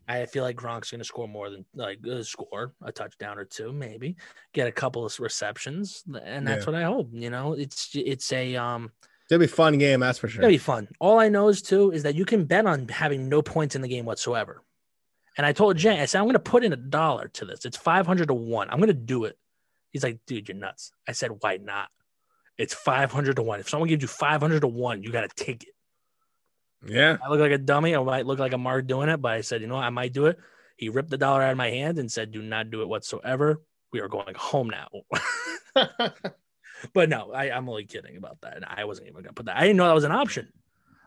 I 0.08 0.26
feel 0.26 0.44
like 0.44 0.56
Gronk's 0.56 0.90
gonna 0.90 1.04
score 1.04 1.28
more 1.28 1.50
than 1.50 1.64
like 1.74 1.98
uh, 2.06 2.22
score 2.22 2.74
a 2.82 2.92
touchdown 2.92 3.38
or 3.38 3.44
two, 3.44 3.72
maybe 3.72 4.16
get 4.52 4.66
a 4.66 4.72
couple 4.72 5.04
of 5.04 5.18
receptions, 5.20 6.04
and 6.22 6.46
that's 6.46 6.66
Yeah. 6.66 6.72
what 6.72 6.80
I 6.80 6.84
hope. 6.84 7.08
You 7.12 7.30
know, 7.30 7.52
it's 7.52 7.90
it's 7.94 8.32
a 8.32 8.56
um, 8.56 8.92
It'll 9.30 9.40
be 9.40 9.46
fun 9.46 9.78
game, 9.78 10.00
that's 10.00 10.18
for 10.18 10.28
sure. 10.28 10.42
It'll 10.44 10.52
be 10.52 10.58
fun. 10.58 10.88
All 11.00 11.18
I 11.18 11.28
know 11.28 11.48
is 11.48 11.62
too 11.62 11.90
is 11.92 12.02
that 12.02 12.14
you 12.14 12.24
can 12.24 12.44
bet 12.44 12.66
on 12.66 12.88
having 12.88 13.28
no 13.28 13.40
points 13.42 13.74
in 13.74 13.82
the 13.82 13.88
game 13.88 14.04
whatsoever. 14.04 14.62
And 15.36 15.46
I 15.46 15.52
told 15.52 15.76
Jay, 15.76 16.00
I 16.00 16.04
said 16.06 16.20
I'm 16.20 16.26
gonna 16.26 16.38
put 16.38 16.64
in 16.64 16.72
a 16.72 16.76
dollar 16.76 17.28
to 17.28 17.44
this. 17.44 17.64
It's 17.64 17.76
five 17.76 18.06
hundred 18.06 18.28
to 18.28 18.34
one. 18.34 18.70
I'm 18.70 18.80
gonna 18.80 18.92
do 18.94 19.24
it. 19.24 19.38
He's 19.90 20.02
like, 20.02 20.20
dude, 20.26 20.48
you're 20.48 20.56
nuts. 20.56 20.92
I 21.08 21.12
said, 21.12 21.30
why 21.40 21.58
not? 21.58 21.88
It's 22.56 22.74
500 22.74 23.36
to 23.36 23.42
1. 23.42 23.60
If 23.60 23.68
someone 23.68 23.88
gives 23.88 24.02
you 24.02 24.08
500 24.08 24.60
to 24.60 24.66
1, 24.68 25.02
you 25.02 25.10
got 25.10 25.28
to 25.28 25.44
take 25.44 25.64
it. 25.64 25.73
Yeah. 26.86 27.16
I 27.24 27.30
look 27.30 27.40
like 27.40 27.52
a 27.52 27.58
dummy. 27.58 27.94
I 27.94 28.02
might 28.02 28.26
look 28.26 28.38
like 28.38 28.52
a 28.52 28.58
mark 28.58 28.86
doing 28.86 29.08
it, 29.08 29.20
but 29.20 29.32
I 29.32 29.40
said, 29.40 29.60
you 29.60 29.66
know 29.66 29.76
what? 29.76 29.84
I 29.84 29.90
might 29.90 30.12
do 30.12 30.26
it. 30.26 30.38
He 30.76 30.88
ripped 30.88 31.10
the 31.10 31.18
dollar 31.18 31.42
out 31.42 31.52
of 31.52 31.56
my 31.56 31.70
hand 31.70 31.98
and 31.98 32.10
said, 32.10 32.32
do 32.32 32.42
not 32.42 32.70
do 32.70 32.82
it 32.82 32.88
whatsoever. 32.88 33.62
We 33.92 34.00
are 34.00 34.08
going 34.08 34.34
home 34.34 34.70
now. 34.70 34.88
but 36.92 37.08
no, 37.08 37.32
I, 37.32 37.50
I'm 37.50 37.68
only 37.68 37.84
kidding 37.84 38.16
about 38.16 38.40
that. 38.42 38.56
And 38.56 38.64
I 38.64 38.84
wasn't 38.84 39.08
even 39.08 39.22
going 39.22 39.26
to 39.26 39.32
put 39.34 39.46
that. 39.46 39.56
I 39.56 39.62
didn't 39.62 39.76
know 39.76 39.86
that 39.86 39.94
was 39.94 40.04
an 40.04 40.12
option. 40.12 40.48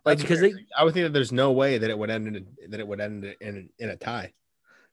Like, 0.05 0.19
That's 0.19 0.21
because 0.21 0.39
they, 0.39 0.53
I 0.77 0.85
would 0.85 0.93
think 0.93 1.05
that 1.05 1.13
there's 1.13 1.33
no 1.33 1.51
way 1.51 1.77
that 1.77 1.89
it 1.89 1.97
would 1.97 2.09
end 2.09 2.27
in 2.27 2.35
a, 2.37 2.69
that 2.69 2.79
it 2.79 2.87
would 2.87 3.01
end 3.01 3.25
in 3.41 3.69
in 3.77 3.89
a 3.89 3.97
tie. 3.97 4.31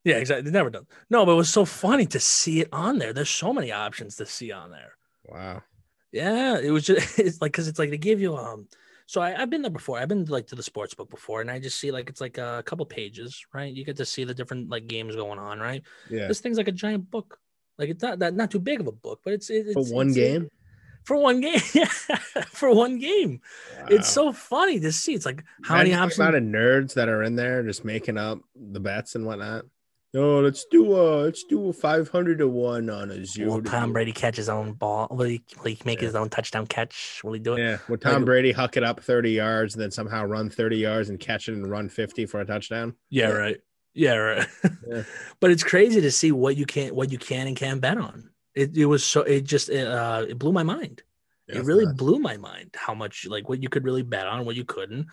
yeah, 0.03 0.17
exactly. 0.17 0.51
Never 0.51 0.71
done. 0.71 0.87
No, 1.09 1.25
but 1.25 1.33
it 1.33 1.37
was 1.37 1.51
so 1.51 1.65
funny 1.65 2.05
to 2.07 2.19
see 2.19 2.63
it 2.63 2.69
on 2.73 2.99
there. 2.99 3.13
There's 3.13 3.31
so 3.31 3.53
many 3.53 3.71
options 3.71 4.17
to 4.17 4.27
see 4.27 4.51
on 4.51 4.73
there. 4.73 4.97
Wow. 5.25 5.63
Yeah, 6.11 6.59
it 6.59 6.71
was 6.71 6.85
just 6.85 7.17
it's 7.19 7.41
like 7.41 7.53
because 7.53 7.69
it's 7.69 7.79
like 7.79 7.91
they 7.91 7.99
give 7.99 8.21
you 8.21 8.37
um. 8.37 8.67
So 9.07 9.21
I, 9.21 9.41
I've 9.41 9.51
been 9.51 9.63
there 9.63 9.71
before. 9.71 9.99
I've 9.99 10.09
been 10.09 10.25
like 10.25 10.47
to 10.49 10.55
the 10.55 10.63
sports 10.63 10.95
book 10.95 11.11
before, 11.11 11.41
and 11.43 11.51
I 11.51 11.59
just 11.59 11.79
see 11.79 11.91
like 11.91 12.09
it's 12.09 12.21
like 12.21 12.39
a 12.39 12.63
couple 12.65 12.87
pages, 12.87 13.45
right? 13.53 13.73
You 13.73 13.85
get 13.85 13.97
to 13.99 14.05
see 14.07 14.25
the 14.25 14.35
different 14.35 14.71
like 14.71 14.87
games 14.87 15.15
going 15.15 15.39
on, 15.39 15.61
right? 15.61 15.83
Yeah. 16.11 16.27
This 16.29 16.41
thing's 16.41 16.57
like 16.59 16.69
a 16.69 16.73
giant 16.73 17.11
book. 17.11 17.39
Like 17.79 17.89
it's 17.91 18.03
not 18.03 18.21
that 18.21 18.35
not 18.35 18.51
too 18.51 18.61
big 18.61 18.81
of 18.81 18.87
a 18.87 18.93
book, 18.93 19.21
but 19.25 19.35
it's 19.35 19.51
it's 19.51 19.73
For 19.75 19.83
one 19.95 20.11
it's- 20.11 20.15
game. 20.17 20.49
For 21.05 21.19
one 21.19 21.43
game, 21.43 21.61
yeah, 21.75 21.85
for 21.85 22.75
one 22.75 22.99
game. 22.99 23.43
It's 23.91 24.09
so 24.09 24.33
funny 24.33 24.81
to 24.81 24.91
see. 24.91 25.13
It's 25.13 25.27
like 25.27 25.45
how 25.63 25.75
Imagine 25.75 25.91
many 25.93 26.03
options? 26.03 26.19
amount 26.19 26.37
of 26.37 26.43
nerds 26.45 26.95
that 26.95 27.11
are 27.11 27.23
in 27.23 27.37
there 27.37 27.63
just 27.63 27.85
making 27.85 28.17
up 28.17 28.39
the 28.57 28.81
bets 28.81 29.15
and 29.15 29.27
whatnot. 29.27 29.67
No, 30.15 30.41
let's 30.41 30.65
do 30.65 30.95
a 30.97 31.25
let's 31.25 31.43
do 31.43 31.69
a 31.69 31.73
five 31.73 32.09
hundred 32.09 32.39
to 32.39 32.49
one 32.49 32.89
on 32.89 33.11
a 33.11 33.27
zero. 33.27 33.55
Will 33.55 33.63
Tom. 33.63 33.93
Brady 33.93 34.13
catch 34.13 34.37
his 34.37 34.49
own 34.49 34.73
ball? 34.73 35.09
Will 35.11 35.25
he, 35.27 35.43
will 35.59 35.65
he 35.65 35.79
make 35.85 36.01
his 36.01 36.15
own 36.15 36.31
touchdown 36.31 36.69
catch? 36.69 37.21
Will 37.25 37.33
he 37.33 37.41
do 37.41 37.55
it? 37.55 37.59
Yeah, 37.59 37.79
would 37.89 38.01
Tom 38.01 38.15
Like- 38.15 38.25
Brady 38.27 38.53
huck 38.53 38.77
it 38.77 38.85
up 38.85 39.01
thirty 39.01 39.33
yards 39.33 39.75
and 39.75 39.83
then 39.83 39.91
somehow 39.91 40.25
run 40.25 40.51
thirty 40.51 40.77
yards 40.77 41.09
and 41.09 41.19
catch 41.19 41.49
it 41.49 41.55
and 41.55 41.69
run 41.69 41.89
fifty 41.89 42.27
for 42.27 42.41
a 42.41 42.45
touchdown? 42.47 42.95
Yeah, 43.11 43.31
right. 43.31 43.61
Yeah, 43.93 44.15
right. 44.15 44.47
Yeah. 44.89 45.03
but 45.41 45.51
it's 45.51 45.65
crazy 45.65 46.01
to 46.01 46.11
see 46.13 46.31
what 46.31 46.57
you 46.57 46.65
can 46.67 46.95
what 46.95 47.11
you 47.11 47.19
can 47.19 47.49
and 47.49 47.57
can't 47.57 47.81
bet 47.81 47.99
on. 47.99 48.31
It, 48.55 48.77
it 48.77 48.87
was 48.87 49.03
so 49.05 49.23
it 49.23 49.43
just 49.43 49.69
it, 49.69 49.87
uh 49.87 50.27
it 50.29 50.39
blew 50.39 50.53
my 50.53 50.63
mind. 50.63 51.03
Yeah, 51.49 51.57
it 51.59 51.65
really 51.65 51.87
nuts. 51.87 51.99
blew 51.99 52.21
my 52.21 52.37
mind 52.37 52.71
how 52.77 52.95
much 52.95 53.27
like 53.27 53.49
what 53.49 53.61
you 53.61 53.69
could 53.69 53.85
really 53.85 54.03
bet 54.03 54.29
on, 54.29 54.45
what 54.47 54.55
you 54.55 54.65
couldn't. 54.65 55.09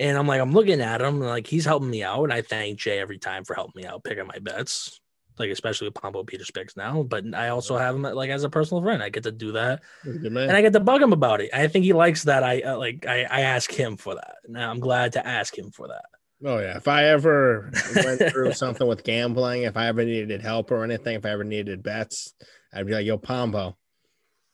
And 0.00 0.18
I'm 0.18 0.26
like, 0.26 0.40
I'm 0.40 0.52
looking 0.52 0.80
at 0.80 1.00
him, 1.00 1.20
like 1.20 1.46
he's 1.46 1.64
helping 1.64 1.90
me 1.90 2.02
out, 2.02 2.24
and 2.24 2.32
I 2.32 2.42
thank 2.42 2.78
Jay 2.80 2.98
every 2.98 3.18
time 3.18 3.44
for 3.44 3.54
helping 3.54 3.82
me 3.82 3.86
out 3.88 4.02
picking 4.02 4.26
my 4.26 4.38
bets, 4.40 5.00
like 5.38 5.50
especially 5.50 5.86
with 5.86 5.94
Pombo 5.94 6.24
Peters 6.24 6.50
picks 6.50 6.76
now. 6.76 7.04
But 7.04 7.32
I 7.32 7.48
also 7.50 7.76
have 7.76 7.94
him 7.94 8.02
like 8.02 8.30
as 8.30 8.42
a 8.42 8.50
personal 8.50 8.82
friend. 8.82 9.02
I 9.02 9.08
get 9.10 9.22
to 9.22 9.30
do 9.32 9.52
that, 9.52 9.82
He's 10.02 10.16
a 10.16 10.18
good 10.18 10.32
man. 10.32 10.48
and 10.48 10.56
I 10.56 10.62
get 10.62 10.72
to 10.72 10.80
bug 10.80 11.00
him 11.00 11.12
about 11.12 11.40
it. 11.40 11.50
I 11.54 11.68
think 11.68 11.84
he 11.84 11.92
likes 11.92 12.24
that. 12.24 12.42
I 12.42 12.60
uh, 12.62 12.76
like 12.76 13.06
I, 13.06 13.22
I 13.22 13.40
ask 13.42 13.70
him 13.70 13.96
for 13.96 14.16
that. 14.16 14.36
Now 14.48 14.68
I'm 14.70 14.80
glad 14.80 15.12
to 15.12 15.24
ask 15.24 15.56
him 15.56 15.70
for 15.70 15.86
that. 15.86 16.04
Oh 16.44 16.58
yeah. 16.58 16.76
If 16.76 16.88
I 16.88 17.04
ever 17.04 17.70
went 17.94 18.20
through 18.32 18.52
something 18.54 18.86
with 18.88 19.04
gambling, 19.04 19.62
if 19.62 19.76
I 19.76 19.86
ever 19.86 20.04
needed 20.04 20.42
help 20.42 20.72
or 20.72 20.82
anything, 20.82 21.14
if 21.14 21.24
I 21.24 21.30
ever 21.30 21.44
needed 21.44 21.84
bets, 21.84 22.34
I'd 22.72 22.86
be 22.86 22.92
like, 22.92 23.06
yo, 23.06 23.16
Pombo, 23.16 23.76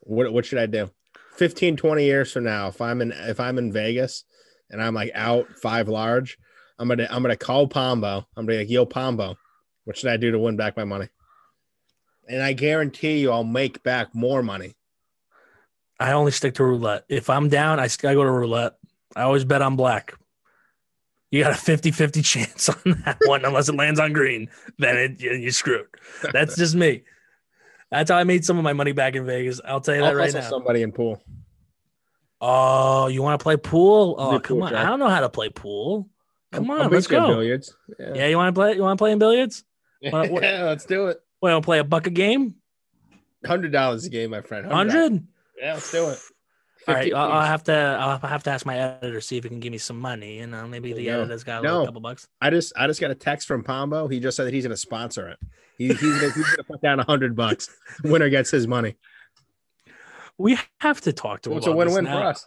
what 0.01 0.31
what 0.35 0.45
should 0.45 0.59
I 0.59 0.67
do? 0.67 0.91
15, 1.37 1.79
20 1.79 2.05
years 2.05 2.31
from 2.31 2.45
now, 2.45 2.69
if 2.69 2.83
I'm 2.83 3.01
in 3.01 3.13
if 3.13 3.41
I'm 3.41 3.57
in 3.57 3.73
Vegas 3.73 4.25
and 4.71 4.83
I'm 4.83 4.95
like 4.95 5.11
out 5.15 5.47
five 5.63 5.89
large, 5.89 6.39
I'm 6.79 6.89
gonna 6.89 7.07
I'm 7.11 7.23
gonna 7.23 7.37
call 7.37 7.67
Pombo. 7.67 8.19
I'm 8.37 8.47
gonna 8.47 8.47
be 8.47 8.59
like, 8.59 8.71
yo, 8.71 8.87
Pombo, 8.87 9.37
what 9.85 9.97
should 9.97 10.11
I 10.11 10.17
do 10.17 10.31
to 10.31 10.39
win 10.39 10.57
back 10.57 10.77
my 10.77 10.85
money? 10.85 11.09
And 12.29 12.43
I 12.43 12.53
guarantee 12.53 13.19
you 13.19 13.33
I'll 13.33 13.45
make 13.45 13.83
back 13.83 14.15
more 14.15 14.43
money. 14.43 14.75
I 15.99 16.13
only 16.13 16.33
stick 16.33 16.55
to 16.55 16.65
roulette. 16.65 17.05
If 17.09 17.29
I'm 17.29 17.49
down, 17.49 17.79
I, 17.81 17.85
I 17.85 18.15
go 18.15 18.23
to 18.23 18.31
roulette. 18.31 18.75
I 19.17 19.23
always 19.23 19.45
bet 19.45 19.61
on 19.63 19.77
black. 19.77 20.15
You 21.31 21.43
got 21.43 21.53
a 21.53 21.57
50 21.57 21.91
50 21.91 22.23
chance 22.23 22.69
on 22.69 22.77
that 23.05 23.19
one, 23.27 23.45
unless 23.45 23.69
it 23.69 23.75
lands 23.77 24.01
on 24.01 24.13
green. 24.13 24.49
Then 24.79 24.97
it, 24.97 25.21
you- 25.21 25.33
you're 25.35 25.51
screwed. 25.53 25.87
That's 26.33 26.57
just 26.57 26.75
me. 26.75 27.03
That's 27.91 28.11
how 28.11 28.17
I 28.17 28.25
made 28.25 28.45
some 28.45 28.57
of 28.57 28.65
my 28.65 28.73
money 28.73 28.93
back 28.93 29.15
in 29.17 29.27
Vegas. 29.27 29.61
I'll 29.65 29.81
tell 29.81 29.97
you 29.97 30.01
that 30.03 30.11
I'll 30.11 30.15
right 30.17 30.33
now. 30.33 30.41
somebody 30.49 30.83
in 30.83 30.93
pool. 30.93 31.23
Oh, 32.41 33.07
you 33.09 33.23
want 33.23 33.39
to 33.39 33.43
play 33.43 33.57
pool? 33.57 34.15
Oh, 34.19 34.41
come 34.41 34.57
pool, 34.59 34.63
on. 34.65 34.71
Jack. 34.73 34.87
I 34.87 34.89
don't 34.89 34.99
know 34.99 35.09
how 35.09 35.21
to 35.21 35.29
play 35.29 35.51
pool. 35.51 36.09
Come 36.53 36.71
I'll 36.71 36.83
on, 36.83 36.89
beat 36.91 36.95
let's 36.97 37.07
go. 37.07 37.27
Billiards. 37.27 37.77
Yeah, 37.99 38.27
you 38.27 38.37
want 38.37 38.55
to 38.55 38.59
play? 38.59 38.75
You 38.75 38.83
want 38.83 38.99
to 38.99 39.03
play 39.03 39.13
in 39.13 39.19
billiards? 39.19 39.65
What- 40.11 40.31
what- 40.31 40.43
yeah, 40.43 40.65
let's 40.65 40.87
do 40.87 41.09
it. 41.09 41.21
We 41.43 41.51
want 41.51 41.63
to 41.63 41.67
play 41.67 41.79
a 41.79 41.85
bucket 41.85 42.15
game? 42.15 42.55
Hundred 43.47 43.73
dollars 43.73 44.05
a 44.07 44.11
game, 44.11 44.31
my 44.31 44.41
friend. 44.43 44.67
$100. 44.67 45.23
Yeah, 45.59 45.75
let's 45.75 45.91
do 45.93 46.09
it. 46.09 46.19
All 46.89 46.95
right, 46.95 47.13
I'll, 47.15 47.33
I'll 47.33 47.47
have 47.47 47.63
to. 47.65 47.75
I'll 47.75 48.19
have 48.19 48.43
to 48.45 48.51
ask 48.51 48.65
my 48.65 48.79
editor 48.79 49.21
see 49.21 49.37
if 49.37 49.45
he 49.45 49.51
can 49.51 49.61
give 49.61 49.71
me 49.73 49.77
some 49.79 49.99
money. 50.01 50.39
You 50.39 50.47
know, 50.47 50.67
maybe 50.67 50.95
the 50.95 51.11
editor's 51.11 51.45
got 51.45 51.61
a 51.61 51.63
No. 51.63 51.71
little 51.73 51.87
couple 51.87 52.01
bucks. 52.01 52.27
I 52.41 52.49
just 52.49 52.73
I 52.77 52.87
just 52.87 53.01
got 53.01 53.11
a 53.11 53.15
text 53.15 53.47
from 53.47 53.63
Pombo. 53.63 54.09
He 54.09 54.19
just 54.21 54.37
said 54.39 54.47
that 54.47 54.55
he's 54.55 54.65
going 54.65 54.71
to 54.71 54.77
sponsor 54.79 55.29
it. 55.29 55.39
He, 55.77 55.89
he's 55.89 56.01
gonna, 56.01 56.33
he's 56.33 56.47
gonna 56.51 56.65
put 56.65 56.81
down 56.83 56.99
a 56.99 57.05
hundred 57.05 57.37
bucks. 57.37 57.69
Winner 58.05 58.31
gets 58.31 58.51
his 58.51 58.67
money. 58.67 58.97
We 60.41 60.59
have 60.79 61.03
to 61.03 61.13
talk 61.13 61.43
to 61.43 61.53
him. 61.53 61.59
It's 61.59 61.67
a 61.67 61.73
win-win 61.73 62.07
for 62.07 62.13
us. 62.13 62.47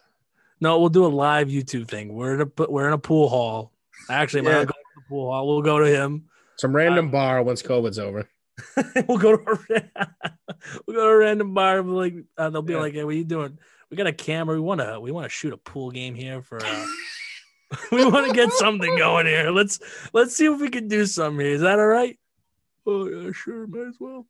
No, 0.59 0.79
we'll 0.79 0.89
do 0.89 1.05
a 1.05 1.07
live 1.07 1.47
YouTube 1.47 1.87
thing. 1.87 2.13
We're 2.15 2.35
in 2.35 2.41
a 2.41 2.65
we're 2.71 2.87
in 2.87 2.93
a 2.93 2.97
pool 2.97 3.29
hall. 3.29 3.71
Actually, 4.09 4.45
Yeah. 4.47 4.63
not 4.63 4.67
to 4.69 4.73
the 4.95 5.01
pool 5.07 5.31
hall. 5.31 5.47
We'll 5.47 5.61
go 5.61 5.77
to 5.79 5.85
him. 5.87 6.25
Some 6.57 6.75
random 6.75 7.11
bar 7.11 7.43
once 7.43 7.61
COVID's 7.61 7.99
over. 7.99 8.27
we'll 9.07 9.17
go 9.19 9.37
to 9.37 9.43
a, 9.43 9.83
we'll 10.87 10.95
go 10.95 11.03
to 11.07 11.09
a 11.13 11.17
random 11.17 11.53
bar. 11.53 11.83
like 11.83 12.15
uh, 12.37 12.49
they'll 12.49 12.61
be 12.63 12.73
Yeah. 12.73 12.79
like, 12.79 12.93
"Hey, 12.93 13.03
what 13.03 13.11
are 13.13 13.17
you 13.17 13.23
doing? 13.25 13.59
We 13.91 13.97
got 13.97 14.07
a 14.07 14.13
camera. 14.13 14.55
We 14.55 14.61
want 14.61 14.81
to 14.81 14.99
we 14.99 15.11
want 15.11 15.25
to 15.25 15.29
shoot 15.29 15.53
a 15.53 15.57
pool 15.57 15.91
game 15.91 16.15
here 16.15 16.41
for. 16.41 16.63
Uh, 16.65 16.85
we 17.91 18.05
want 18.05 18.27
to 18.27 18.33
get 18.33 18.51
something 18.53 18.97
going 18.97 19.27
here. 19.27 19.51
Let's 19.51 19.79
let's 20.13 20.35
see 20.35 20.45
if 20.45 20.59
we 20.59 20.69
can 20.69 20.87
do 20.87 21.05
something 21.05 21.45
here. 21.45 21.53
Is 21.55 21.61
that 21.61 21.77
all 21.77 21.85
right? 21.87 22.17
Oh 22.85 23.07
yeah, 23.07 23.31
sure, 23.31 23.65
might 23.67 23.87
as 23.87 23.95
well. 23.99 24.25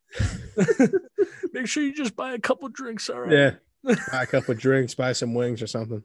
Make 1.52 1.66
sure 1.66 1.82
you 1.82 1.92
just 1.94 2.14
buy 2.16 2.34
a 2.34 2.38
couple 2.38 2.68
drinks. 2.68 3.08
All 3.10 3.20
right. 3.20 3.32
Yeah. 3.32 3.50
Buy 4.10 4.22
a 4.22 4.26
couple 4.26 4.54
drinks, 4.54 4.94
buy 4.94 5.12
some 5.12 5.34
wings 5.34 5.60
or 5.60 5.66
something. 5.66 6.02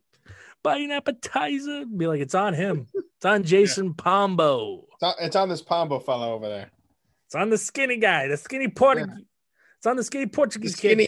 buy 0.64 0.78
an 0.80 0.92
appetizer. 0.92 1.86
Be 1.86 2.08
like, 2.08 2.20
it's 2.20 2.36
on 2.36 2.54
him. 2.54 2.88
It's 2.94 3.26
on 3.26 3.44
Jason 3.44 3.94
Pombo. 3.94 4.86
It's 4.96 5.04
on, 5.04 5.14
it's 5.22 5.36
on 5.38 5.48
this 5.48 5.62
Pombo 5.62 6.00
fellow 6.00 6.34
over 6.34 6.50
there. 6.50 6.72
It's 7.28 7.36
on 7.36 7.50
the 7.50 7.58
skinny 7.58 7.96
guy, 7.96 8.28
the 8.28 8.36
skinny 8.36 8.68
Portuguese. 8.68 9.24
It's 9.78 9.88
on 9.88 9.96
the 9.96 10.04
skinny 10.04 10.26
The 10.26 10.32
Portuguese 10.32 10.76
skinny, 10.76 11.08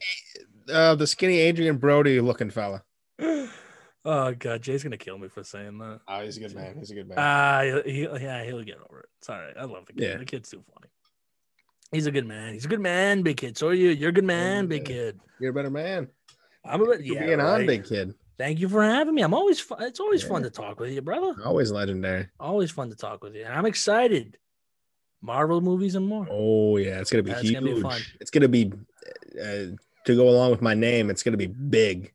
uh, 0.72 0.96
the 0.96 1.06
skinny 1.08 1.42
Adrien 1.42 1.76
Brody 1.78 2.22
looking 2.22 2.50
fella. 2.52 2.84
Oh 4.04 4.34
god, 4.34 4.64
Jay's 4.64 4.82
gonna 4.82 4.98
kill 4.98 5.20
me 5.20 5.28
for 5.28 5.44
saying 5.44 5.78
that. 5.78 6.00
Oh, 6.08 6.24
he's 6.24 6.38
a 6.38 6.39
good 6.39 6.56
man. 6.56 6.76
He's 6.80 6.89
a 6.89 6.96
good 6.96 7.08
man. 7.08 7.20
Ah, 7.20 7.62
he, 7.86 7.92
he- 7.92 8.02
yeah, 8.02 8.44
he'll 8.44 8.64
get 8.64 8.78
over 8.89 9.02
it. 9.02 9.06
It's 9.20 9.30
all 9.30 9.38
right. 9.38 9.54
I 9.56 9.66
love 9.66 9.86
the 9.86 9.94
kid. 9.94 10.02
Yeah. 10.04 10.18
The 10.18 10.26
kid's 10.26 10.50
too 10.50 10.64
funny. 10.74 10.91
He's 11.92 12.06
a 12.08 12.12
good 12.12 12.26
man. 12.28 12.54
He's 12.54 12.66
a 12.66 12.70
good 12.70 12.80
man, 12.80 13.22
big 13.22 13.38
kid. 13.38 13.58
So 13.58 13.68
are 13.70 13.74
you. 13.74 13.89
You're 13.89 14.10
a 14.10 14.14
good 14.14 14.24
man, 14.24 14.68
big 14.68 14.86
kid. 14.86 15.20
You're 15.39 15.52
a 15.52 15.54
better 15.54 15.70
man. 15.70 16.08
I'm 16.64 16.82
a 16.82 16.86
bit, 16.86 17.02
yeah, 17.04 17.26
being 17.26 17.39
on, 17.42 17.66
big 17.66 17.86
kid. 17.86 18.14
Thank 18.38 18.60
you 18.60 18.70
for 18.70 18.82
having 18.84 19.14
me. 19.14 19.22
I'm 19.24 19.34
always 19.34 19.60
fun. 19.60 19.82
It's 19.84 20.00
always 20.00 20.24
fun 20.24 20.44
to 20.44 20.50
talk 20.50 20.80
with 20.80 20.92
you, 20.92 21.02
brother. 21.02 21.36
Always 21.44 21.72
legendary. 21.72 22.28
Always 22.39 22.72
fun 22.72 22.89
to 22.89 22.96
talk 22.96 23.24
with 23.24 23.36
you. 23.36 23.44
And 23.44 23.54
I'm 23.54 23.66
excited. 23.66 24.38
Marvel 25.22 25.62
movies 25.62 25.96
and 25.96 26.08
more. 26.08 26.28
Oh 26.32 26.78
yeah, 26.78 27.00
it's 27.00 27.12
gonna 27.12 27.24
be 27.24 27.32
That's 27.32 27.44
huge. 27.44 27.54
gonna 27.56 27.76
be 27.76 27.82
fun. 27.82 28.02
It's 28.20 28.32
gonna 28.32 28.48
be 28.48 28.72
uh, 29.39 29.76
to 30.06 30.16
go 30.16 30.30
along 30.30 30.52
with 30.52 30.62
my 30.62 30.74
name. 30.74 31.10
It's 31.10 31.22
gonna 31.24 31.38
be 31.38 31.48
big. 31.48 32.14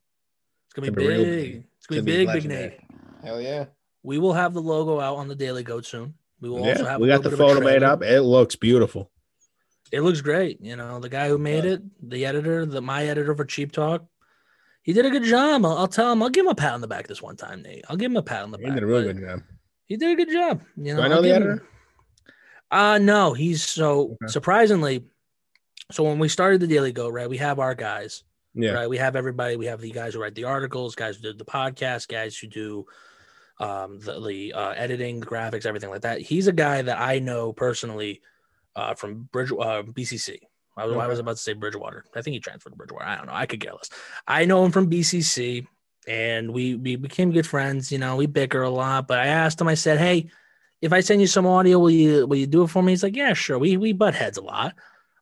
It's 0.65 0.73
gonna 0.73 0.91
be 0.91 1.03
Gonna 1.05 1.07
be 1.17 1.23
big. 1.23 1.25
big. 1.53 1.63
It's 1.77 1.87
gonna 1.87 1.99
It's 1.99 2.05
be 2.05 2.05
gonna 2.05 2.05
be 2.05 2.11
big, 2.11 2.19
big 2.19 2.27
legendary. 2.27 2.69
Nate. 2.69 2.79
Hell 3.23 3.41
yeah. 3.41 3.65
We 4.03 4.17
will 4.17 4.33
have 4.33 4.53
the 4.53 4.61
logo 4.61 4.99
out 4.99 5.15
on 5.17 5.27
the 5.27 5.35
Daily 5.35 5.63
Goat 5.63 5.85
soon. 5.85 6.15
We 6.41 6.49
will 6.49 6.65
also 6.65 6.85
have. 6.85 6.99
we 6.99 7.07
got 7.07 7.23
the 7.23 7.29
bit 7.29 7.39
of 7.39 7.39
a 7.39 7.43
photo 7.53 7.65
made 7.65 7.83
up. 7.83 8.03
It 8.03 8.21
looks 8.21 8.55
beautiful. 8.55 9.09
It 9.91 10.01
looks 10.01 10.21
great. 10.21 10.59
You 10.61 10.75
know, 10.75 10.99
the 10.99 11.09
guy 11.09 11.27
who 11.29 11.37
made 11.37 11.63
Yeah. 11.63 11.71
it, 11.73 12.09
the 12.09 12.25
editor, 12.25 12.65
the 12.65 12.81
my 12.81 13.05
editor 13.05 13.35
for 13.35 13.45
Cheap 13.45 13.71
Talk, 13.71 14.05
he 14.83 14.93
did 14.93 15.05
a 15.05 15.09
good 15.09 15.23
job. 15.23 15.65
I'll, 15.65 15.77
I'll 15.77 15.87
tell 15.87 16.11
him. 16.11 16.21
I'll 16.23 16.29
give 16.29 16.45
him 16.45 16.51
a 16.51 16.55
pat 16.55 16.73
on 16.73 16.81
the 16.81 16.87
back 16.87 17.07
this 17.07 17.21
one 17.21 17.35
time, 17.35 17.61
Nate. 17.61 17.83
I'll 17.89 17.97
give 17.97 18.11
him 18.11 18.17
a 18.17 18.21
pat 18.23 18.43
on 18.43 18.51
the 18.51 18.57
He 18.57 18.63
back. 18.63 18.73
He 18.73 18.75
did 18.79 18.83
a 18.83 18.87
really 18.87 19.13
good 19.13 19.19
job. 19.21 19.41
He 19.85 19.97
did 19.97 20.11
a 20.11 20.15
good 20.15 20.31
job. 20.33 20.61
You 20.75 20.93
know, 20.93 20.97
Do 20.97 21.05
I 21.05 21.07
know 21.07 21.15
I'll 21.15 21.21
the 21.21 21.27
give 21.29 21.37
him- 21.37 21.43
editor? 21.43 21.67
Uh 22.69 22.97
no, 22.97 23.33
he's 23.33 23.63
so 23.63 24.17
Okay. 24.21 24.27
surprisingly. 24.27 25.05
So 25.91 26.03
when 26.03 26.19
we 26.19 26.27
started 26.27 26.59
the 26.59 26.67
Daily 26.67 26.91
Goat, 26.91 27.13
right, 27.13 27.29
we 27.29 27.37
have 27.37 27.59
our 27.59 27.73
guys, 27.75 28.23
Yeah. 28.53 28.71
right? 28.71 28.89
We 28.89 28.97
have 28.97 29.15
everybody. 29.15 29.55
We 29.55 29.67
have 29.67 29.79
the 29.79 29.91
guys 29.91 30.13
who 30.13 30.21
write 30.21 30.35
the 30.35 30.43
articles, 30.43 30.93
guys 30.95 31.15
who 31.15 31.21
did 31.21 31.37
the 31.37 31.45
podcast, 31.45 32.09
guys 32.09 32.37
who 32.37 32.47
do 32.47 32.85
um, 33.59 33.99
the, 33.99 34.19
the 34.19 34.53
uh, 34.53 34.71
editing, 34.71 35.21
graphics, 35.21 35.65
everything 35.65 35.89
like 35.89 36.01
that. 36.01 36.19
He's 36.21 36.47
a 36.47 36.51
guy 36.51 36.81
that 36.81 36.99
I 36.99 37.19
know 37.19 37.53
personally 37.53 38.21
uh, 38.77 38.93
from 38.93 39.27
Bridge 39.33 39.51
uh, 39.51 39.83
BCC. 39.83 40.37
I 40.77 40.85
was, 40.85 40.95
I 40.95 41.07
was 41.07 41.17
about 41.17 41.37
to 41.37 41.41
say 41.41 41.53
Bridgewater. 41.53 42.05
I 42.15 42.21
think 42.21 42.35
he 42.35 42.39
transferred 42.39 42.69
to 42.69 42.75
Bridgewater. 42.75 43.05
I 43.05 43.17
don't 43.17 43.25
know. 43.25 43.33
I 43.33 43.47
could 43.47 43.59
get 43.59 43.73
less. 43.73 43.89
I 44.27 44.45
know 44.45 44.63
him 44.63 44.71
from 44.71 44.89
BCC, 44.89 45.65
and 46.07 46.53
we 46.53 46.75
we 46.75 46.95
became 46.95 47.31
good 47.31 47.47
friends. 47.47 47.91
You 47.91 47.97
know, 47.97 48.15
we 48.15 48.27
bicker 48.27 48.61
a 48.61 48.69
lot. 48.69 49.07
But 49.07 49.17
I 49.17 49.25
asked 49.25 49.59
him. 49.59 49.67
I 49.67 49.73
said, 49.73 49.97
"Hey, 49.97 50.29
if 50.81 50.93
I 50.93 50.99
send 50.99 51.19
you 51.19 51.25
some 51.25 51.47
audio, 51.47 51.79
will 51.79 51.89
you 51.89 52.27
will 52.27 52.37
you 52.37 52.45
do 52.45 52.61
it 52.61 52.67
for 52.67 52.83
me?" 52.83 52.91
He's 52.91 53.01
like, 53.01 53.15
"Yeah, 53.15 53.33
sure." 53.33 53.57
We 53.57 53.75
we 53.75 53.91
butt 53.91 54.13
heads 54.13 54.37
a 54.37 54.43
lot, 54.43 54.75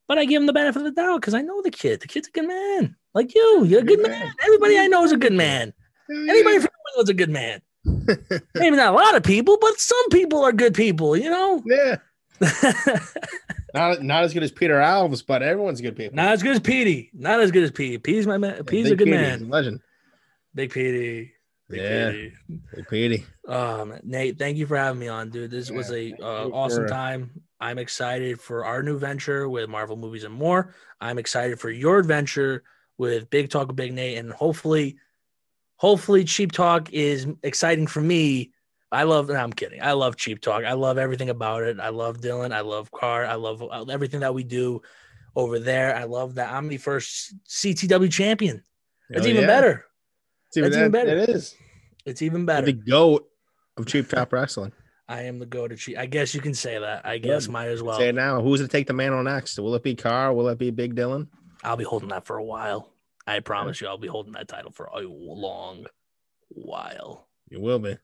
but 0.10 0.18
I 0.18 0.26
give 0.26 0.41
him 0.41 0.45
the 0.45 0.51
benefit 0.53 0.80
of 0.80 0.84
the 0.84 0.91
doubt 0.91 1.22
because 1.22 1.34
I 1.34 1.41
know 1.41 1.62
the 1.62 1.72
kid. 1.72 2.01
The 2.01 2.08
kid's 2.08 2.28
a 2.28 2.32
good 2.32 2.47
man. 2.49 2.97
Like 3.14 3.34
you, 3.34 3.64
you're 3.64 3.80
a 3.80 3.84
good, 3.84 3.99
Good 3.99 4.10
man. 4.12 4.20
man. 4.26 4.34
Everybody 4.43 4.78
I 4.78 4.88
know 4.88 5.06
is 5.06 5.14
a 5.14 5.18
good 5.18 5.32
man. 5.32 5.74
Anybody 6.12 6.60
from 6.60 6.70
England's 6.91 7.10
a 7.10 7.14
good 7.14 7.30
man. 7.30 7.62
Maybe 8.56 8.76
not 8.76 8.93
a 8.93 8.97
lot 8.97 9.16
of 9.16 9.24
people, 9.24 9.58
but 9.60 9.80
some 9.80 10.10
people 10.12 10.43
are 10.43 10.51
good 10.51 10.74
people, 10.74 11.16
you 11.16 11.30
know? 11.30 11.64
yeah. 11.66 11.95
Not 13.74 14.02
not 14.04 14.24
as 14.24 14.34
good 14.34 14.44
as 14.44 14.52
Peter 14.54 14.76
Alves, 14.76 15.26
but 15.26 15.44
everyone's 15.44 15.82
good 15.82 15.98
people. 15.98 16.16
not 16.16 16.30
as 16.32 16.42
good 16.42 16.54
as 16.54 16.60
Petey. 16.62 17.10
Not 17.14 17.42
as 17.42 17.52
good 17.52 17.64
as 17.64 17.72
Petey. 17.72 17.98
Petey's 17.98 18.26
my 18.26 18.38
man. 18.38 18.56
Yeah, 18.56 18.62
Petey's 18.66 18.92
a 18.92 18.96
good 18.96 19.06
Petey, 19.06 19.18
man. 19.18 19.50
Legend. 19.50 19.82
Big 20.54 20.72
Petey. 20.72 21.34
Big 21.70 21.82
Yeah. 21.82 22.12
Petey. 22.12 22.34
Big 22.74 22.88
Petey. 22.88 23.26
Um, 23.48 23.96
Nate, 24.04 24.40
thank 24.40 24.56
you 24.58 24.66
for 24.66 24.78
having 24.78 25.00
me 25.00 25.10
on, 25.10 25.30
dude. 25.30 25.52
This 25.52 25.70
was 25.70 25.92
a 25.92 26.14
uh, 26.22 26.48
awesome 26.50 26.84
for- 26.86 26.88
time. 26.90 27.42
I'm 27.60 27.78
excited 27.78 28.40
for 28.40 28.64
our 28.66 28.82
new 28.84 28.98
venture 28.98 29.50
with 29.50 29.70
Marvel 29.70 29.98
movies 29.98 30.24
and 30.24 30.34
more. 30.34 30.74
I'm 31.02 31.18
excited 31.18 31.60
for 31.60 31.70
your 31.70 32.00
adventure 32.00 32.64
with 32.98 33.30
Big 33.30 33.50
Talk 33.50 33.68
with 33.68 33.76
Big 33.76 33.94
Nate, 33.94 34.18
and 34.18 34.32
hopefully, 34.32 34.98
hopefully, 35.76 36.24
Cheap 36.24 36.52
Talk 36.54 36.94
is 36.94 37.28
exciting 37.44 37.88
for 37.88 38.00
me. 38.02 38.52
I 38.96 39.04
love. 39.04 39.28
No, 39.28 39.36
I'm 39.36 39.52
kidding. 39.52 39.82
I 39.82 39.91
love 39.91 40.16
Cheap 40.16 40.39
Talk. 40.39 40.64
I 40.64 40.74
love 40.74 40.98
everything 40.98 41.30
about 41.30 41.64
it. 41.64 41.80
I 41.82 41.89
love 41.89 42.22
Dylan. 42.22 42.54
I 42.54 42.62
love 42.62 42.91
Carr. 42.91 43.26
I 43.26 43.36
love 43.36 43.62
uh, 43.62 43.84
everything 43.89 44.22
that 44.22 44.34
we 44.34 44.46
do 44.46 44.82
over 45.36 45.60
there. 45.60 45.96
I 45.96 46.06
love 46.06 46.36
that 46.36 46.54
I'm 46.54 46.70
the 46.70 46.78
first 46.78 47.36
CTW 47.46 48.10
champion. 48.10 48.64
It's 49.10 49.20
Hell 49.20 49.28
even 49.28 49.41
yeah. 49.41 49.48
better. 49.48 49.86
It's 50.48 50.58
even, 50.58 50.72
That's 50.72 50.80
even 50.80 50.91
better. 50.91 51.10
It 51.10 51.30
is. 51.30 51.56
It's 52.06 52.22
even 52.22 52.46
better. 52.46 52.68
The 52.68 52.74
goat 52.74 53.28
of 53.76 53.86
Cheap 53.86 54.08
Talk 54.08 54.32
wrestling. 54.32 54.72
I 55.10 55.24
am 55.24 55.39
the 55.39 55.46
go 55.46 55.68
to 55.68 55.76
cheat. 55.76 55.98
I 55.98 56.06
guess 56.06 56.34
you 56.34 56.39
can 56.39 56.54
say 56.54 56.80
that. 56.80 57.06
I 57.06 57.18
guess 57.18 57.50
might 57.50 57.68
as 57.68 57.84
well. 57.84 57.98
Say 57.98 58.10
it 58.10 58.16
now. 58.16 58.41
Who's 58.41 58.62
going 58.62 58.70
to 58.70 58.72
take 58.72 58.88
the 58.88 58.93
mantle 58.93 59.22
next? 59.24 59.60
Will 59.60 59.76
it 59.76 59.84
be 59.84 59.93
Carr? 59.93 60.34
Will 60.34 60.48
it 60.48 60.58
be 60.58 60.72
Big 60.72 60.96
Dylan? 60.96 61.28
I'll 61.64 61.76
be 61.76 61.84
holding 61.84 62.10
that 62.10 62.26
for 62.26 62.38
a 62.38 62.43
while. 62.43 62.91
I 63.28 63.39
promise 63.41 63.82
you, 63.82 63.88
I'll 63.88 63.98
be 63.98 64.08
holding 64.08 64.34
that 64.34 64.48
title 64.48 64.72
for 64.72 64.86
a 64.86 65.02
long 65.02 65.86
while. 66.50 67.28
You 67.50 67.60
will 67.60 67.80
be. 67.80 67.98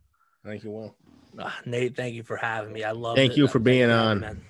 I 0.46 0.50
think 0.50 0.64
you 0.64 0.72
will. 0.72 0.96
Ah, 1.40 1.58
Nate, 1.66 1.96
thank 1.96 2.16
you 2.16 2.24
for 2.24 2.36
having 2.36 2.74
me. 2.74 2.84
I 2.84 2.92
love. 2.92 3.16
Thank 3.16 3.34
it. 3.34 3.38
you 3.38 3.48
for 3.48 3.54
Thank 3.60 3.66
being 3.66 3.90
you, 3.90 3.96
on. 3.96 4.20
man. 4.20 4.42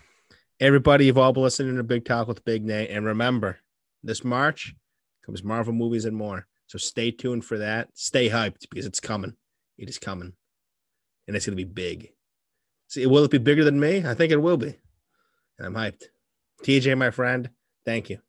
Everybody, 0.59 1.05
you've 1.05 1.17
all 1.17 1.33
been 1.33 1.43
listening 1.43 1.75
to 1.77 1.83
Big 1.83 2.05
Talk 2.05 2.27
with 2.27 2.45
Big 2.45 2.63
Nate. 2.63 2.89
And 2.91 3.05
remember, 3.05 3.59
this 4.03 4.23
March 4.23 4.75
comes 5.25 5.43
Marvel 5.43 5.73
movies 5.73 6.05
and 6.05 6.15
more. 6.15 6.47
So 6.67 6.77
stay 6.77 7.11
tuned 7.11 7.43
for 7.45 7.57
that. 7.57 7.89
Stay 7.93 8.29
hyped 8.29 8.69
because 8.69 8.85
it's 8.85 8.99
coming. 8.99 9.33
It 9.77 9.89
is 9.89 9.97
coming. 9.97 10.33
And 11.27 11.35
it's 11.35 11.45
going 11.45 11.57
to 11.57 11.63
be 11.65 11.69
big. 11.69 12.11
See, 12.87 13.05
will 13.05 13.23
it 13.23 13.31
be 13.31 13.37
bigger 13.37 13.63
than 13.63 13.79
me? 13.79 14.05
I 14.05 14.13
think 14.13 14.31
it 14.31 14.41
will 14.41 14.57
be. 14.57 14.75
And 15.57 15.67
I'm 15.67 15.73
hyped. 15.73 16.03
TJ, 16.63 16.97
my 16.97 17.09
friend, 17.09 17.49
thank 17.85 18.09
you. 18.09 18.19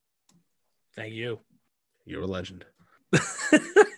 Thank 0.97 1.13
you. 1.15 1.41
You're 2.05 2.23
a 2.23 2.27
legend. 2.27 2.65